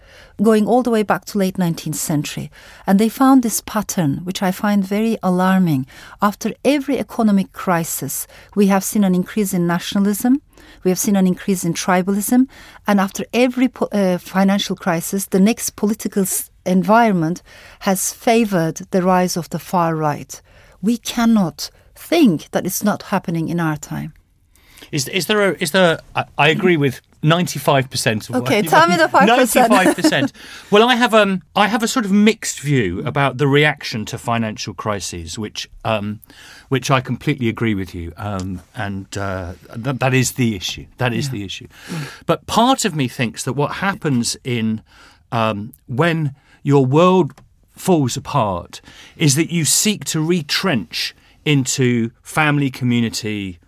going 0.43 0.67
all 0.67 0.83
the 0.83 0.91
way 0.91 1.03
back 1.03 1.25
to 1.27 1.39
late 1.39 1.57
19th 1.57 1.95
century. 1.97 2.51
And 2.87 2.99
they 2.99 3.09
found 3.09 3.43
this 3.43 3.61
pattern 3.61 4.19
which 4.25 4.43
i 4.43 4.51
find 4.51 4.85
very 4.85 5.17
alarming. 5.23 5.87
After 6.21 6.53
every 6.65 6.99
economic 6.99 7.53
crisis 7.53 8.27
we 8.55 8.67
have 8.69 8.85
seen 8.85 9.05
an 9.05 9.15
increase 9.15 9.53
in 9.55 9.67
nationalism 9.67 10.41
we 10.83 10.91
have 10.91 10.99
seen 10.99 11.17
an 11.17 11.27
increase 11.27 11.65
in 11.65 11.75
tribalism 11.75 12.49
and 12.87 13.01
after 13.01 13.25
every 13.33 13.69
po- 13.69 13.89
uh, 13.93 14.19
financial 14.19 14.77
crisis 14.77 15.27
the 15.27 15.41
next 15.41 15.77
political 15.77 16.23
s- 16.23 16.51
environment 16.67 17.43
has 17.81 18.13
favored 18.13 18.77
the 18.91 19.03
rise 19.03 19.37
of 19.37 19.49
the 19.51 19.59
far 19.59 19.95
right. 19.95 20.41
We 20.83 20.97
cannot 20.97 21.71
think 21.95 22.51
that 22.51 22.67
it's 22.67 22.83
not 22.83 23.05
happening 23.05 23.49
in 23.49 23.61
our 23.61 23.77
time 23.77 24.15
Is 24.95 25.09
is 25.09 25.27
there 25.27 25.51
a 25.51 25.57
is 25.59 25.73
there? 25.73 25.99
I, 26.15 26.25
I 26.39 26.49
agree 26.51 26.77
with 26.77 27.01
ninety 27.21 27.59
five 27.59 27.91
percent 27.91 28.29
of. 28.31 28.37
Okay, 28.37 28.63
what- 28.63 28.71
tell 28.71 28.87
me 28.87 28.97
the 28.97 29.09
5%. 29.09 29.27
Ninety-five 29.27 29.97
percent. 29.97 30.33
Well, 30.71 30.89
I 30.89 30.95
have 30.95 31.13
um 31.13 31.43
I 31.57 31.67
have 31.67 31.83
a 31.83 31.89
sort 31.89 32.05
of 32.07 32.13
mixed 32.13 32.61
view 32.61 33.05
about 33.05 33.39
the 33.39 33.49
reaction 33.49 34.05
to 34.07 34.19
financial 34.19 34.73
crises, 34.73 35.37
which 35.37 35.69
um 35.85 36.21
which 36.69 36.93
I 36.93 37.01
completely 37.01 37.49
agree 37.49 37.75
with 37.75 37.93
you. 37.93 38.13
Um 38.17 38.63
and 38.77 39.07
uh, 39.19 39.55
that, 39.75 39.99
that 39.99 40.15
is 40.15 40.33
the 40.33 40.55
issue. 40.55 40.87
That 40.99 41.13
is 41.13 41.31
the 41.31 41.43
issue. 41.45 41.67
But 42.27 42.47
part 42.47 42.85
of 42.85 42.95
me 42.95 43.09
thinks 43.09 43.43
that 43.45 43.55
what 43.55 43.73
happens 43.89 44.37
in 44.45 44.81
um 45.33 45.73
when 45.89 46.37
your 46.63 46.87
world 46.87 47.33
falls 47.77 48.17
apart 48.17 48.81
is 49.17 49.35
that 49.35 49.51
you 49.51 49.65
seek 49.65 50.05
to 50.05 50.21
retrench 50.21 51.17
into 51.45 52.11
family 52.23 52.71
community 52.71 53.59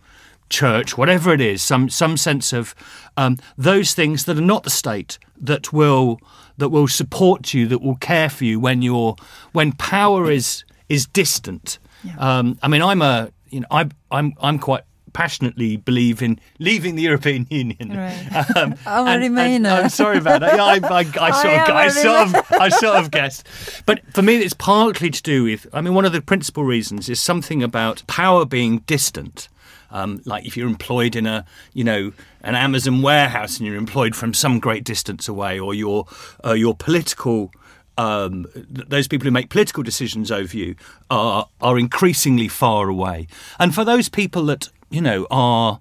church, 0.50 0.96
whatever 0.96 1.32
it 1.32 1.40
is, 1.40 1.62
some 1.62 1.88
some 1.88 2.16
sense 2.16 2.52
of 2.52 2.74
um, 3.16 3.38
those 3.56 3.94
things 3.94 4.24
that 4.24 4.36
are 4.38 4.42
not 4.42 4.62
the 4.64 4.70
state 4.70 5.18
that 5.40 5.72
will 5.72 6.18
that 6.58 6.68
will 6.70 6.88
support 6.88 7.52
you, 7.54 7.66
that 7.66 7.82
will 7.82 7.96
care 7.96 8.28
for 8.30 8.44
you 8.44 8.58
when 8.60 8.82
you're 8.82 9.16
when 9.52 9.72
power 9.72 10.30
is 10.30 10.64
is 10.88 11.06
distant. 11.06 11.78
Um, 12.18 12.58
I 12.62 12.68
mean, 12.68 12.82
I'm 12.82 13.02
a 13.02 13.30
you 13.50 13.60
know 13.60 13.66
I 13.70 13.88
I'm 14.10 14.34
I'm 14.40 14.58
quite 14.58 14.82
passionately 15.12 15.78
believe 15.78 16.20
in 16.20 16.38
leaving 16.58 16.94
the 16.94 17.02
European 17.02 17.46
Union. 17.50 17.88
Right. 17.96 18.56
Um, 18.56 18.74
I'm 18.86 19.06
a 19.06 19.10
and- 19.10 19.24
and 19.24 19.34
Remainer. 19.64 19.82
I'm 19.84 19.88
sorry 19.88 20.18
about 20.18 20.40
that. 20.42 20.56
Yeah, 20.56 20.64
I, 20.64 20.74
I, 20.74 21.04
I, 21.28 21.30
sort 21.30 21.54
I 21.56 21.62
of, 21.62 21.70
I 21.70 21.86
a 21.86 21.90
sort 21.90 22.28
of, 22.28 22.52
I 22.52 22.68
sort 22.68 22.96
of 22.96 23.10
guessed. 23.10 23.46
But 23.86 24.02
for 24.12 24.20
me, 24.22 24.36
it's 24.36 24.52
partly 24.54 25.10
to 25.10 25.22
do 25.22 25.44
with. 25.44 25.66
I 25.72 25.80
mean, 25.80 25.94
one 25.94 26.04
of 26.04 26.12
the 26.12 26.20
principal 26.20 26.64
reasons 26.64 27.08
is 27.08 27.18
something 27.20 27.62
about 27.62 28.02
power 28.06 28.44
being 28.44 28.78
distant. 28.80 29.48
Um, 29.90 30.20
like 30.24 30.44
if 30.46 30.56
you're 30.56 30.68
employed 30.68 31.14
in 31.16 31.26
a, 31.26 31.44
you 31.72 31.84
know, 31.84 32.12
an 32.42 32.54
Amazon 32.54 33.02
warehouse 33.02 33.58
and 33.58 33.66
you're 33.66 33.76
employed 33.76 34.14
from 34.16 34.34
some 34.34 34.58
great 34.58 34.84
distance 34.84 35.28
away, 35.28 35.58
or 35.58 35.74
your 35.74 36.06
uh, 36.44 36.52
your 36.52 36.74
political 36.74 37.50
um, 37.98 38.46
th- 38.52 38.88
those 38.88 39.08
people 39.08 39.24
who 39.24 39.30
make 39.30 39.48
political 39.48 39.82
decisions 39.82 40.30
over 40.30 40.56
you 40.56 40.74
are 41.10 41.48
are 41.60 41.78
increasingly 41.78 42.48
far 42.48 42.88
away. 42.88 43.26
And 43.58 43.74
for 43.74 43.84
those 43.84 44.08
people 44.08 44.44
that 44.46 44.68
you 44.90 45.00
know 45.00 45.26
are 45.30 45.80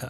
uh, 0.00 0.08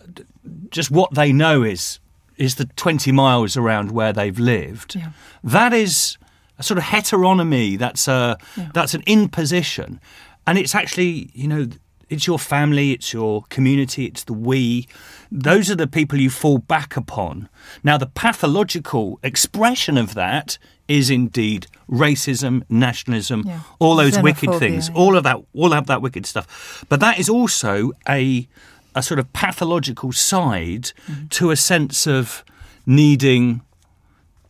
just 0.71 0.91
what 0.91 1.15
they 1.15 1.33
know 1.33 1.63
is 1.63 2.01
is 2.37 2.55
the 2.55 2.67
20 2.77 3.11
miles 3.13 3.57
around 3.57 3.91
where 3.91 4.13
they've 4.13 4.39
lived. 4.39 4.95
Yeah. 4.95 5.11
That 5.43 5.73
is 5.73 6.17
a 6.57 6.63
sort 6.63 6.79
of 6.79 6.85
heteronomy. 6.85 7.77
That's 7.79 8.07
a 8.09 8.37
Yeah. 8.57 8.69
that's 8.75 8.95
an 8.95 9.03
imposition, 9.07 10.01
and 10.47 10.59
it's 10.59 10.75
actually 10.75 11.31
you 11.35 11.49
know 11.49 11.69
it's 12.11 12.27
your 12.27 12.39
family, 12.39 12.93
it's 12.93 13.13
your 13.13 13.43
community, 13.51 14.07
it's 14.07 14.25
the 14.25 14.33
we. 14.33 14.87
Those 15.31 15.71
are 15.71 15.75
the 15.77 15.87
people 15.87 16.19
you 16.19 16.31
fall 16.31 16.59
back 16.59 16.97
upon. 16.97 17.49
Now, 17.85 17.99
the 17.99 18.07
pathological 18.07 19.19
expression 19.23 19.99
of 19.99 20.15
that 20.15 20.59
is 20.89 21.11
indeed 21.11 21.67
racism, 21.91 22.63
nationalism, 22.71 23.45
Yeah. 23.47 23.61
all 23.79 23.97
those 23.97 24.19
wicked 24.19 24.55
things, 24.59 24.89
yeah. 24.89 24.95
all 24.95 25.17
of 25.17 25.25
that, 25.25 25.37
all 25.55 25.73
of 25.75 25.87
that 25.87 26.01
wicked 26.01 26.25
stuff. 26.27 26.85
But 26.89 27.01
that 27.01 27.19
is 27.19 27.29
also 27.29 27.93
a 28.09 28.49
a 28.95 29.03
sort 29.03 29.21
of 29.21 29.33
pathological 29.33 30.13
side 30.13 30.85
Mm-hmm. 31.07 31.27
to 31.29 31.51
a 31.51 31.57
sense 31.57 32.07
of 32.07 32.43
needing 32.87 33.61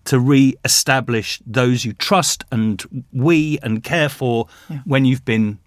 to 0.05 0.19
re-establish 0.19 1.41
those 1.47 1.85
you 1.85 1.93
trust 1.93 2.45
and 2.51 2.83
we 3.13 3.59
and 3.63 3.83
care 3.83 4.09
for 4.09 4.47
Yeah. 4.71 4.79
when 4.85 5.05
you've 5.05 5.25
been 5.25 5.59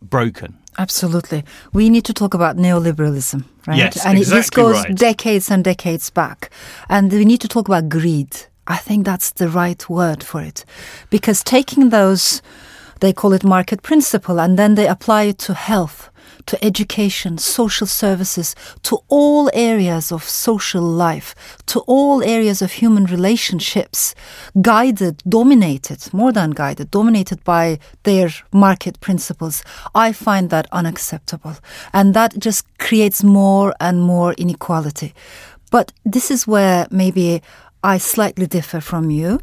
broken. 0.00 0.58
Absolutely. 0.76 1.44
We 1.72 1.90
need 1.90 2.04
to 2.04 2.12
talk 2.12 2.34
about 2.34 2.56
neoliberalism, 2.56 3.44
right? 3.66 3.78
Yes, 3.78 4.04
and 4.06 4.18
it, 4.18 4.26
this 4.26 4.50
goes 4.50 4.74
right. 4.76 4.94
decades 4.94 5.50
and 5.50 5.64
decades 5.64 6.10
back. 6.10 6.50
And 6.88 7.10
we 7.10 7.24
need 7.24 7.40
to 7.40 7.48
talk 7.48 7.68
about 7.68 7.88
greed. 7.88 8.36
I 8.66 8.76
think 8.76 9.04
that's 9.04 9.30
the 9.30 9.48
right 9.48 9.88
word 9.88 10.22
for 10.22 10.42
it. 10.42 10.64
Because 11.10 11.42
taking 11.42 11.88
those, 11.88 12.42
they 13.00 13.12
call 13.12 13.32
it 13.32 13.42
market 13.42 13.82
principle, 13.82 14.38
and 14.38 14.58
then 14.58 14.74
they 14.74 14.86
apply 14.86 15.22
it 15.24 15.38
to 15.38 15.54
health, 15.54 16.10
to 16.48 16.64
education, 16.64 17.36
social 17.36 17.86
services, 17.86 18.56
to 18.82 18.98
all 19.08 19.50
areas 19.52 20.10
of 20.10 20.24
social 20.24 20.82
life, 20.82 21.34
to 21.66 21.80
all 21.80 22.22
areas 22.22 22.62
of 22.62 22.72
human 22.72 23.04
relationships, 23.04 24.14
guided, 24.62 25.22
dominated, 25.28 26.12
more 26.14 26.32
than 26.32 26.50
guided, 26.50 26.90
dominated 26.90 27.44
by 27.44 27.78
their 28.04 28.30
market 28.50 28.98
principles. 29.00 29.62
I 29.94 30.12
find 30.12 30.48
that 30.48 30.66
unacceptable. 30.72 31.56
And 31.92 32.14
that 32.14 32.38
just 32.38 32.66
creates 32.78 33.22
more 33.22 33.74
and 33.78 34.00
more 34.00 34.32
inequality. 34.32 35.12
But 35.70 35.92
this 36.06 36.30
is 36.30 36.46
where 36.46 36.86
maybe 36.90 37.42
I 37.84 37.98
slightly 37.98 38.46
differ 38.46 38.80
from 38.80 39.10
you. 39.10 39.40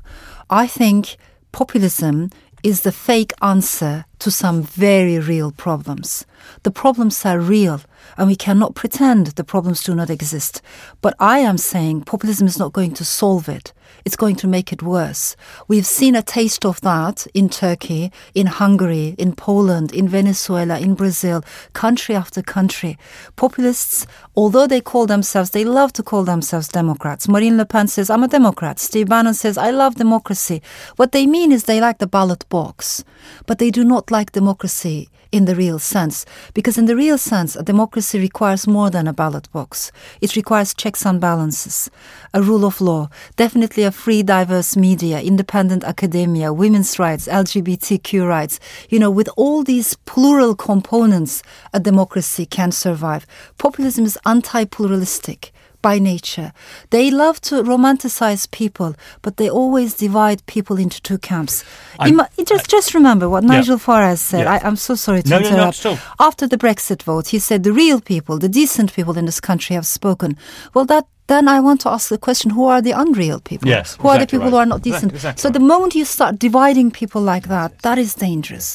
I 0.50 0.66
think 0.66 1.18
populism 1.52 2.32
is 2.66 2.82
the 2.82 2.92
fake 2.92 3.32
answer 3.44 4.06
to 4.18 4.32
some 4.32 4.64
very 4.64 5.20
real 5.20 5.52
problems. 5.52 6.26
The 6.64 6.72
problems 6.72 7.24
are 7.24 7.40
real, 7.40 7.80
and 8.18 8.28
we 8.28 8.36
cannot 8.36 8.74
pretend 8.74 9.28
the 9.28 9.44
problems 9.44 9.84
do 9.84 9.94
not 9.94 10.10
exist. 10.10 10.64
But 11.00 11.14
I 11.20 11.38
am 11.40 11.60
saying 11.60 12.06
populism 12.06 12.48
is 12.48 12.58
not 12.58 12.74
going 12.74 12.96
to 12.96 13.06
solve 13.06 13.48
it. 13.48 13.72
It's 14.06 14.16
going 14.16 14.36
to 14.36 14.48
make 14.48 14.72
it 14.72 14.84
worse. 14.84 15.36
We've 15.68 15.86
seen 15.86 16.16
a 16.16 16.22
taste 16.22 16.64
of 16.64 16.80
that 16.82 17.26
in 17.34 17.50
Turkey, 17.50 18.12
in 18.36 18.46
Hungary, 18.46 19.16
in 19.18 19.36
Poland, 19.36 19.92
in 19.92 20.08
Venezuela, 20.08 20.78
in 20.78 20.94
Brazil, 20.94 21.44
country 21.74 22.14
after 22.14 22.44
country. 22.44 23.00
Populists, 23.36 24.06
although 24.36 24.68
they 24.68 24.80
call 24.80 25.08
themselves, 25.08 25.50
they 25.50 25.66
love 25.66 25.92
to 25.94 26.04
call 26.04 26.24
themselves 26.24 26.68
Democrats. 26.68 27.28
Marine 27.28 27.58
Le 27.58 27.66
Pen 27.66 27.88
says, 27.88 28.12
I'm 28.12 28.24
a 28.24 28.28
Democrat. 28.28 28.78
Steve 28.78 29.10
Bannon 29.10 29.34
says, 29.34 29.58
I 29.58 29.72
love 29.72 29.96
democracy. 29.96 30.62
What 30.98 31.12
they 31.12 31.26
mean 31.26 31.52
is 31.52 31.64
they 31.64 31.82
like 31.82 31.98
the 31.98 32.06
ballot 32.06 32.48
box, 32.48 33.04
but 33.48 33.58
they 33.58 33.72
do 33.72 33.84
not 33.84 34.12
like 34.12 34.34
democracy 34.34 35.10
in 35.36 35.46
the 35.46 35.56
real 35.56 35.80
sense. 35.80 36.26
Because 36.54 36.78
in 36.78 36.86
the 36.86 36.96
real 36.96 37.18
sense, 37.18 37.56
a 37.56 37.64
democracy 37.64 38.20
requires 38.20 38.68
more 38.68 38.90
than 38.90 39.08
a 39.08 39.14
ballot 39.14 39.52
box. 39.52 39.92
It 40.22 40.36
requires 40.36 40.74
checks 40.74 41.06
and 41.06 41.20
balances, 41.20 41.90
a 42.34 42.42
rule 42.42 42.66
of 42.66 42.80
law, 42.80 43.10
definitely 43.36 43.84
a 43.84 43.92
free, 43.92 44.24
diverse 44.24 44.78
media, 44.78 45.20
independent 45.22 45.84
academia, 45.84 46.54
women's 46.54 46.98
rights, 46.98 47.28
LGBTQ 47.28 48.26
rights. 48.28 48.60
You 48.90 49.00
know, 49.00 49.12
with 49.12 49.30
all 49.36 49.64
these 49.64 49.96
plural 50.06 50.56
components, 50.56 51.44
a 51.74 51.80
democracy 51.80 52.46
can 52.46 52.72
survive. 52.72 53.28
Populism 53.58 54.06
is 54.06 54.18
anti-pluralistic 54.26 55.52
by 55.90 56.00
nature. 56.00 56.50
They 56.90 57.06
love 57.12 57.38
to 57.50 57.56
romanticize 57.74 58.44
people, 58.62 58.92
but 59.22 59.34
they 59.38 59.50
always 59.62 59.94
divide 59.94 60.40
people 60.56 60.78
into 60.86 60.98
two 61.10 61.20
camps. 61.30 61.64
Ima- 62.12 62.30
just, 62.52 62.68
just 62.76 62.94
remember 63.00 63.26
what 63.30 63.44
Nigel 63.44 63.78
Farage 63.78 64.18
said. 64.32 64.44
Yeah. 64.46 64.54
I, 64.54 64.58
I'm 64.68 64.76
so 64.78 64.96
sorry 64.96 65.22
to 65.24 65.30
No, 65.30 65.40
no, 65.40 65.48
interrupt. 65.50 65.86
all. 65.86 65.98
After 66.20 66.46
the 66.48 66.58
Brexit 66.58 67.04
vote, 67.04 67.28
he 67.36 67.40
said 67.40 67.60
the 67.64 67.72
real 67.84 68.00
people, 68.02 68.40
the 68.40 68.50
decent 68.62 68.90
people 68.98 69.16
in 69.18 69.26
this 69.26 69.40
country 69.50 69.76
have 69.76 69.86
spoken. 70.00 70.30
Well, 70.74 70.86
that 70.86 71.06
then 71.28 71.48
I 71.48 71.60
want 71.68 71.82
to 71.82 71.90
ask 71.90 72.10
the 72.10 72.18
question: 72.28 72.52
Who 72.52 72.66
are 72.74 72.82
the 72.88 72.92
unreal 73.04 73.40
people? 73.40 73.68
Yes, 73.68 73.96
who 74.02 74.08
are 74.10 74.18
the 74.18 74.24
exactly 74.24 74.38
people 74.40 74.50
who 74.52 74.58
are 74.64 74.66
not 74.74 74.80
Exactly- 74.86 74.92
decent? 75.10 75.14
exactly 75.14 75.42
so 75.42 75.50
right. 75.50 75.54
the 75.60 75.66
moment 75.74 75.96
you 75.96 76.06
start 76.06 76.34
dividing 76.48 76.92
people 76.92 77.22
like 77.34 77.46
that, 77.56 77.70
that 77.88 77.98
is 77.98 78.14
dangerous. 78.28 78.68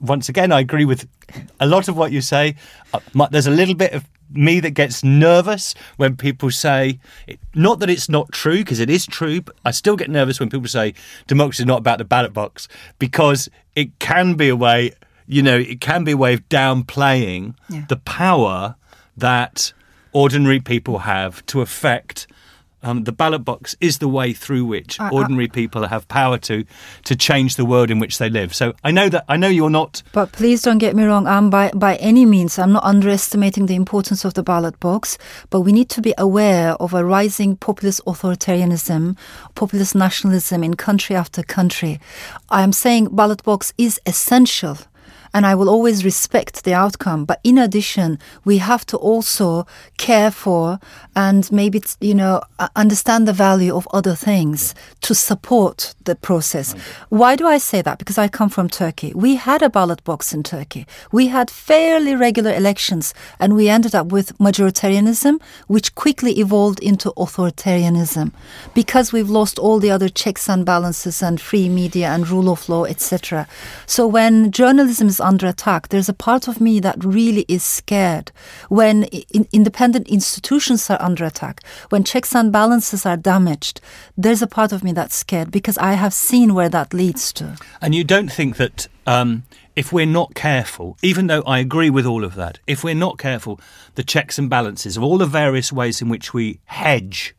once 0.00 0.28
again, 0.32 0.50
I 0.52 0.60
agree 0.60 0.84
with 0.92 1.02
a 1.60 1.66
lot 1.66 1.88
of 1.88 1.96
what 1.96 2.12
you 2.12 2.20
say. 2.20 2.54
Uh, 2.92 3.00
my, 3.14 3.28
there's 3.30 3.46
a 3.46 3.50
little 3.50 3.74
bit 3.74 3.92
of 3.92 4.04
me 4.30 4.60
that 4.60 4.70
gets 4.72 5.02
nervous 5.02 5.74
when 5.96 6.16
people 6.16 6.50
say, 6.50 6.98
not 7.54 7.78
that 7.80 7.88
it's 7.88 8.08
not 8.08 8.30
true, 8.32 8.58
because 8.58 8.78
it 8.80 8.90
is 8.90 9.06
true, 9.06 9.40
but 9.40 9.56
I 9.64 9.70
still 9.70 9.96
get 9.96 10.10
nervous 10.10 10.38
when 10.38 10.50
people 10.50 10.68
say 10.68 10.92
democracy 11.26 11.62
is 11.62 11.66
not 11.66 11.78
about 11.78 11.98
the 11.98 12.04
ballot 12.04 12.32
box, 12.34 12.68
because 12.98 13.48
it 13.74 13.98
can 13.98 14.34
be 14.34 14.48
a 14.50 14.56
way, 14.56 14.92
you 15.26 15.42
know, 15.42 15.56
it 15.56 15.80
can 15.80 16.04
be 16.04 16.12
a 16.12 16.16
way 16.16 16.34
of 16.34 16.46
downplaying 16.48 17.54
Yeah. 17.70 17.84
the 17.88 17.96
power 17.96 18.76
that 19.16 19.72
ordinary 20.12 20.60
people 20.60 21.00
have 21.00 21.44
to 21.46 21.60
affect. 21.60 22.26
Um, 22.82 23.04
the 23.04 23.12
ballot 23.12 23.44
box 23.44 23.74
is 23.80 23.98
the 23.98 24.06
way 24.08 24.32
through 24.32 24.64
which 24.64 25.00
I- 25.00 25.06
I- 25.06 25.10
ordinary 25.10 25.48
people 25.48 25.86
have 25.88 26.06
power 26.06 26.38
to 26.38 26.64
to 27.04 27.16
change 27.16 27.56
the 27.56 27.64
world 27.64 27.90
in 27.90 27.98
which 27.98 28.18
they 28.18 28.30
live. 28.30 28.54
So 28.54 28.72
I 28.84 28.90
know 28.92 29.08
that 29.08 29.24
I 29.28 29.36
know 29.36 29.48
you're 29.48 29.68
not 29.70 30.02
But 30.12 30.30
please 30.32 30.62
don't 30.62 30.78
get 30.78 30.94
me 30.94 31.02
wrong. 31.04 31.26
I'm 31.26 31.50
by 31.50 31.70
by 31.74 31.96
any 31.96 32.24
means. 32.24 32.58
I'm 32.58 32.72
not 32.72 32.84
underestimating 32.84 33.66
the 33.66 33.74
importance 33.74 34.24
of 34.24 34.34
the 34.34 34.42
ballot 34.42 34.78
box. 34.80 35.18
But 35.50 35.62
we 35.62 35.72
need 35.72 35.88
to 35.90 36.00
be 36.00 36.14
aware 36.16 36.74
of 36.80 36.94
a 36.94 37.04
rising 37.04 37.56
populist 37.56 38.00
authoritarianism, 38.06 39.16
populist 39.54 39.94
nationalism 39.94 40.62
in 40.62 40.74
country 40.74 41.16
after 41.16 41.42
country. 41.42 41.98
I 42.48 42.62
am 42.62 42.72
saying 42.72 43.08
ballot 43.12 43.42
box 43.42 43.72
is 43.76 44.00
essential. 44.06 44.76
And 45.34 45.46
I 45.46 45.54
will 45.54 45.68
always 45.68 46.04
respect 46.04 46.64
the 46.64 46.74
outcome. 46.74 47.24
But 47.24 47.40
in 47.44 47.58
addition, 47.58 48.18
we 48.44 48.58
have 48.58 48.84
to 48.86 48.96
also 48.96 49.66
care 49.96 50.30
for 50.30 50.78
and 51.14 51.50
maybe, 51.50 51.82
you 52.00 52.14
know, 52.14 52.42
uh, 52.58 52.68
understand 52.76 53.26
the 53.26 53.32
value 53.32 53.74
of 53.74 53.88
other 53.92 54.14
things 54.14 54.74
to 55.02 55.14
support 55.14 55.94
the 56.04 56.14
process. 56.14 56.74
Why 57.08 57.36
do 57.36 57.46
I 57.46 57.58
say 57.58 57.82
that? 57.82 57.98
Because 57.98 58.18
I 58.18 58.28
come 58.28 58.48
from 58.48 58.68
Turkey. 58.68 59.12
We 59.14 59.36
had 59.36 59.62
a 59.62 59.70
ballot 59.70 60.02
box 60.04 60.32
in 60.32 60.42
Turkey. 60.42 60.86
We 61.12 61.28
had 61.28 61.50
fairly 61.50 62.14
regular 62.14 62.52
elections 62.54 63.14
and 63.38 63.54
we 63.54 63.68
ended 63.68 63.94
up 63.94 64.08
with 64.08 64.36
majoritarianism, 64.38 65.40
which 65.66 65.94
quickly 65.94 66.38
evolved 66.38 66.80
into 66.80 67.12
authoritarianism 67.12 68.32
because 68.74 69.12
we've 69.12 69.30
lost 69.30 69.58
all 69.58 69.78
the 69.78 69.90
other 69.90 70.08
checks 70.08 70.48
and 70.48 70.64
balances 70.64 71.22
and 71.22 71.40
free 71.40 71.68
media 71.68 72.08
and 72.08 72.28
rule 72.28 72.48
of 72.50 72.68
law, 72.68 72.84
etc. 72.84 73.46
So 73.86 74.06
when 74.06 74.50
journalism 74.50 75.08
is 75.08 75.17
under 75.20 75.46
attack, 75.46 75.88
there's 75.88 76.08
a 76.08 76.14
part 76.14 76.48
of 76.48 76.60
me 76.60 76.80
that 76.80 77.04
really 77.04 77.44
is 77.48 77.62
scared. 77.62 78.32
When 78.68 79.04
in- 79.04 79.48
independent 79.52 80.08
institutions 80.08 80.88
are 80.90 81.00
under 81.00 81.24
attack, 81.24 81.62
when 81.90 82.04
checks 82.04 82.34
and 82.34 82.52
balances 82.52 83.06
are 83.06 83.16
damaged, 83.16 83.80
there's 84.16 84.42
a 84.42 84.46
part 84.46 84.72
of 84.72 84.82
me 84.84 84.92
that's 84.92 85.16
scared 85.16 85.50
because 85.50 85.78
I 85.78 85.92
have 85.94 86.14
seen 86.14 86.54
where 86.54 86.68
that 86.68 86.94
leads 86.94 87.32
to. 87.34 87.56
And 87.80 87.94
you 87.94 88.04
don't 88.04 88.30
think 88.32 88.56
that 88.56 88.88
um, 89.06 89.44
if 89.78 89.92
we're 89.92 90.06
not 90.06 90.34
careful, 90.34 90.98
even 91.02 91.28
though 91.28 91.42
I 91.42 91.60
agree 91.60 91.88
with 91.88 92.04
all 92.04 92.24
of 92.24 92.34
that, 92.34 92.58
if 92.66 92.82
we're 92.82 92.94
not 92.94 93.16
careful, 93.16 93.60
the 93.94 94.02
checks 94.02 94.38
and 94.38 94.50
balances 94.50 94.96
of 94.96 95.04
all 95.04 95.18
the 95.18 95.26
various 95.26 95.72
ways 95.72 96.02
in 96.02 96.08
which 96.08 96.34
we 96.34 96.58
hedge 96.64 97.34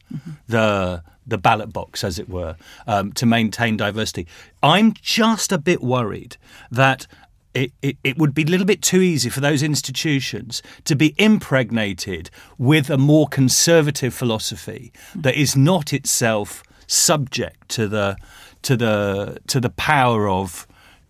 the 0.48 1.04
the 1.28 1.38
ballot 1.38 1.72
box, 1.72 2.04
as 2.04 2.18
it 2.18 2.28
were, 2.28 2.56
um, 2.88 3.12
to 3.12 3.26
maintain 3.26 3.78
diversity, 3.78 4.26
I'm 4.64 4.94
just 4.94 5.52
a 5.52 5.58
bit 5.58 5.82
worried 5.82 6.38
that. 6.72 7.08
It, 7.54 7.72
it, 7.82 7.98
it 8.04 8.18
would 8.18 8.34
be 8.36 8.44
a 8.44 8.46
little 8.46 8.66
bit 8.66 8.82
too 8.82 9.02
easy 9.02 9.30
for 9.30 9.40
those 9.40 9.64
institutions 9.64 10.62
to 10.84 10.96
be 10.96 11.16
impregnated 11.18 12.30
with 12.58 12.90
a 12.92 12.98
more 12.98 13.28
conservative 13.28 14.14
philosophy 14.14 14.92
that 15.16 15.36
is 15.36 15.56
not 15.56 15.92
itself 15.92 16.64
subject 16.86 17.70
to 17.70 17.88
the 17.88 18.18
to 18.62 18.78
the 18.78 19.40
to 19.48 19.60
the 19.60 19.70
power 19.70 20.30
of 20.30 20.68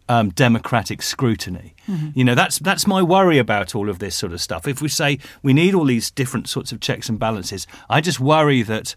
um, 0.08 0.30
democratic 0.30 1.02
scrutiny. 1.02 1.76
You 2.16 2.24
know, 2.24 2.36
that's 2.36 2.60
that's 2.60 2.86
my 2.88 3.02
worry 3.02 3.38
about 3.38 3.76
all 3.76 3.90
of 3.90 4.00
this 4.00 4.16
sort 4.16 4.34
of 4.34 4.42
stuff. 4.42 4.68
If 4.68 4.82
we 4.82 4.90
say 4.90 5.20
we 5.42 5.54
need 5.54 5.74
all 5.76 5.86
these 5.86 6.12
different 6.12 6.48
sorts 6.48 6.72
of 6.72 6.80
checks 6.80 7.10
and 7.10 7.20
balances, 7.20 7.68
I 7.90 8.02
just 8.02 8.20
worry 8.20 8.62
that, 8.64 8.96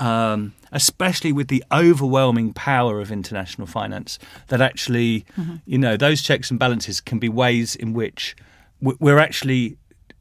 um, 0.00 0.52
especially 0.72 1.32
with 1.32 1.48
the 1.48 1.64
overwhelming 1.72 2.52
power 2.52 3.00
of 3.00 3.10
international 3.10 3.66
finance, 3.66 4.18
that 4.48 4.60
actually, 4.60 5.24
you 5.64 5.78
know, 5.78 5.96
those 5.96 6.22
checks 6.22 6.50
and 6.50 6.58
balances 6.58 7.00
can 7.00 7.18
be 7.18 7.28
ways 7.28 7.74
in 7.76 7.92
which 7.92 8.36
we're 8.80 9.18
actually 9.18 9.78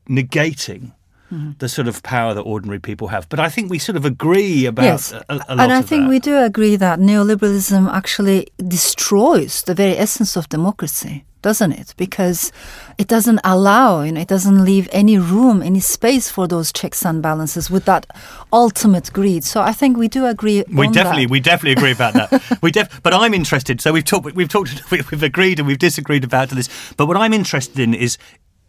negating 0.09 0.93
Mm-hmm. 1.35 1.51
the 1.59 1.67
sort 1.69 1.87
of 1.87 2.01
power 2.03 2.33
that 2.33 2.41
ordinary 2.41 2.79
people 2.79 3.07
have. 3.09 3.27
But 3.29 3.39
I 3.39 3.49
think 3.49 3.69
we 3.69 3.79
sort 3.79 3.97
of 3.97 4.05
agree 4.05 4.65
about 4.67 4.85
Yes. 4.85 5.11
a, 5.11 5.23
a 5.29 5.35
lot 5.35 5.45
and 5.49 5.71
I 5.73 5.79
of 5.79 5.85
think 5.89 6.03
that. 6.03 6.09
we 6.09 6.19
do 6.19 6.37
agree 6.37 6.75
that 6.77 6.99
neoliberalism 6.99 7.91
actually 7.93 8.47
destroys 8.67 9.63
the 9.63 9.73
very 9.73 9.97
essence 9.97 10.35
of 10.37 10.47
democracy, 10.49 11.25
doesn't 11.41 11.73
it? 11.73 11.93
Because 11.97 12.51
it 12.97 13.07
doesn't 13.07 13.39
allow, 13.43 14.01
you 14.03 14.11
know, 14.13 14.21
it 14.21 14.27
doesn't 14.27 14.63
leave 14.63 14.87
any 14.91 15.17
room, 15.17 15.61
any 15.61 15.79
space 15.79 16.29
for 16.29 16.47
those 16.47 16.71
checks 16.71 17.03
and 17.05 17.21
balances 17.21 17.69
with 17.69 17.85
that 17.85 18.05
ultimate 18.53 19.11
greed. 19.11 19.43
So 19.43 19.61
I 19.61 19.73
think 19.73 19.97
we 19.97 20.07
do 20.07 20.25
agree. 20.25 20.63
We 20.71 20.87
on 20.87 20.93
definitely, 20.93 21.25
that. 21.25 21.31
we 21.31 21.39
definitely 21.41 21.73
agree 21.73 21.91
about 21.91 22.13
that. 22.13 22.57
we 22.61 22.71
def- 22.71 23.01
but 23.03 23.13
I'm 23.13 23.33
interested. 23.33 23.81
So 23.81 23.91
we've 23.93 24.05
talked, 24.05 24.33
we've 24.35 24.49
talked, 24.49 24.89
we've 24.91 25.23
agreed 25.23 25.59
and 25.59 25.67
we've 25.67 25.79
disagreed 25.79 26.23
about 26.23 26.49
this. 26.49 26.69
But 26.97 27.07
what 27.07 27.17
I'm 27.17 27.33
interested 27.33 27.79
in 27.79 27.93
is, 27.93 28.17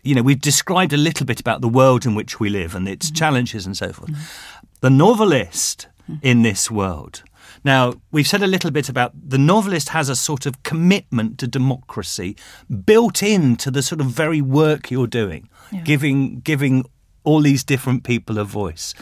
you 0.07 0.15
know, 0.15 0.23
we've 0.23 0.41
described 0.41 0.93
a 0.93 0.97
little 0.97 1.27
bit 1.27 1.41
about 1.41 1.61
the 1.61 1.69
world 1.69 2.07
in 2.07 2.15
which 2.15 2.39
we 2.41 2.49
live 2.49 2.75
and 2.75 2.89
its 2.89 3.07
mm-hmm. 3.07 3.17
challenges 3.17 3.67
and 3.67 3.77
so 3.77 3.93
forth. 3.93 4.11
Mm-hmm. 4.11 4.67
The 4.81 4.91
novelist 4.91 5.89
mm-hmm. 6.09 6.27
in 6.27 6.43
this 6.43 6.71
world. 6.71 7.23
Now, 7.65 7.95
we've 8.13 8.27
said 8.27 8.43
a 8.43 8.47
little 8.47 8.71
bit 8.71 8.89
about 8.89 9.13
the 9.29 9.39
novelist 9.39 9.89
has 9.89 10.09
a 10.09 10.15
sort 10.15 10.47
of 10.47 10.63
commitment 10.63 11.39
to 11.39 11.49
democracy 11.49 12.37
built 12.85 13.23
into 13.23 13.71
the 13.71 13.83
sort 13.83 14.01
of 14.01 14.07
very 14.07 14.41
work 14.41 14.91
you're 14.91 15.09
doing, 15.09 15.49
giving 15.85 16.41
giving 16.41 16.85
all 17.25 17.41
these 17.41 17.65
different 17.65 18.05
people 18.05 18.39
a 18.39 18.45
voice. 18.45 18.95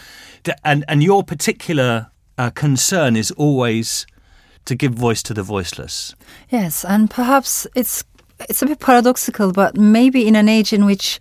And 0.65 0.85
and 0.89 1.03
your 1.03 1.23
particular 1.23 2.11
uh, 2.39 2.51
concern 2.51 3.17
is 3.17 3.31
always 3.33 4.07
to 4.65 4.75
give 4.75 4.95
voice 4.95 5.23
to 5.25 5.35
the 5.35 5.43
voiceless. 5.43 6.15
Yes, 6.49 6.85
and 6.85 7.11
perhaps 7.11 7.67
it's 7.75 8.05
it's 8.41 8.63
a 8.63 8.67
bit 8.67 8.81
paradoxical, 8.81 9.53
but 9.53 9.77
maybe 9.77 10.27
in 10.27 10.37
an 10.37 10.49
age 10.49 10.73
in 10.73 10.85
which 10.85 11.19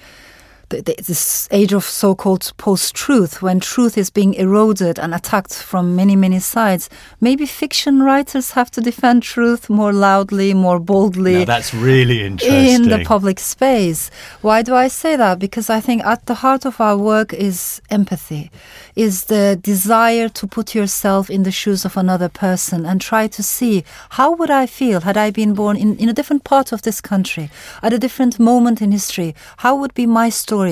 the, 0.74 0.82
the, 0.82 0.95
this 1.03 1.47
age 1.51 1.74
of 1.74 1.84
so-called 1.84 2.51
post-truth, 2.57 3.41
when 3.41 3.59
truth 3.59 3.97
is 3.97 4.09
being 4.09 4.34
eroded 4.34 4.97
and 4.99 5.13
attacked 5.13 5.53
from 5.53 5.95
many 5.95 6.15
many 6.15 6.39
sides, 6.39 6.89
maybe 7.21 7.45
fiction 7.45 8.01
writers 8.01 8.51
have 8.51 8.69
to 8.71 8.82
defend 8.82 9.24
truth 9.24 9.69
more 9.69 9.93
loudly, 9.93 10.53
more 10.53 10.80
boldly. 10.80 11.39
Now 11.39 11.45
that's 11.45 11.74
really 11.74 12.24
interesting. 12.24 12.84
in 12.84 12.89
the 12.89 13.03
public 13.05 13.39
space. 13.39 14.09
Why 14.41 14.61
do 14.61 14.74
I 14.76 14.88
say 14.88 15.15
that? 15.15 15.39
Because 15.39 15.69
I 15.69 15.80
think 15.80 16.03
at 16.03 16.26
the 16.26 16.36
heart 16.36 16.65
of 16.65 16.82
our 16.82 16.97
work 16.97 17.34
is 17.34 17.82
empathy, 17.89 18.49
is 18.95 19.26
the 19.26 19.59
desire 19.61 20.30
to 20.30 20.47
put 20.47 20.76
yourself 20.76 21.30
in 21.30 21.43
the 21.43 21.51
shoes 21.51 21.86
of 21.86 21.97
another 21.97 22.30
person 22.30 22.86
and 22.86 22.99
try 22.99 23.28
to 23.28 23.43
see 23.43 23.84
how 24.17 24.32
would 24.38 24.49
I 24.49 24.65
feel 24.65 25.01
had 25.01 25.17
I 25.17 25.32
been 25.32 25.53
born 25.53 25.78
in, 25.78 25.97
in 25.97 26.09
a 26.09 26.13
different 26.13 26.43
part 26.43 26.71
of 26.71 26.82
this 26.82 27.01
country, 27.01 27.49
at 27.82 27.93
a 27.93 27.99
different 27.99 28.39
moment 28.39 28.82
in 28.82 28.91
history? 28.91 29.36
How 29.57 29.76
would 29.76 29.93
be 29.93 30.05
my 30.05 30.30
story? 30.30 30.62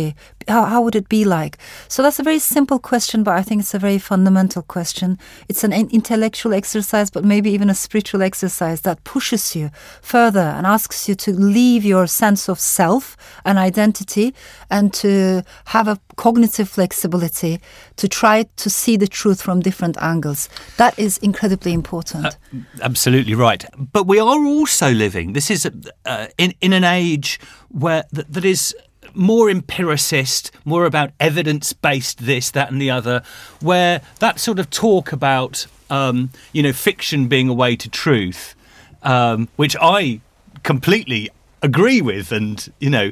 How, 0.48 0.66
how 0.66 0.82
would 0.82 0.96
it 0.96 1.10
be 1.10 1.26
like? 1.26 1.58
So 1.88 2.04
that's 2.04 2.20
a 2.20 2.24
very 2.24 2.39
simple 2.39 2.80
question, 2.80 3.24
but 3.24 3.36
I 3.36 3.42
think 3.42 3.62
it's 3.62 3.74
a 3.74 3.80
very 3.80 3.98
fundamental 3.98 4.62
question. 4.62 5.18
It's 5.48 5.64
an 5.64 5.74
intellectual 5.74 6.54
exercise, 6.54 7.10
but 7.10 7.24
maybe 7.24 7.52
even 7.52 7.70
a 7.70 7.76
spiritual 7.76 8.22
exercise 8.22 8.82
that 8.82 9.04
pushes 9.04 9.56
you 9.56 9.70
further 10.02 10.39
and 10.39 10.66
asks 10.66 11.08
you 11.08 11.16
to 11.16 11.32
leave 11.32 11.86
your 11.86 12.08
sense 12.08 12.50
of 12.50 12.60
self 12.60 13.16
and 13.46 13.58
identity 13.58 14.34
and 14.70 14.94
to 14.94 15.44
have 15.66 15.88
a 15.88 16.00
cognitive 16.16 16.70
flexibility 16.70 17.60
to 17.96 18.08
try 18.08 18.46
to 18.56 18.70
see 18.70 18.98
the 18.98 19.08
truth 19.08 19.42
from 19.42 19.60
different 19.60 19.98
angles. 20.02 20.50
That 20.78 20.98
is 20.98 21.18
incredibly 21.20 21.74
important. 21.74 22.38
Absolutely 22.82 23.36
right. 23.36 23.66
But 23.78 24.08
we 24.08 24.20
are 24.20 24.28
also 24.28 24.92
living. 24.92 25.34
This 25.34 25.50
is 25.52 25.70
uh, 26.06 26.28
in 26.38 26.54
in 26.62 26.74
an 26.74 26.84
age 26.84 27.39
where 27.70 28.04
th- 28.14 28.28
that 28.30 28.46
is 28.46 28.76
more 29.16 29.49
empiricist, 29.49 30.51
more 30.66 30.86
about 30.86 31.12
evidence 31.20 31.74
based, 31.74 32.26
this, 32.26 32.51
that, 32.51 32.72
and 32.72 32.82
the 32.82 32.91
other. 32.91 33.24
Where 33.62 34.01
that 34.20 34.39
sort 34.39 34.59
of 34.59 34.70
talk 34.70 35.12
about 35.12 35.68
um, 35.89 36.32
you 36.53 36.64
know 36.64 36.74
fiction 36.74 37.28
being 37.28 37.49
a 37.49 37.53
way 37.53 37.76
to 37.76 37.89
truth, 37.89 38.55
um, 39.03 39.47
which 39.55 39.76
I 39.82 40.22
completely 40.64 41.30
agree 41.62 42.01
with, 42.01 42.32
and 42.32 42.72
you 42.80 42.89
know, 42.89 43.12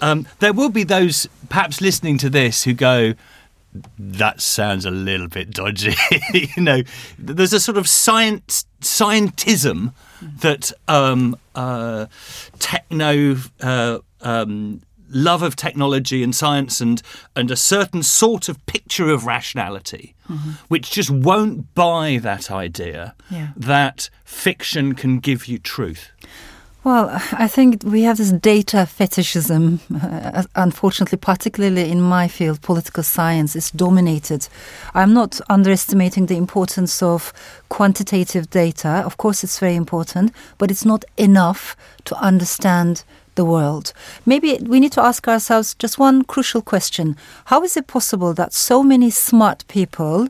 um, 0.00 0.26
there 0.38 0.52
will 0.52 0.70
be 0.70 0.84
those 0.84 1.28
perhaps 1.48 1.80
listening 1.80 2.18
to 2.18 2.30
this 2.30 2.64
who 2.64 2.72
go 2.72 3.14
that 3.98 4.40
sounds 4.40 4.84
a 4.84 4.90
little 4.90 5.28
bit 5.28 5.50
dodgy. 5.50 5.94
you 6.32 6.62
know, 6.62 6.82
there's 7.18 7.52
a 7.52 7.60
sort 7.60 7.76
of 7.76 7.88
science 7.88 8.66
scientism 8.80 9.92
that 10.40 10.72
um, 10.86 11.36
uh, 11.54 12.06
techno 12.58 13.36
uh, 13.60 13.98
um, 14.22 14.80
love 15.10 15.42
of 15.42 15.54
technology 15.56 16.22
and 16.22 16.34
science 16.34 16.80
and 16.80 17.02
and 17.36 17.50
a 17.50 17.56
certain 17.56 18.02
sort 18.02 18.48
of 18.48 18.64
picture 18.66 19.08
of 19.14 19.26
rationality, 19.26 20.14
which 20.68 20.90
just 20.90 21.10
won't 21.10 21.74
buy 21.74 22.18
that 22.22 22.50
idea 22.50 23.14
Yeah. 23.30 23.48
that 23.56 24.10
fiction 24.24 24.94
can 24.94 25.18
give 25.20 25.46
you 25.48 25.58
truth. 25.58 26.10
Well, 26.84 27.10
I 27.32 27.48
think 27.48 27.82
we 27.84 28.02
have 28.04 28.16
this 28.18 28.32
data 28.32 28.86
fetishism. 28.86 29.80
Uh, 30.02 30.44
unfortunately, 30.54 31.18
particularly 31.18 31.90
in 31.90 32.00
my 32.00 32.28
field, 32.28 32.60
political 32.62 33.02
science 33.02 33.56
is 33.56 33.70
dominated. 33.72 34.48
I'm 34.94 35.12
not 35.12 35.40
underestimating 35.50 36.26
the 36.26 36.36
importance 36.36 37.02
of 37.02 37.32
quantitative 37.68 38.48
data. 38.50 39.02
Of 39.04 39.16
course, 39.16 39.44
it's 39.44 39.58
very 39.58 39.74
important, 39.74 40.32
but 40.56 40.70
it's 40.70 40.84
not 40.84 41.04
enough 41.16 41.76
to 42.04 42.14
understand 42.16 43.02
the 43.38 43.44
world. 43.44 43.94
Maybe 44.26 44.58
we 44.72 44.80
need 44.80 44.92
to 44.92 45.00
ask 45.10 45.26
ourselves 45.28 45.74
just 45.78 45.98
one 45.98 46.24
crucial 46.24 46.60
question 46.60 47.16
How 47.46 47.62
is 47.62 47.76
it 47.76 47.86
possible 47.86 48.34
that 48.34 48.52
so 48.52 48.82
many 48.82 49.10
smart 49.10 49.64
people 49.68 50.28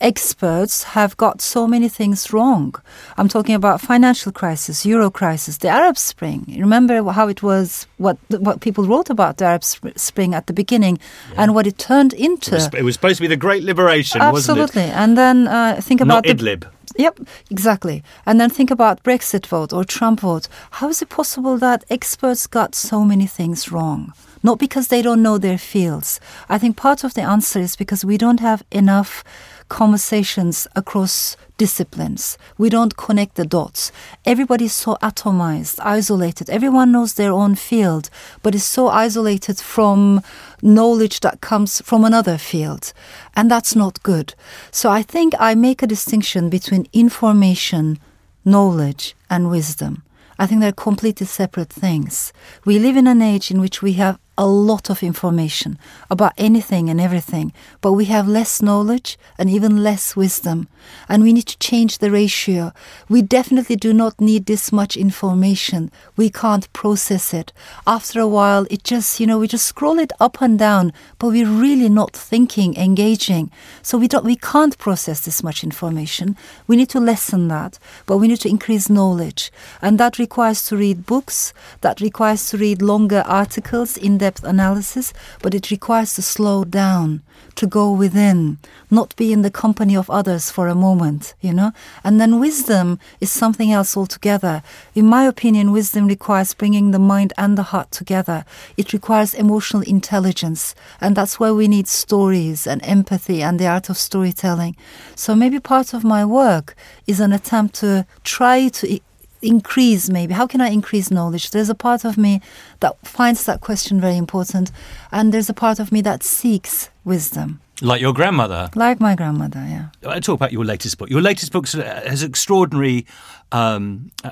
experts 0.00 0.82
have 0.82 1.16
got 1.16 1.40
so 1.40 1.66
many 1.66 1.88
things 1.88 2.32
wrong. 2.32 2.74
I'm 3.16 3.28
talking 3.28 3.54
about 3.54 3.80
financial 3.80 4.32
crisis, 4.32 4.84
euro 4.84 5.10
crisis, 5.10 5.58
the 5.58 5.68
Arab 5.68 5.96
Spring. 5.96 6.44
Remember 6.58 7.02
how 7.10 7.28
it 7.28 7.42
was, 7.42 7.86
what 7.98 8.18
what 8.28 8.60
people 8.60 8.84
wrote 8.84 9.10
about 9.10 9.38
the 9.38 9.46
Arab 9.46 9.64
Spring 9.64 10.34
at 10.34 10.46
the 10.46 10.52
beginning, 10.52 10.98
and 11.36 11.54
what 11.54 11.66
it 11.66 11.78
turned 11.78 12.12
into. 12.12 12.52
It 12.52 12.54
was, 12.54 12.74
it 12.74 12.82
was 12.82 12.94
supposed 12.94 13.16
to 13.16 13.22
be 13.22 13.28
the 13.28 13.36
Great 13.36 13.62
Liberation, 13.62 14.20
wasn't 14.20 14.58
it? 14.58 14.62
Absolutely, 14.62 14.92
and 14.92 15.16
then 15.16 15.48
uh, 15.48 15.80
think 15.80 16.00
Not 16.00 16.06
about 16.06 16.22
the 16.24 16.34
Idlib. 16.34 16.64
Yep, 16.98 17.20
exactly. 17.50 18.02
And 18.24 18.40
then 18.40 18.48
think 18.48 18.70
about 18.70 19.02
Brexit 19.02 19.46
vote 19.46 19.72
or 19.72 19.84
Trump 19.84 20.20
vote. 20.20 20.48
How 20.70 20.88
is 20.88 21.02
it 21.02 21.08
possible 21.08 21.58
that 21.58 21.84
experts 21.90 22.46
got 22.46 22.74
so 22.74 23.04
many 23.04 23.26
things 23.26 23.70
wrong? 23.70 24.12
Not 24.46 24.60
because 24.60 24.86
they 24.86 25.02
don't 25.02 25.24
know 25.24 25.38
their 25.38 25.58
fields. 25.58 26.20
I 26.48 26.56
think 26.56 26.76
part 26.76 27.02
of 27.02 27.14
the 27.14 27.22
answer 27.22 27.58
is 27.58 27.74
because 27.74 28.04
we 28.04 28.16
don't 28.16 28.38
have 28.38 28.62
enough 28.70 29.24
conversations 29.68 30.68
across 30.76 31.36
disciplines. 31.58 32.38
We 32.56 32.68
don't 32.68 32.96
connect 32.96 33.34
the 33.34 33.44
dots. 33.44 33.90
Everybody's 34.24 34.72
so 34.72 34.98
atomized, 35.02 35.80
isolated. 35.82 36.48
Everyone 36.48 36.92
knows 36.92 37.14
their 37.14 37.32
own 37.32 37.56
field, 37.56 38.08
but 38.44 38.54
is 38.54 38.62
so 38.62 38.86
isolated 38.86 39.58
from 39.58 40.22
knowledge 40.62 41.18
that 41.22 41.40
comes 41.40 41.80
from 41.80 42.04
another 42.04 42.38
field. 42.38 42.92
And 43.34 43.50
that's 43.50 43.74
not 43.74 44.00
good. 44.04 44.36
So 44.70 44.90
I 44.90 45.02
think 45.02 45.34
I 45.40 45.56
make 45.56 45.82
a 45.82 45.88
distinction 45.88 46.50
between 46.50 46.86
information, 46.92 47.98
knowledge, 48.44 49.16
and 49.28 49.50
wisdom. 49.50 50.04
I 50.38 50.46
think 50.46 50.60
they're 50.60 50.70
completely 50.70 51.26
separate 51.26 51.72
things. 51.72 52.32
We 52.64 52.78
live 52.78 52.96
in 52.96 53.08
an 53.08 53.22
age 53.22 53.50
in 53.50 53.60
which 53.60 53.82
we 53.82 53.94
have 53.94 54.20
a 54.38 54.46
lot 54.46 54.90
of 54.90 55.02
information 55.02 55.78
about 56.10 56.32
anything 56.36 56.90
and 56.90 57.00
everything, 57.00 57.52
but 57.80 57.92
we 57.92 58.06
have 58.06 58.28
less 58.28 58.60
knowledge 58.60 59.18
and 59.38 59.48
even 59.48 59.82
less 59.82 60.14
wisdom. 60.14 60.68
And 61.08 61.22
we 61.22 61.32
need 61.32 61.46
to 61.46 61.58
change 61.58 61.98
the 61.98 62.10
ratio. 62.10 62.72
We 63.08 63.22
definitely 63.22 63.76
do 63.76 63.92
not 63.92 64.20
need 64.20 64.46
this 64.46 64.70
much 64.70 64.96
information. 64.96 65.90
We 66.16 66.30
can't 66.30 66.72
process 66.72 67.34
it. 67.34 67.52
After 67.86 68.20
a 68.20 68.28
while, 68.28 68.66
it 68.70 68.84
just, 68.84 69.18
you 69.18 69.26
know, 69.26 69.38
we 69.38 69.48
just 69.48 69.66
scroll 69.66 69.98
it 69.98 70.12
up 70.20 70.40
and 70.40 70.58
down, 70.58 70.92
but 71.18 71.28
we're 71.28 71.50
really 71.50 71.88
not 71.88 72.12
thinking, 72.12 72.76
engaging. 72.76 73.50
So 73.82 73.98
we 73.98 74.06
don't, 74.06 74.24
we 74.24 74.36
can't 74.36 74.78
process 74.78 75.20
this 75.20 75.42
much 75.42 75.64
information. 75.64 76.36
We 76.68 76.76
need 76.76 76.90
to 76.90 77.00
lessen 77.00 77.48
that, 77.48 77.78
but 78.06 78.18
we 78.18 78.28
need 78.28 78.40
to 78.40 78.48
increase 78.48 78.88
knowledge. 78.88 79.50
And 79.82 79.98
that 79.98 80.18
requires 80.18 80.62
to 80.66 80.76
read 80.76 81.06
books, 81.06 81.52
that 81.80 82.00
requires 82.00 82.48
to 82.50 82.58
read 82.58 82.80
longer 82.80 83.24
articles, 83.26 83.96
in 83.96 84.18
depth 84.26 84.42
analysis, 84.42 85.12
but 85.42 85.54
it 85.54 85.70
requires 85.70 86.10
to 86.14 86.22
slow 86.22 86.64
down, 86.64 87.22
to 87.54 87.66
go 87.78 87.92
within, 87.92 88.58
not 88.90 89.14
be 89.14 89.32
in 89.32 89.42
the 89.42 89.56
company 89.64 89.96
of 89.96 90.10
others 90.10 90.50
for 90.50 90.66
a 90.66 90.82
moment, 90.88 91.34
you 91.40 91.52
know? 91.52 91.70
And 92.02 92.20
then 92.20 92.40
wisdom 92.40 92.98
is 93.20 93.30
something 93.30 93.70
else 93.70 93.96
altogether. 93.96 94.62
In 94.96 95.06
my 95.06 95.24
opinion, 95.26 95.70
wisdom 95.70 96.08
requires 96.08 96.54
bringing 96.54 96.90
the 96.90 97.06
mind 97.12 97.32
and 97.38 97.56
the 97.56 97.70
heart 97.72 97.90
together. 97.92 98.44
It 98.76 98.92
requires 98.92 99.32
emotional 99.32 99.82
intelligence, 99.96 100.74
and 101.00 101.16
that's 101.16 101.38
where 101.38 101.54
we 101.54 101.68
need 101.68 101.86
stories 101.86 102.66
and 102.66 102.80
empathy 102.84 103.42
and 103.42 103.60
the 103.60 103.68
art 103.68 103.88
of 103.90 103.96
storytelling. 103.96 104.74
So 105.14 105.36
maybe 105.36 105.60
part 105.60 105.94
of 105.94 106.02
my 106.02 106.24
work 106.24 106.74
is 107.06 107.20
an 107.20 107.32
attempt 107.32 107.76
to 107.76 108.06
try 108.24 108.68
to 108.78 109.00
increase 109.42 110.08
maybe 110.10 110.32
how 110.34 110.46
can 110.46 110.60
i 110.60 110.68
increase 110.70 111.10
knowledge 111.10 111.50
there's 111.50 111.70
a 111.70 111.74
part 111.74 112.04
of 112.04 112.16
me 112.16 112.40
that 112.80 112.94
finds 113.06 113.44
that 113.44 113.60
question 113.60 114.00
very 114.00 114.16
important 114.16 114.70
and 115.12 115.32
there's 115.32 115.48
a 115.50 115.54
part 115.54 115.78
of 115.78 115.92
me 115.92 116.00
that 116.02 116.22
seeks 116.22 116.88
wisdom 117.04 117.60
Like 117.82 118.00
your 118.00 118.14
grandmother. 118.14 118.70
like 118.74 119.00
my 119.00 119.14
grandmother 119.14 119.64
yeah 119.68 119.88
I 120.08 120.20
talk 120.20 120.36
about 120.36 120.52
your 120.52 120.64
latest 120.64 120.98
book. 120.98 121.10
Your 121.10 121.20
latest 121.20 121.50
book 121.52 121.66
sort 121.66 121.84
has 121.86 122.22
extraordinary 122.22 123.06
um, 123.52 124.10
uh, 124.24 124.30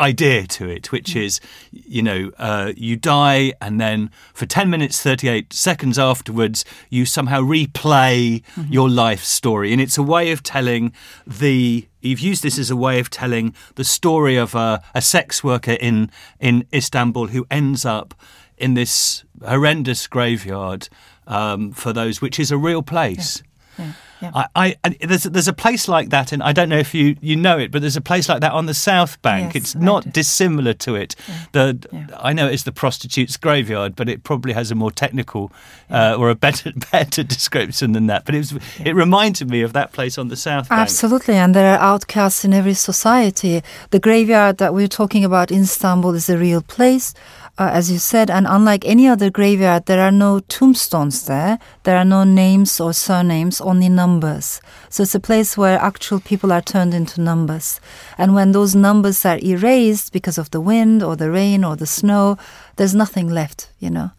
idea 0.00 0.46
to 0.46 0.68
it, 0.68 0.90
which 0.90 1.14
is, 1.14 1.40
you 1.70 2.02
know, 2.02 2.32
uh, 2.38 2.72
you 2.76 2.96
die 2.96 3.52
and 3.60 3.80
then 3.80 4.10
for 4.32 4.46
10 4.46 4.70
minutes, 4.70 5.02
38 5.02 5.52
seconds 5.52 5.98
afterwards, 5.98 6.64
you 6.88 7.04
somehow 7.04 7.40
replay 7.42 8.42
your 8.68 8.88
life 8.88 9.22
story. 9.22 9.72
And 9.72 9.80
it's 9.80 9.98
a 9.98 10.02
way 10.02 10.32
of 10.32 10.42
telling 10.42 10.92
the, 11.26 11.86
you've 12.00 12.20
used 12.20 12.42
this 12.42 12.58
as 12.58 12.70
a 12.70 12.76
way 12.76 12.98
of 12.98 13.10
telling 13.10 13.54
the 13.74 13.84
story 13.84 14.36
of 14.36 14.54
a, 14.54 14.82
a 14.94 15.02
sex 15.02 15.44
worker 15.44 15.72
in, 15.72 16.10
in 16.40 16.66
Istanbul 16.72 17.28
who 17.28 17.46
ends 17.50 17.84
up 17.84 18.14
in 18.56 18.74
this 18.74 19.24
horrendous 19.46 20.06
graveyard 20.06 20.88
um, 21.26 21.72
for 21.72 21.92
those, 21.92 22.20
which 22.20 22.40
is 22.40 22.50
a 22.50 22.58
real 22.58 22.82
place. 22.82 23.42
yeah, 23.78 23.84
yeah. 23.86 23.92
I, 24.22 24.76
I 24.84 24.96
there's 25.00 25.24
there's 25.24 25.48
a 25.48 25.52
place 25.52 25.88
like 25.88 26.10
that, 26.10 26.32
and 26.32 26.42
I 26.42 26.52
don't 26.52 26.68
know 26.68 26.78
if 26.78 26.94
you 26.94 27.16
you 27.20 27.36
know 27.36 27.58
it, 27.58 27.70
but 27.70 27.80
there's 27.80 27.96
a 27.96 28.00
place 28.00 28.28
like 28.28 28.40
that 28.40 28.52
on 28.52 28.66
the 28.66 28.74
South 28.74 29.20
Bank. 29.22 29.54
Yes, 29.54 29.62
it's 29.62 29.74
not 29.74 30.12
dissimilar 30.12 30.74
to 30.74 30.94
it. 30.94 31.16
The 31.52 31.78
Yeah. 31.92 32.06
I 32.18 32.32
know 32.32 32.46
it's 32.46 32.64
the 32.64 32.72
prostitute's 32.72 33.36
graveyard, 33.36 33.96
but 33.96 34.08
it 34.08 34.22
probably 34.22 34.52
has 34.52 34.70
a 34.70 34.74
more 34.74 34.90
technical 34.90 35.52
uh, 35.90 36.16
or 36.18 36.30
a 36.30 36.34
better 36.34 36.72
better 36.92 37.22
description 37.22 37.92
than 37.92 38.06
that. 38.06 38.24
But 38.24 38.34
it 38.34 38.38
was 38.38 38.52
it 38.84 38.94
reminded 38.94 39.50
me 39.50 39.62
of 39.62 39.72
that 39.72 39.92
place 39.92 40.18
on 40.18 40.28
the 40.28 40.36
South 40.36 40.68
Bank. 40.68 40.80
Absolutely, 40.80 41.34
and 41.34 41.54
there 41.54 41.74
are 41.74 41.78
outcasts 41.78 42.44
in 42.44 42.52
every 42.52 42.74
society. 42.74 43.62
The 43.90 44.00
graveyard 44.00 44.58
that 44.58 44.74
we're 44.74 44.88
talking 44.88 45.24
about 45.24 45.50
in 45.50 45.62
Istanbul 45.62 46.14
is 46.14 46.28
a 46.28 46.38
real 46.38 46.62
place, 46.62 47.14
uh, 47.58 47.70
as 47.72 47.90
you 47.90 47.98
said, 47.98 48.30
and 48.30 48.46
unlike 48.46 48.84
any 48.86 49.06
other 49.08 49.30
graveyard, 49.30 49.86
there 49.86 50.00
are 50.00 50.12
no 50.12 50.40
tombstones 50.40 51.26
there. 51.26 51.58
There 51.82 51.96
are 51.96 52.04
no 52.04 52.24
names 52.24 52.80
or 52.80 52.92
surnames, 52.92 53.60
only 53.60 53.88
numbers. 53.88 54.09
So 54.18 55.02
it's 55.02 55.14
a 55.14 55.20
place 55.20 55.56
where 55.56 55.78
actual 55.78 56.18
people 56.18 56.50
are 56.50 56.62
turned 56.62 56.94
into 56.94 57.20
numbers. 57.20 57.80
And 58.18 58.34
when 58.34 58.50
those 58.50 58.74
numbers 58.74 59.24
are 59.24 59.38
erased 59.38 60.12
because 60.12 60.38
of 60.38 60.50
the 60.50 60.60
wind 60.60 61.02
or 61.02 61.14
the 61.14 61.30
rain 61.30 61.62
or 61.62 61.76
the 61.76 61.86
snow, 61.86 62.38
there's 62.76 62.94
nothing 62.94 63.28
left, 63.28 63.68
you 63.78 63.90
know, 63.90 64.10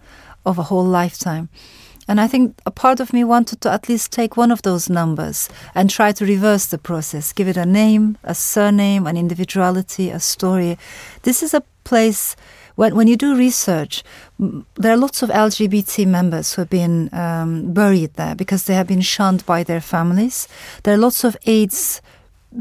of 0.45 0.57
a 0.57 0.63
whole 0.63 0.85
lifetime. 0.85 1.49
And 2.07 2.19
I 2.19 2.27
think 2.27 2.59
a 2.65 2.71
part 2.71 2.99
of 2.99 3.13
me 3.13 3.23
wanted 3.23 3.61
to 3.61 3.71
at 3.71 3.87
least 3.87 4.11
take 4.11 4.37
one 4.37 4.51
of 4.51 4.61
those 4.61 4.89
numbers 4.89 5.49
and 5.73 5.89
try 5.89 6.11
to 6.11 6.25
reverse 6.25 6.65
the 6.67 6.77
process, 6.77 7.33
give 7.33 7.47
it 7.47 7.57
a 7.57 7.65
name, 7.65 8.17
a 8.23 8.35
surname, 8.35 9.07
an 9.07 9.17
individuality, 9.17 10.09
a 10.09 10.19
story. 10.19 10.77
This 11.23 11.43
is 11.43 11.53
a 11.53 11.63
place 11.83 12.35
when, 12.75 12.95
when 12.95 13.07
you 13.07 13.17
do 13.17 13.35
research, 13.35 14.03
there 14.37 14.93
are 14.93 14.97
lots 14.97 15.21
of 15.21 15.29
LGBT 15.29 16.07
members 16.07 16.53
who 16.53 16.61
have 16.61 16.69
been 16.69 17.13
um, 17.13 17.73
buried 17.73 18.13
there 18.15 18.35
because 18.35 18.65
they 18.65 18.73
have 18.73 18.87
been 18.87 19.01
shunned 19.01 19.45
by 19.45 19.63
their 19.63 19.81
families. 19.81 20.47
There 20.83 20.95
are 20.95 20.97
lots 20.97 21.23
of 21.23 21.37
AIDS 21.45 22.01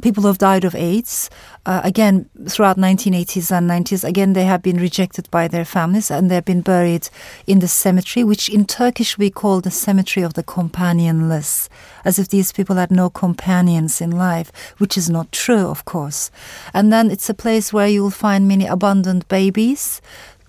people 0.02 0.22
who 0.22 0.28
have 0.28 0.38
died 0.38 0.64
of 0.64 0.74
AIDS. 0.74 1.30
Uh, 1.66 1.80
again, 1.84 2.28
throughout 2.48 2.76
1980s 2.76 3.50
and 3.50 3.68
90s, 3.68 4.04
again 4.04 4.32
they 4.32 4.44
have 4.44 4.62
been 4.62 4.78
rejected 4.78 5.30
by 5.30 5.48
their 5.48 5.64
families 5.64 6.10
and 6.10 6.30
they've 6.30 6.44
been 6.44 6.60
buried 6.60 7.08
in 7.46 7.58
the 7.58 7.68
cemetery, 7.68 8.24
which 8.24 8.48
in 8.48 8.64
Turkish 8.64 9.18
we 9.18 9.30
call 9.30 9.60
the 9.60 9.70
cemetery 9.70 10.24
of 10.24 10.34
the 10.34 10.42
companionless, 10.42 11.68
as 12.04 12.18
if 12.18 12.28
these 12.28 12.52
people 12.52 12.76
had 12.76 12.90
no 12.90 13.10
companions 13.10 14.00
in 14.00 14.10
life, 14.10 14.52
which 14.78 14.96
is 14.96 15.10
not 15.10 15.32
true, 15.32 15.66
of 15.66 15.84
course. 15.84 16.30
And 16.72 16.92
then 16.92 17.10
it's 17.10 17.28
a 17.28 17.34
place 17.34 17.72
where 17.72 17.88
you'll 17.88 18.10
find 18.10 18.48
many 18.48 18.66
abandoned 18.66 19.26
babies 19.28 20.00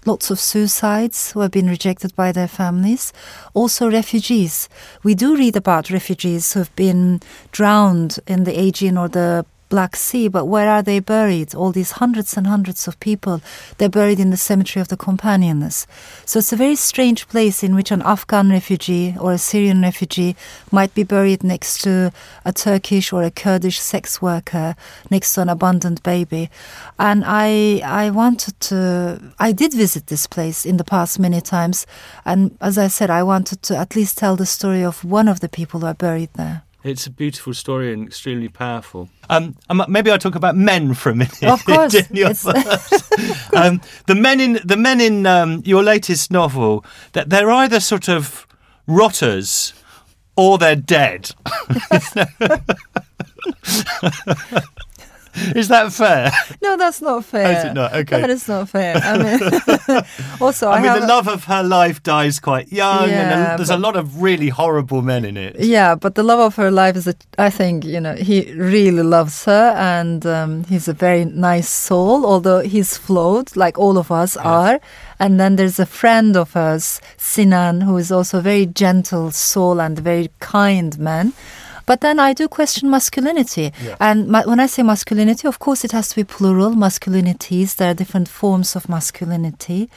lots 0.05 0.31
of 0.31 0.39
suicides 0.39 1.31
who 1.31 1.41
have 1.41 1.51
been 1.51 1.67
rejected 1.67 2.15
by 2.15 2.31
their 2.31 2.47
families, 2.47 3.13
also 3.53 3.89
refugees. 3.89 4.67
We 5.03 5.15
do 5.15 5.35
read 5.35 5.55
about 5.55 5.89
refugees 5.89 6.53
who've 6.53 6.75
been 6.75 7.21
drowned 7.51 8.19
in 8.27 8.43
the 8.43 8.59
Aegean 8.59 8.97
or 8.97 9.07
the 9.07 9.45
Black 9.71 9.95
Sea, 9.95 10.27
but 10.27 10.45
where 10.45 10.69
are 10.69 10.83
they 10.83 10.99
buried? 10.99 11.55
All 11.55 11.71
these 11.71 11.91
hundreds 11.93 12.35
and 12.35 12.45
hundreds 12.45 12.87
of 12.89 12.99
people, 12.99 13.41
they're 13.77 13.89
buried 13.89 14.19
in 14.19 14.29
the 14.29 14.37
cemetery 14.37 14.81
of 14.81 14.89
the 14.89 14.97
companionless. 14.97 15.87
So 16.25 16.39
it's 16.39 16.51
a 16.51 16.57
very 16.57 16.75
strange 16.75 17.27
place 17.29 17.63
in 17.63 17.73
which 17.73 17.89
an 17.89 18.01
Afghan 18.01 18.49
refugee 18.49 19.15
or 19.17 19.31
a 19.31 19.37
Syrian 19.37 19.81
refugee 19.81 20.35
might 20.71 20.93
be 20.93 21.03
buried 21.03 21.41
next 21.41 21.81
to 21.83 22.11
a 22.43 22.51
Turkish 22.51 23.13
or 23.13 23.23
a 23.23 23.31
Kurdish 23.31 23.79
sex 23.79 24.21
worker, 24.21 24.75
next 25.09 25.33
to 25.33 25.41
an 25.41 25.49
abandoned 25.49 26.03
baby. 26.03 26.49
And 26.99 27.23
I, 27.25 27.81
I 27.85 28.09
wanted 28.09 28.59
to, 28.71 29.33
I 29.39 29.53
did 29.53 29.73
visit 29.73 30.07
this 30.07 30.27
place 30.27 30.65
in 30.65 30.75
the 30.75 30.83
past 30.83 31.17
many 31.17 31.39
times. 31.39 31.87
And 32.25 32.57
as 32.59 32.77
I 32.77 32.87
said, 32.87 33.09
I 33.09 33.23
wanted 33.23 33.61
to 33.63 33.77
at 33.77 33.95
least 33.95 34.17
tell 34.17 34.35
the 34.35 34.45
story 34.45 34.83
of 34.83 35.05
one 35.05 35.29
of 35.29 35.39
the 35.39 35.49
people 35.49 35.79
who 35.79 35.85
are 35.87 35.93
buried 35.93 36.33
there. 36.33 36.63
It's 36.83 37.05
a 37.05 37.11
beautiful 37.11 37.53
story 37.53 37.93
and 37.93 38.07
extremely 38.07 38.47
powerful. 38.49 39.09
Um, 39.29 39.55
maybe 39.87 40.09
I'll 40.09 40.17
talk 40.17 40.33
about 40.35 40.55
men 40.55 40.95
for 40.95 41.11
a 41.11 41.15
minute. 41.15 41.43
Of 41.43 41.63
course, 41.63 41.93
in 42.09 42.15
your 42.15 42.33
first. 42.33 43.53
um, 43.53 43.81
the 44.07 44.15
men 44.15 44.41
in 44.41 44.59
the 44.65 44.77
men 44.77 44.99
in 44.99 45.25
um, 45.27 45.61
your 45.63 45.83
latest 45.83 46.31
novel 46.31 46.83
that 47.13 47.29
they're 47.29 47.51
either 47.51 47.79
sort 47.79 48.09
of 48.09 48.47
rotters 48.87 49.73
or 50.35 50.57
they're 50.57 50.75
dead. 50.75 51.31
Is 55.55 55.67
that 55.69 55.93
fair? 55.93 56.31
No, 56.61 56.75
that's 56.77 57.01
not 57.01 57.23
fair. 57.25 57.57
is 57.57 57.65
it 57.65 57.73
not? 57.73 57.93
Okay. 57.93 58.21
That 58.21 58.29
is 58.29 58.47
not 58.47 58.69
fair. 58.69 58.97
I 58.97 59.17
mean, 59.17 60.03
also, 60.41 60.69
I, 60.69 60.77
I 60.77 60.81
mean, 60.81 61.01
the 61.01 61.07
love 61.07 61.27
of 61.27 61.45
her 61.45 61.63
life 61.63 62.03
dies 62.03 62.39
quite 62.39 62.71
young, 62.71 63.09
Yeah, 63.09 63.53
a, 63.53 63.57
there's 63.57 63.69
a 63.69 63.77
lot 63.77 63.95
of 63.95 64.21
really 64.21 64.49
horrible 64.49 65.01
men 65.01 65.23
in 65.23 65.37
it. 65.37 65.55
Yeah, 65.59 65.95
but 65.95 66.15
the 66.15 66.23
love 66.23 66.39
of 66.39 66.55
her 66.55 66.69
life 66.69 66.95
is, 66.97 67.07
a, 67.07 67.15
I 67.37 67.49
think, 67.49 67.85
you 67.85 67.99
know, 68.01 68.15
he 68.15 68.53
really 68.53 69.03
loves 69.03 69.45
her 69.45 69.73
and 69.77 70.25
um, 70.25 70.63
he's 70.65 70.87
a 70.87 70.93
very 70.93 71.25
nice 71.25 71.69
soul, 71.69 72.25
although 72.25 72.59
he's 72.59 72.97
flawed, 72.97 73.55
like 73.55 73.77
all 73.79 73.97
of 73.97 74.11
us 74.11 74.35
are. 74.37 74.79
And 75.19 75.39
then 75.39 75.55
there's 75.55 75.79
a 75.79 75.85
friend 75.85 76.35
of 76.35 76.53
hers, 76.53 76.99
Sinan, 77.17 77.81
who 77.81 77.95
is 77.97 78.11
also 78.11 78.39
a 78.39 78.41
very 78.41 78.65
gentle 78.65 79.31
soul 79.31 79.79
and 79.79 79.97
a 79.99 80.01
very 80.01 80.29
kind 80.39 80.97
man. 80.99 81.33
But 81.91 81.99
then 81.99 82.21
I 82.21 82.31
do 82.31 82.47
question 82.47 82.89
masculinity. 82.89 83.73
And 83.99 84.29
ma- 84.29 84.43
when 84.43 84.61
I 84.61 84.67
say 84.67 84.81
masculinity, 84.81 85.45
of 85.45 85.59
course, 85.59 85.83
it 85.83 85.91
has 85.91 86.07
to 86.07 86.15
be 86.15 86.23
plural 86.23 86.71
masculinities. 86.71 87.75
There 87.75 87.91
are 87.91 87.93
different 87.93 88.29
forms 88.29 88.77
of 88.77 88.87
masculinity. 88.87 89.89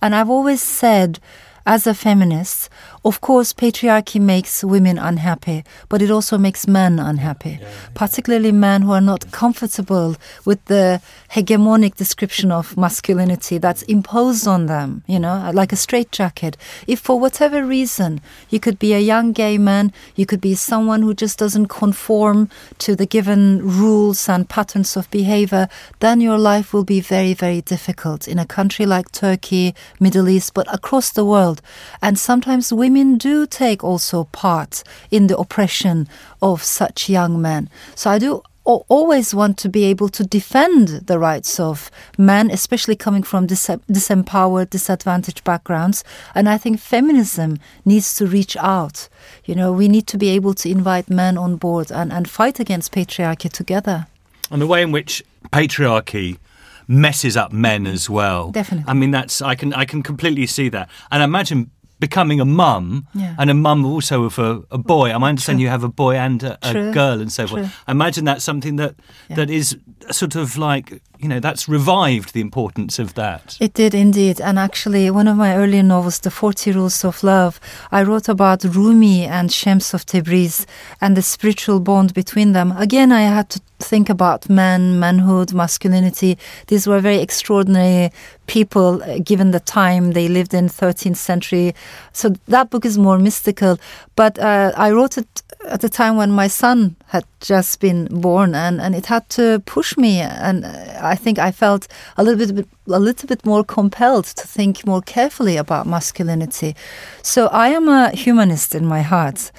And 0.00 0.14
I've 0.14 0.30
always 0.30 0.62
said, 0.62 1.18
as 1.66 1.86
a 1.86 1.92
feminist, 1.92 2.70
of 3.04 3.20
course, 3.20 3.52
patriarchy 3.52 4.20
makes 4.20 4.62
women 4.62 4.96
unhappy, 4.96 5.64
but 5.88 6.00
it 6.00 6.10
also 6.10 6.38
makes 6.38 6.68
men 6.68 7.00
unhappy, 7.00 7.58
particularly 7.94 8.52
men 8.52 8.82
who 8.82 8.92
are 8.92 9.00
not 9.00 9.32
comfortable 9.32 10.14
with 10.44 10.64
the 10.66 11.02
hegemonic 11.32 11.96
description 11.96 12.52
of 12.52 12.76
masculinity 12.76 13.58
that's 13.58 13.82
imposed 13.82 14.46
on 14.46 14.66
them, 14.66 15.02
you 15.08 15.18
know, 15.18 15.50
like 15.52 15.72
a 15.72 15.76
straitjacket. 15.76 16.56
If 16.86 17.00
for 17.00 17.18
whatever 17.18 17.64
reason 17.64 18.20
you 18.50 18.60
could 18.60 18.78
be 18.78 18.94
a 18.94 19.00
young 19.00 19.32
gay 19.32 19.58
man, 19.58 19.92
you 20.14 20.24
could 20.24 20.40
be 20.40 20.54
someone 20.54 21.02
who 21.02 21.12
just 21.12 21.40
doesn't 21.40 21.66
conform 21.66 22.50
to 22.78 22.94
the 22.94 23.06
given 23.06 23.66
rules 23.66 24.28
and 24.28 24.48
patterns 24.48 24.96
of 24.96 25.10
behavior, 25.10 25.68
then 25.98 26.20
your 26.20 26.38
life 26.38 26.72
will 26.72 26.84
be 26.84 27.00
very, 27.00 27.34
very 27.34 27.62
difficult 27.62 28.28
in 28.28 28.38
a 28.38 28.46
country 28.46 28.86
like 28.86 29.10
Turkey, 29.10 29.74
Middle 29.98 30.28
East, 30.28 30.54
but 30.54 30.72
across 30.72 31.10
the 31.10 31.24
world. 31.24 31.60
And 32.00 32.16
sometimes 32.16 32.72
women 32.72 32.91
do 33.18 33.46
take 33.46 33.84
also 33.84 34.24
part 34.24 34.82
in 35.10 35.26
the 35.26 35.36
oppression 35.36 36.08
of 36.40 36.62
such 36.62 37.08
young 37.08 37.40
men. 37.40 37.68
So 37.94 38.10
I 38.10 38.18
do 38.18 38.42
always 38.64 39.34
want 39.34 39.58
to 39.58 39.68
be 39.68 39.84
able 39.84 40.08
to 40.08 40.24
defend 40.24 40.88
the 41.06 41.18
rights 41.18 41.58
of 41.58 41.90
men, 42.16 42.50
especially 42.50 42.94
coming 42.94 43.24
from 43.24 43.46
dis- 43.46 43.66
disempowered, 43.90 44.70
disadvantaged 44.70 45.42
backgrounds. 45.42 46.04
And 46.34 46.48
I 46.48 46.58
think 46.58 46.78
feminism 46.78 47.58
needs 47.84 48.14
to 48.16 48.26
reach 48.26 48.56
out. 48.56 49.08
You 49.44 49.54
know, 49.56 49.72
we 49.72 49.88
need 49.88 50.06
to 50.08 50.18
be 50.18 50.28
able 50.28 50.54
to 50.54 50.68
invite 50.70 51.10
men 51.10 51.36
on 51.36 51.56
board 51.56 51.90
and, 51.90 52.12
and 52.12 52.30
fight 52.30 52.60
against 52.60 52.92
patriarchy 52.92 53.50
together. 53.50 54.06
and 54.52 54.60
the 54.60 54.66
way 54.66 54.82
in 54.82 54.92
which 54.92 55.24
patriarchy 55.50 56.38
messes 56.86 57.36
up 57.36 57.52
men 57.52 57.86
as 57.86 58.08
well. 58.10 58.50
Definitely. 58.50 58.90
I 58.90 58.94
mean, 58.94 59.10
that's 59.10 59.40
I 59.40 59.54
can 59.54 59.72
I 59.72 59.84
can 59.86 60.02
completely 60.02 60.46
see 60.46 60.68
that, 60.68 60.88
and 61.10 61.22
I 61.22 61.24
imagine 61.24 61.70
becoming 62.06 62.40
a 62.40 62.44
mum 62.44 63.06
Yeah. 63.14 63.34
and 63.38 63.50
a 63.50 63.54
mum 63.54 63.84
also 63.84 64.24
of 64.24 64.38
a, 64.38 64.50
a 64.70 64.78
boy. 64.78 65.10
I 65.10 65.14
understand 65.28 65.56
True. 65.58 65.62
you 65.64 65.70
have 65.70 65.84
a 65.84 65.92
boy 66.04 66.14
and 66.16 66.42
a, 66.42 66.58
a 66.62 66.72
girl 66.92 67.20
and 67.22 67.30
so 67.32 67.46
True. 67.46 67.58
forth. 67.62 67.74
I 67.86 67.90
imagine 67.92 68.24
that's 68.30 68.44
something 68.44 68.76
that 68.82 68.94
Yeah. 69.28 69.36
that 69.36 69.50
is 69.50 69.76
sort 70.10 70.34
of 70.36 70.56
like 70.58 71.00
you 71.22 71.28
know 71.28 71.38
that's 71.38 71.68
revived 71.68 72.34
the 72.34 72.40
importance 72.40 72.98
of 72.98 73.14
that. 73.14 73.56
It 73.60 73.74
did 73.74 73.94
indeed. 73.94 74.40
And 74.40 74.58
actually, 74.58 75.08
one 75.08 75.28
of 75.28 75.36
my 75.36 75.56
earlier 75.56 75.82
novels, 75.82 76.18
The 76.18 76.30
40 76.30 76.72
Rules 76.72 77.04
of 77.04 77.22
Love, 77.22 77.60
I 77.92 78.02
wrote 78.02 78.28
about 78.28 78.64
Rumi 78.64 79.24
and 79.24 79.52
Shams 79.52 79.94
of 79.94 80.04
Tabriz 80.04 80.66
and 81.00 81.16
the 81.16 81.22
spiritual 81.22 81.78
bond 81.78 82.12
between 82.12 82.52
them. 82.52 82.72
Again, 82.72 83.12
I 83.12 83.22
had 83.22 83.50
to 83.50 83.60
think 83.78 84.10
about 84.10 84.50
men, 84.50 84.98
manhood, 84.98 85.52
masculinity. 85.52 86.38
These 86.66 86.88
were 86.88 87.00
very 87.00 87.18
extraordinary 87.18 88.10
people 88.46 89.02
uh, 89.02 89.18
given 89.18 89.52
the 89.52 89.60
time 89.60 90.12
they 90.12 90.28
lived 90.28 90.54
in 90.54 90.66
13th 90.66 91.16
century. 91.16 91.74
So 92.12 92.30
that 92.48 92.70
book 92.70 92.84
is 92.84 92.98
more 92.98 93.18
mystical. 93.18 93.78
But 94.16 94.38
uh, 94.38 94.72
I 94.76 94.90
wrote 94.90 95.18
it 95.18 95.42
at 95.64 95.80
the 95.80 95.88
time 95.88 96.16
when 96.16 96.32
my 96.32 96.48
son 96.48 96.96
had 97.06 97.24
just 97.40 97.80
been 97.80 98.06
born 98.20 98.54
and, 98.54 98.80
and 98.80 98.94
it 98.94 99.06
had 99.06 99.28
to 99.30 99.62
push 99.66 99.96
me 99.96 100.20
and 100.20 100.64
I 101.12 101.16
think 101.16 101.38
I 101.38 101.52
felt 101.52 101.88
a 102.16 102.22
little 102.22 102.56
bit 102.56 102.68
a 102.86 102.98
little 102.98 103.28
bit 103.28 103.44
more 103.44 103.64
compelled 103.64 104.24
to 104.24 104.46
think 104.46 104.86
more 104.86 105.02
carefully 105.02 105.58
about 105.58 105.86
masculinity. 105.86 106.74
So 107.22 107.40
I 107.48 107.68
am 107.68 107.88
a 107.88 108.10
humanist 108.24 108.74
in 108.74 108.86
my 108.86 109.02
heart. 109.02 109.52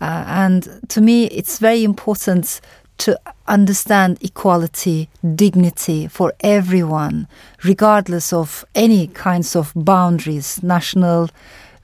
Uh, 0.00 0.24
and 0.42 0.80
to 0.88 1.00
me 1.00 1.24
it's 1.38 1.58
very 1.58 1.82
important 1.82 2.60
to 2.98 3.18
understand 3.46 4.18
equality, 4.20 5.08
dignity 5.34 6.08
for 6.08 6.32
everyone, 6.40 7.26
regardless 7.64 8.32
of 8.32 8.64
any 8.74 9.06
kinds 9.06 9.56
of 9.56 9.72
boundaries, 9.74 10.62
national, 10.62 11.30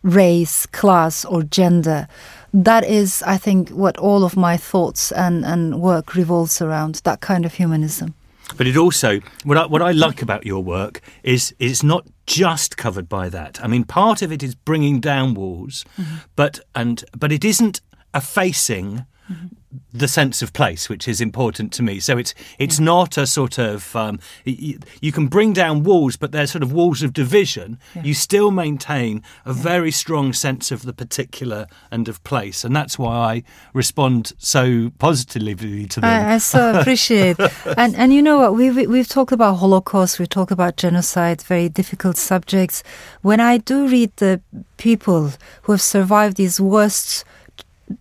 race, 0.03 0.67
class, 0.67 1.25
or 1.25 1.43
gender. 1.43 2.09
That 2.53 2.85
is, 2.85 3.23
I 3.23 3.39
think, 3.39 3.71
what 3.71 3.97
all 3.97 4.23
of 4.25 4.37
my 4.37 4.57
thoughts 4.59 5.13
and, 5.13 5.45
and 5.45 5.81
work 5.81 6.15
revolves 6.15 6.61
around 6.61 7.01
that 7.05 7.21
kind 7.21 7.47
of 7.47 7.55
humanism. 7.55 8.15
But 8.57 8.67
it 8.67 8.77
also 8.77 9.21
what 9.45 9.57
I, 9.57 9.67
what 9.67 9.83
I 9.83 9.93
like 9.93 10.23
about 10.23 10.45
your 10.47 10.63
work 10.63 11.01
is 11.23 11.55
it's 11.59 11.83
not 11.83 12.07
just 12.27 12.77
covered 12.77 13.09
by 13.09 13.29
that. 13.31 13.63
I 13.63 13.67
mean, 13.67 13.85
part 13.85 14.23
of 14.23 14.31
it 14.31 14.43
is 14.43 14.55
bringing 14.55 15.01
down 15.01 15.35
walls, 15.35 15.85
mm-hmm. 15.99 16.17
but 16.37 16.61
and 16.75 17.05
but 17.17 17.33
it 17.33 17.45
isn't 17.45 17.81
effacing 18.15 19.07
mm-hmm 19.31 19.47
the 19.93 20.09
sense 20.09 20.43
of 20.43 20.53
place, 20.53 20.89
which 20.89 21.07
is 21.07 21.21
important 21.21 21.73
to 21.75 21.83
me. 21.83 22.01
So 22.01 22.19
it's 22.19 22.35
it's 22.59 22.79
yeah. 22.79 22.87
not 22.87 23.17
a 23.17 23.27
sort 23.27 23.59
of 23.59 23.95
um, 23.97 24.19
you, 24.45 24.79
you, 25.01 25.13
can 25.13 25.29
bring 25.29 25.53
down 25.53 25.83
walls, 25.83 26.17
but 26.17 26.33
they're 26.33 26.47
sort 26.47 26.63
of 26.63 26.73
walls 26.73 27.03
of 27.03 27.13
division. 27.13 27.79
Yeah. 27.95 28.03
You 28.03 28.15
still 28.15 28.51
maintain 28.51 29.23
a 29.45 29.51
yeah. 29.51 29.63
very 29.63 29.91
strong 29.91 30.33
sense 30.33 30.71
of 30.71 30.83
the 30.83 30.93
particular 30.93 31.67
and 31.91 32.09
of 32.09 32.23
place, 32.25 32.65
and 32.65 32.75
that's 32.75 32.99
why 32.99 33.15
I 33.15 33.43
respond 33.73 34.33
so 34.39 34.91
positively 34.99 35.87
to 35.87 36.01
them. 36.01 36.11
I, 36.11 36.35
I 36.35 36.39
so 36.39 36.75
appreciate, 36.81 37.39
and 37.77 37.95
and 37.97 38.13
you 38.13 38.23
know 38.23 38.39
what 38.39 38.55
we, 38.55 38.71
we 38.71 38.87
we've 38.87 39.09
talked 39.09 39.33
about 39.33 39.57
Holocaust, 39.57 40.19
we 40.19 40.27
talk 40.27 40.51
about 40.51 40.77
genocide, 40.77 41.43
very 41.43 41.69
difficult 41.69 42.17
subjects. 42.17 42.83
When 43.23 43.41
I 43.41 43.59
do 43.59 43.87
read 43.89 44.13
the 44.17 44.41
people 44.77 45.33
who 45.63 45.73
have 45.73 45.83
survived 45.83 46.37
these 46.37 46.61
worst 46.61 47.25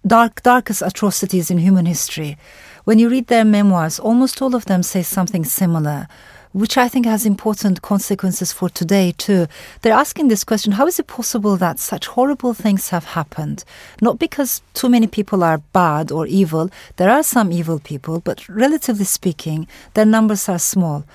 dark, 0.05 0.41
darkest 0.43 0.81
atrocities 0.81 1.49
in 1.51 1.57
human 1.57 1.85
history. 1.85 2.37
When 2.83 2.99
you 2.99 3.09
read 3.09 3.27
their 3.27 3.45
memoirs, 3.45 3.99
almost 3.99 4.41
all 4.41 4.55
of 4.55 4.65
them 4.65 4.83
say 4.83 5.03
something 5.03 5.45
similar, 5.45 6.07
which 6.51 6.77
I 6.77 6.87
think 6.87 7.05
has 7.05 7.25
important 7.25 7.81
consequences 7.81 8.51
for 8.51 8.69
today 8.69 9.13
too. 9.17 9.47
They're 9.81 9.93
asking 9.93 10.27
this 10.27 10.43
question 10.43 10.73
how 10.73 10.87
is 10.87 10.99
it 10.99 11.07
possible 11.07 11.57
that 11.57 11.79
such 11.79 12.07
horrible 12.07 12.53
things 12.53 12.89
have 12.89 13.05
happened? 13.05 13.63
Not 14.01 14.19
because 14.19 14.61
too 14.73 14.89
many 14.89 15.07
people 15.07 15.43
are 15.43 15.59
bad 15.73 16.11
or 16.11 16.27
evil, 16.27 16.69
there 16.97 17.09
are 17.09 17.23
some 17.23 17.51
evil 17.51 17.79
people, 17.79 18.19
but 18.19 18.47
relatively 18.47 19.05
speaking, 19.05 19.67
their 19.93 20.05
numbers 20.05 20.47
are 20.47 20.59
small. 20.59 21.05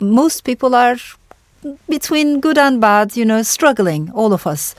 Most 0.00 0.44
people 0.44 0.74
are 0.74 0.96
between 1.88 2.40
good 2.40 2.58
and 2.58 2.80
bad, 2.80 3.16
you 3.16 3.24
know, 3.24 3.42
struggling, 3.42 4.10
all 4.10 4.32
of 4.32 4.46
us. 4.46 4.74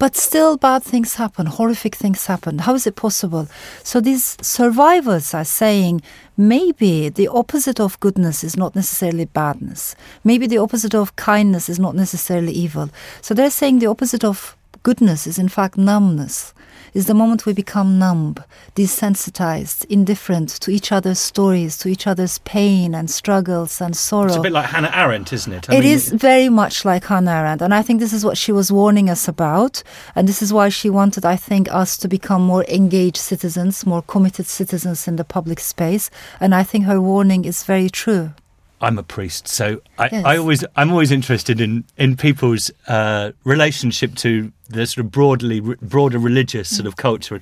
But 0.00 0.16
still, 0.16 0.56
bad 0.56 0.82
things 0.82 1.16
happen, 1.16 1.44
horrific 1.44 1.94
things 1.94 2.24
happen. 2.24 2.60
How 2.60 2.74
is 2.74 2.86
it 2.86 2.96
possible? 2.96 3.48
So 3.82 4.00
these 4.00 4.38
survivors 4.40 5.34
are 5.34 5.44
saying 5.44 6.00
maybe 6.38 7.10
the 7.10 7.28
opposite 7.28 7.78
of 7.78 8.00
goodness 8.00 8.42
is 8.42 8.56
not 8.56 8.74
necessarily 8.74 9.26
badness. 9.26 9.94
Maybe 10.24 10.46
the 10.46 10.56
opposite 10.56 10.94
of 10.94 11.16
kindness 11.16 11.68
is 11.68 11.78
not 11.78 11.94
necessarily 11.94 12.52
evil. 12.52 12.88
So 13.20 13.34
they're 13.34 13.50
saying 13.50 13.80
the 13.80 13.88
opposite 13.88 14.24
of 14.24 14.56
goodness 14.82 15.26
is 15.26 15.38
in 15.38 15.50
fact 15.50 15.76
numbness 15.76 16.54
is 16.94 17.06
the 17.06 17.14
moment 17.14 17.46
we 17.46 17.52
become 17.52 17.98
numb, 17.98 18.36
desensitized, 18.74 19.84
indifferent 19.86 20.48
to 20.60 20.70
each 20.70 20.92
other's 20.92 21.18
stories, 21.18 21.76
to 21.78 21.88
each 21.88 22.06
other's 22.06 22.38
pain 22.38 22.94
and 22.94 23.10
struggles 23.10 23.80
and 23.80 23.96
sorrow. 23.96 24.26
It's 24.26 24.36
a 24.36 24.40
bit 24.40 24.52
like 24.52 24.70
Hannah 24.70 24.92
Arendt, 24.94 25.32
isn't 25.32 25.52
it? 25.52 25.70
I 25.70 25.76
it 25.76 25.80
mean, 25.80 25.92
is 25.92 26.10
very 26.10 26.48
much 26.48 26.84
like 26.84 27.04
Hannah 27.04 27.32
Arendt. 27.32 27.62
And 27.62 27.74
I 27.74 27.82
think 27.82 28.00
this 28.00 28.12
is 28.12 28.24
what 28.24 28.38
she 28.38 28.52
was 28.52 28.72
warning 28.72 29.08
us 29.08 29.28
about. 29.28 29.82
And 30.14 30.28
this 30.28 30.42
is 30.42 30.52
why 30.52 30.68
she 30.68 30.90
wanted, 30.90 31.24
I 31.24 31.36
think, 31.36 31.72
us 31.72 31.96
to 31.98 32.08
become 32.08 32.42
more 32.42 32.64
engaged 32.64 33.18
citizens, 33.18 33.86
more 33.86 34.02
committed 34.02 34.46
citizens 34.46 35.06
in 35.08 35.16
the 35.16 35.24
public 35.24 35.60
space. 35.60 36.10
And 36.40 36.54
I 36.54 36.62
think 36.62 36.84
her 36.84 37.00
warning 37.00 37.44
is 37.44 37.64
very 37.64 37.88
true. 37.90 38.32
I'm 38.80 38.98
a 38.98 39.02
priest, 39.02 39.46
so 39.46 39.82
I, 39.98 40.08
yes. 40.10 40.24
I 40.24 40.36
always 40.38 40.64
I'm 40.76 40.90
always 40.90 41.12
interested 41.12 41.60
in 41.60 41.84
in 41.98 42.16
people's 42.16 42.70
uh, 42.88 43.32
relationship 43.44 44.14
to 44.16 44.52
the 44.68 44.86
sort 44.86 45.04
of 45.04 45.10
broadly 45.10 45.60
broader 45.60 46.18
religious 46.18 46.74
sort 46.74 46.86
of 46.86 46.96
culture. 46.96 47.40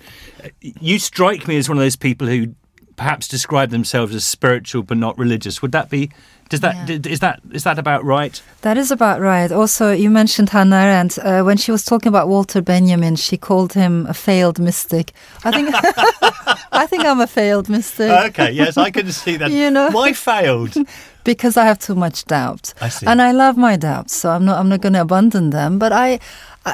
You 0.60 0.98
strike 0.98 1.46
me 1.46 1.56
as 1.56 1.68
one 1.68 1.78
of 1.78 1.82
those 1.82 1.96
people 1.96 2.26
who 2.26 2.54
perhaps 2.96 3.28
describe 3.28 3.70
themselves 3.70 4.14
as 4.14 4.24
spiritual 4.24 4.82
but 4.82 4.98
not 4.98 5.16
religious. 5.16 5.62
Would 5.62 5.72
that 5.72 5.88
be? 5.88 6.10
Does 6.48 6.60
that 6.60 6.88
yeah. 6.88 6.98
is 7.04 7.20
that 7.20 7.40
is 7.52 7.64
that 7.64 7.78
about 7.78 8.04
right? 8.04 8.42
That 8.62 8.76
is 8.78 8.90
about 8.90 9.20
right. 9.20 9.52
Also, 9.52 9.92
you 9.92 10.10
mentioned 10.10 10.50
Hannah 10.50 10.76
Arendt. 10.76 11.18
Uh, 11.18 11.42
when 11.42 11.56
she 11.58 11.70
was 11.70 11.84
talking 11.84 12.08
about 12.08 12.28
Walter 12.28 12.62
Benjamin, 12.62 13.16
she 13.16 13.36
called 13.36 13.74
him 13.74 14.06
a 14.06 14.14
failed 14.14 14.58
mystic. 14.58 15.12
I 15.44 15.52
think 15.52 15.70
I 16.72 16.86
think 16.86 17.04
I'm 17.04 17.20
a 17.20 17.26
failed 17.26 17.68
mystic. 17.68 18.10
Okay, 18.10 18.50
yes, 18.52 18.76
I 18.76 18.90
can 18.90 19.12
see 19.12 19.36
that. 19.36 19.50
you 19.52 19.70
know, 19.70 19.90
why 19.90 20.12
failed? 20.12 20.74
because 21.28 21.58
I 21.58 21.66
have 21.66 21.78
too 21.78 21.94
much 21.94 22.24
doubt. 22.24 22.72
I 22.80 22.88
see. 22.88 23.06
And 23.06 23.20
I 23.20 23.32
love 23.32 23.58
my 23.58 23.76
doubts, 23.76 24.16
so 24.16 24.30
I'm 24.30 24.46
not 24.46 24.58
I'm 24.58 24.70
not 24.70 24.80
going 24.80 24.94
to 24.94 25.02
abandon 25.02 25.50
them. 25.50 25.78
But 25.78 25.92
I, 25.92 26.20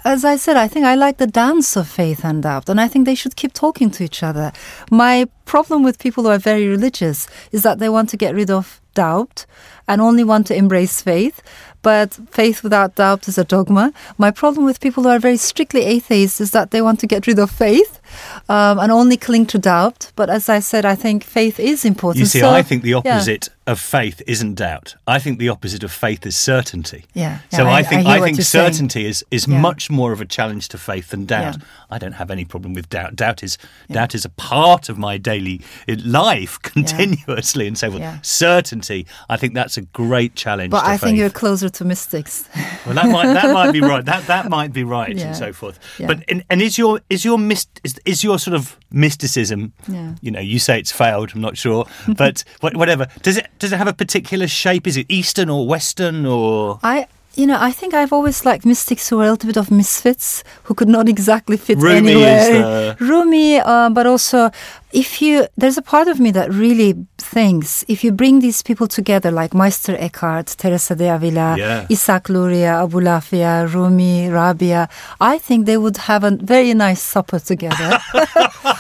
as 0.05 0.25
I 0.25 0.37
said, 0.37 0.57
I 0.57 0.69
think 0.69 0.87
I 0.87 0.95
like 0.95 1.17
the 1.17 1.27
dance 1.27 1.75
of 1.75 1.89
faith 1.89 2.25
and 2.25 2.41
doubt, 2.45 2.69
and 2.69 2.81
I 2.81 2.87
think 2.87 3.05
they 3.05 3.17
should 3.17 3.35
keep 3.35 3.53
talking 3.53 3.91
to 3.91 4.05
each 4.05 4.23
other. 4.23 4.53
My 4.93 5.27
problem 5.45 5.83
with 5.83 5.99
people 5.99 6.23
who 6.23 6.31
are 6.31 6.39
very 6.39 6.69
religious 6.69 7.27
is 7.51 7.65
that 7.65 7.81
they 7.81 7.89
want 7.89 8.11
to 8.11 8.17
get 8.17 8.33
rid 8.33 8.49
of 8.49 8.81
doubt 8.95 9.45
and 9.89 10.01
only 10.01 10.23
want 10.23 10.47
to 10.47 10.55
embrace 10.55 11.03
faith. 11.03 11.43
But 11.83 12.15
faith 12.31 12.63
without 12.63 12.95
doubt 12.95 13.27
is 13.27 13.39
a 13.39 13.45
dogma. 13.45 13.93
My 14.19 14.31
problem 14.31 14.65
with 14.67 14.81
people 14.81 15.03
who 15.03 15.11
are 15.11 15.19
very 15.19 15.37
strictly 15.37 15.83
atheists 15.83 16.41
is 16.41 16.53
that 16.53 16.71
they 16.71 16.81
want 16.81 17.01
to 17.01 17.09
get 17.09 17.27
rid 17.27 17.41
of 17.41 17.51
faith 17.51 18.01
um, 18.49 18.79
and 18.79 18.91
only 18.93 19.17
cling 19.17 19.47
to 19.47 19.59
doubt. 19.59 20.13
But 20.17 20.31
as 20.31 20.49
I 20.49 20.61
said, 20.61 20.85
I 20.85 20.95
think 20.95 21.25
faith 21.25 21.59
is 21.59 21.85
important. 21.85 22.21
You 22.21 22.27
see, 22.27 22.41
so, 22.41 22.51
I 22.51 22.63
think 22.63 22.83
the 22.83 22.95
opposite 22.95 23.49
yeah. 23.49 23.73
of 23.73 23.81
faith 23.81 24.23
isn't 24.27 24.55
doubt. 24.55 24.97
I 25.07 25.19
think 25.19 25.39
the 25.39 25.49
opposite 25.49 25.83
of 25.85 25.93
faith 25.93 26.27
is 26.27 26.37
certainty. 26.37 27.05
Yeah. 27.15 27.41
yeah 27.51 27.59
so 27.59 27.67
I, 27.67 27.79
I 27.79 27.83
think 27.83 28.07
I, 28.07 28.19
I 28.19 28.21
think 28.21 28.41
certainty 28.41 29.01
saying. 29.01 29.11
is 29.11 29.25
is 29.31 29.49
yeah. 29.49 29.61
much 29.61 29.91
more 29.91 30.13
of 30.13 30.21
a 30.21 30.25
challenge 30.25 30.69
to 30.69 30.79
faith 30.79 31.11
than 31.11 31.25
doubt. 31.27 31.57
I 31.91 31.99
don't 31.99 32.13
have 32.13 32.31
any 32.31 32.45
problem 32.45 32.75
with 32.75 32.89
doubt. 32.89 33.17
Doubt 33.17 33.43
is 33.43 33.59
doubt 33.91 34.15
is 34.15 34.25
a 34.25 34.31
part 34.31 34.89
of 34.89 34.99
my 34.99 35.17
daily 35.17 35.61
life 36.05 36.61
continuously, 36.63 37.67
and 37.67 37.79
so 37.79 37.91
forth. 37.91 38.25
Certainty, 38.25 39.07
I 39.29 39.37
think 39.37 39.55
that's 39.55 39.77
a 39.77 39.83
great 39.83 40.35
challenge. 40.35 40.71
But 40.71 40.85
I 40.85 40.97
faith. 40.97 41.01
think 41.01 41.19
you're 41.19 41.31
closer 41.31 41.69
to 41.69 41.85
mystics. 41.85 42.49
well, 42.85 42.95
that 42.95 43.07
might 43.07 43.33
that 43.33 43.53
might 43.53 43.73
be 43.73 43.81
right. 43.93 44.05
That 44.05 44.27
that 44.27 44.49
might 44.49 44.73
be 44.73 44.85
right, 44.85 45.17
and 45.17 45.37
so 45.37 45.53
forth. 45.53 45.79
But 45.99 46.25
and, 46.29 46.45
and 46.51 46.61
is 46.61 46.79
your 46.79 47.01
is 47.11 47.25
your 47.25 47.39
myst 47.39 47.81
is, 47.85 48.01
is 48.05 48.23
your 48.23 48.39
sort 48.39 48.55
of 48.55 48.77
mysticism? 48.91 49.73
Yeah. 49.89 50.15
You 50.21 50.31
know, 50.31 50.41
you 50.41 50.59
say 50.59 50.79
it's 50.79 50.93
failed. 50.93 51.33
I'm 51.35 51.41
not 51.41 51.57
sure, 51.57 51.87
but 52.17 52.45
whatever. 52.61 53.07
Does 53.23 53.37
it 53.37 53.49
does 53.59 53.73
it 53.73 53.77
have 53.77 53.89
a 53.89 53.95
particular 53.95 54.47
shape? 54.47 54.87
Is 54.87 54.97
it 54.97 55.07
Eastern 55.09 55.49
or 55.49 55.67
Western 55.67 56.27
or? 56.27 56.81
I 56.83 57.07
you 57.37 57.47
know, 57.47 57.59
I 57.61 57.73
think 57.73 57.95
I've 57.95 58.13
always 58.13 58.45
liked 58.45 58.65
mystics 58.65 59.09
who 59.09 59.21
are 59.21 59.27
a 59.27 59.31
little 59.33 59.49
bit 59.49 59.57
of 59.57 59.71
misfits, 59.71 60.45
who 60.65 60.75
could 60.75 60.89
not 60.89 61.09
exactly 61.09 61.57
fit 61.57 61.79
Rumi 61.79 62.13
anywhere. 62.13 62.97
Rumi, 63.01 63.59
uh, 63.59 63.91
but 63.91 64.07
also 64.07 64.51
if 64.95 65.21
you, 65.21 65.49
there's 65.57 65.77
a 65.77 65.83
part 65.83 66.07
of 66.07 66.21
me 66.21 66.31
that 66.31 66.53
really 66.53 66.95
thinks 67.19 67.85
if 67.89 68.05
you 68.05 68.13
bring 68.13 68.39
these 68.39 68.63
people 68.63 68.87
together, 68.87 69.33
like 69.33 69.53
Meister 69.53 69.97
Eckhart, 69.99 70.47
Teresa 70.47 70.95
de 70.95 71.09
Avila, 71.09 71.57
yeah. 71.59 71.87
Isaac 71.91 72.29
Luria, 72.29 72.75
Abulafia, 72.75 73.73
Rumi, 73.75 74.29
Rabia, 74.29 74.89
I 75.21 75.39
think 75.39 75.67
they 75.67 75.77
would 75.77 75.97
have 75.97 76.23
a 76.23 76.31
very 76.31 76.73
nice 76.75 77.03
supper 77.03 77.41
together. 77.41 77.99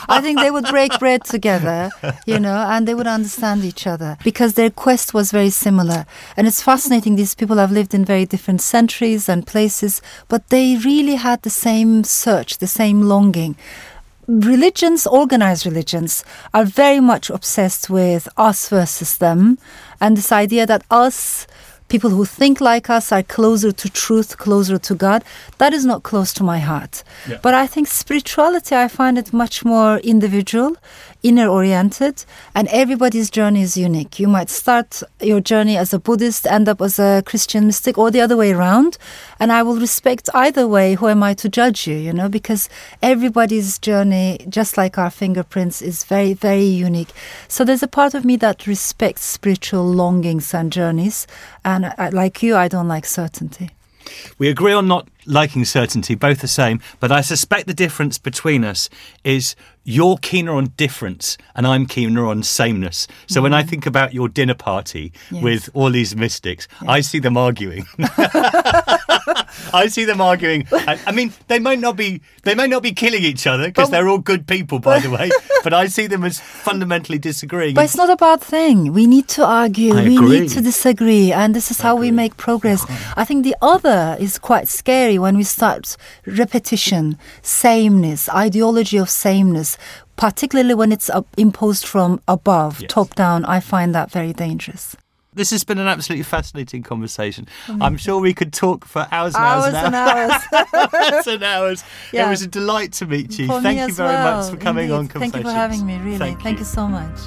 I 0.08 0.20
think 0.22 0.38
they 0.38 0.52
would 0.52 0.66
break 0.66 0.96
bread 1.00 1.24
together, 1.24 1.90
you 2.26 2.38
know, 2.38 2.64
and 2.68 2.86
they 2.86 2.94
would 2.94 3.08
understand 3.08 3.64
each 3.64 3.86
other 3.86 4.16
because 4.22 4.54
their 4.54 4.70
quest 4.70 5.14
was 5.14 5.32
very 5.32 5.50
similar. 5.50 6.06
And 6.36 6.46
it's 6.46 6.62
fascinating. 6.62 7.16
These 7.16 7.34
people 7.34 7.56
have 7.56 7.72
lived 7.72 7.92
in 7.92 8.04
very 8.04 8.24
different 8.24 8.60
centuries 8.60 9.28
and 9.28 9.44
places, 9.44 10.00
but 10.28 10.48
they 10.50 10.76
really 10.76 11.16
had 11.16 11.42
the 11.42 11.50
same 11.50 12.04
search, 12.04 12.58
the 12.58 12.68
same 12.68 13.02
longing 13.02 13.56
religions, 14.26 15.06
organized 15.06 15.66
religions, 15.66 16.24
are 16.52 16.64
very 16.64 17.00
much 17.00 17.30
obsessed 17.30 17.90
with 17.90 18.28
us 18.36 18.68
versus 18.68 19.18
them, 19.18 19.58
and 20.00 20.16
this 20.16 20.32
idea 20.32 20.66
that 20.66 20.84
us 20.90 21.46
people 21.88 22.10
who 22.10 22.24
think 22.24 22.60
like 22.60 22.88
us 22.90 23.12
are 23.12 23.22
closer 23.22 23.70
to 23.70 23.88
truth, 23.88 24.38
closer 24.38 24.78
to 24.78 24.94
God. 24.94 25.22
That 25.58 25.72
is 25.72 25.84
not 25.84 26.02
close 26.02 26.32
to 26.34 26.42
my 26.42 26.58
heart. 26.58 27.04
Yeah. 27.28 27.38
But 27.42 27.54
I 27.54 27.66
think 27.66 27.88
spirituality, 27.88 28.74
I 28.74 28.88
find 28.88 29.18
it 29.18 29.32
much 29.32 29.64
more 29.64 29.98
individual, 29.98 30.76
inner 31.24 31.48
oriented, 31.48 32.24
and 32.54 32.68
everybody's 32.68 33.30
journey 33.30 33.62
is 33.62 33.76
unique. 33.76 34.20
You 34.20 34.28
might 34.28 34.50
start 34.50 35.02
your 35.20 35.40
journey 35.40 35.76
as 35.76 35.92
a 35.92 35.98
Buddhist, 35.98 36.46
end 36.46 36.68
up 36.68 36.80
as 36.80 37.00
a 37.00 37.22
Christian 37.26 37.66
mystic, 37.66 37.98
or 37.98 38.12
the 38.12 38.20
other 38.20 38.36
way 38.36 38.52
around. 38.52 38.98
And 39.40 39.50
I 39.50 39.62
will 39.64 39.76
respect 39.76 40.28
either 40.34 40.68
way. 40.68 40.94
Who 40.94 41.08
am 41.08 41.22
I 41.22 41.34
to 41.34 41.48
judge 41.48 41.88
you, 41.88 41.96
you 41.96 42.12
know? 42.12 42.28
Because 42.28 42.68
everybody's 43.02 43.78
journey, 43.78 44.38
just 44.48 44.76
like 44.76 44.98
our 44.98 45.10
fingerprints, 45.10 45.82
is 45.82 46.04
very, 46.04 46.34
very 46.34 46.62
unique. 46.62 47.10
So 47.48 47.64
there's 47.64 47.82
a 47.82 47.88
part 47.88 48.14
of 48.14 48.24
me 48.24 48.36
that 48.36 48.66
respects 48.66 49.24
spiritual 49.24 49.86
longings 49.86 50.52
and 50.52 50.70
journeys. 50.70 51.26
And 51.64 51.92
like 52.12 52.42
you, 52.42 52.54
I 52.54 52.68
don't 52.68 52.88
like 52.88 53.06
certainty. 53.06 53.70
We 54.36 54.50
agree 54.50 54.74
on 54.74 54.86
not 54.86 55.08
liking 55.26 55.64
certainty, 55.64 56.14
both 56.14 56.40
the 56.40 56.48
same, 56.48 56.80
but 57.00 57.10
I 57.12 57.20
suspect 57.20 57.66
the 57.66 57.74
difference 57.74 58.18
between 58.18 58.64
us 58.64 58.88
is 59.22 59.56
you're 59.84 60.16
keener 60.16 60.52
on 60.52 60.72
difference 60.76 61.36
and 61.54 61.66
I'm 61.66 61.86
keener 61.86 62.24
on 62.26 62.42
sameness. 62.42 63.06
So 63.26 63.42
when 63.42 63.52
I 63.52 63.60
mm-hmm. 63.60 63.70
think 63.70 63.86
about 63.86 64.14
your 64.14 64.28
dinner 64.28 64.54
party 64.54 65.12
Yes. 65.30 65.42
with 65.42 65.70
all 65.74 65.90
these 65.90 66.16
mystics, 66.16 66.66
I 66.86 67.00
see 67.00 67.18
them 67.18 67.36
arguing. 67.36 67.86
I 69.72 69.86
see 69.88 70.04
them 70.04 70.20
arguing. 70.20 70.66
I, 70.72 70.98
I 71.06 71.12
mean, 71.12 71.32
they 71.48 71.58
might 71.58 71.78
not 71.78 71.96
be 71.96 72.20
they 72.42 72.54
may 72.54 72.66
not 72.66 72.82
be 72.82 72.92
killing 72.92 73.22
each 73.22 73.46
other 73.46 73.66
because 73.66 73.90
they're 73.90 74.08
all 74.08 74.18
good 74.18 74.46
people, 74.46 74.78
by 74.78 75.00
the 75.00 75.10
way. 75.10 75.30
But 75.64 75.72
I 75.72 75.86
see 75.86 76.06
them 76.06 76.24
as 76.24 76.40
fundamentally 76.40 77.18
disagreeing. 77.18 77.74
But 77.74 77.86
it's 77.86 77.96
not 77.96 78.10
a 78.10 78.16
bad 78.16 78.42
thing. 78.42 78.92
We 78.92 79.06
need 79.06 79.28
to 79.28 79.46
argue. 79.46 79.94
I 79.94 80.04
we 80.04 80.16
agree. 80.18 80.40
need 80.40 80.50
to 80.50 80.60
disagree. 80.60 81.32
And 81.32 81.54
this 81.54 81.70
is 81.70 81.80
how 81.80 81.96
we 81.96 82.10
make 82.10 82.36
progress. 82.36 82.84
I 83.16 83.24
think 83.24 83.44
the 83.44 83.56
other 83.62 84.14
is 84.20 84.38
quite 84.38 84.68
scary 84.68 85.13
when 85.18 85.36
we 85.36 85.42
start 85.44 85.96
repetition, 86.26 87.18
sameness, 87.42 88.28
ideology 88.28 88.96
of 88.98 89.08
sameness, 89.10 89.76
particularly 90.16 90.74
when 90.74 90.92
it's 90.92 91.10
up, 91.10 91.26
imposed 91.36 91.86
from 91.86 92.20
above, 92.28 92.80
Yes. 92.80 92.90
top 92.92 93.14
down. 93.14 93.44
I 93.44 93.60
find 93.60 93.94
that 93.94 94.10
very 94.10 94.32
dangerous. 94.32 94.96
This 95.36 95.50
has 95.50 95.64
been 95.64 95.78
an 95.78 95.88
absolutely 95.88 96.22
fascinating 96.22 96.84
conversation. 96.84 97.48
Mm. 97.66 97.82
I'm 97.82 97.96
sure 97.96 98.20
we 98.20 98.32
could 98.34 98.52
talk 98.52 98.84
for 98.84 99.08
hours 99.10 99.34
and 99.34 99.44
hours, 99.44 99.74
Hours 99.74 99.84
and 99.84 99.94
hours. 99.96 100.42
hours. 100.52 100.94
hours 100.94 101.26
and 101.26 101.42
hours. 101.42 101.84
It 102.12 102.28
was 102.28 102.42
a 102.42 102.46
delight 102.46 102.92
to 102.92 103.06
meet 103.06 103.36
you. 103.36 103.48
For 103.48 103.60
Thank 103.60 103.76
me 103.78 103.82
you 103.82 103.88
as 103.88 103.96
very 103.96 104.10
well. 104.14 104.42
much 104.42 104.50
for 104.52 104.56
coming 104.56 104.92
on 104.92 105.00
Indeed. 105.00 105.10
Confessions. 105.10 105.32
Thank 105.32 105.44
you 105.44 105.50
for 105.50 105.56
having 105.56 105.84
me, 105.86 105.98
really. 105.98 106.34
Thank, 106.36 106.58
you 106.60 106.64
so 106.64 106.86
much. 106.86 107.18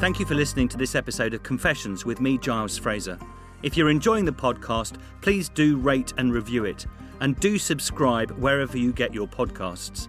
Thank 0.00 0.18
you 0.20 0.26
for 0.26 0.34
listening 0.36 0.68
to 0.68 0.76
this 0.76 0.94
episode 0.94 1.34
of 1.34 1.42
Confessions 1.42 2.04
with 2.04 2.20
me, 2.20 2.38
Giles 2.38 2.78
Fraser. 2.78 3.18
If 3.62 3.76
you're 3.76 3.90
enjoying 3.90 4.24
the 4.24 4.32
podcast, 4.32 4.96
please 5.20 5.48
do 5.48 5.76
rate 5.76 6.12
and 6.16 6.32
review 6.32 6.64
it, 6.64 6.86
and 7.20 7.38
do 7.38 7.58
subscribe 7.58 8.32
wherever 8.32 8.76
you 8.76 8.92
get 8.92 9.14
your 9.14 9.28
podcasts. 9.28 10.08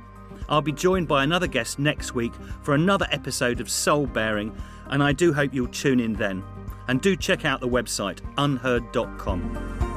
I'll 0.49 0.61
be 0.61 0.71
joined 0.71 1.07
by 1.07 1.23
another 1.23 1.47
guest 1.47 1.79
next 1.79 2.15
week 2.15 2.33
for 2.63 2.73
another 2.73 3.07
episode 3.11 3.61
of 3.61 3.69
Soul 3.69 4.07
Bearing, 4.07 4.55
and 4.87 5.03
I 5.03 5.13
do 5.13 5.33
hope 5.33 5.53
you'll 5.53 5.67
tune 5.67 5.99
in 5.99 6.13
then. 6.13 6.43
And 6.87 6.99
do 6.99 7.15
check 7.15 7.45
out 7.45 7.61
the 7.61 7.69
website 7.69 8.19
unheard.com. 8.37 9.92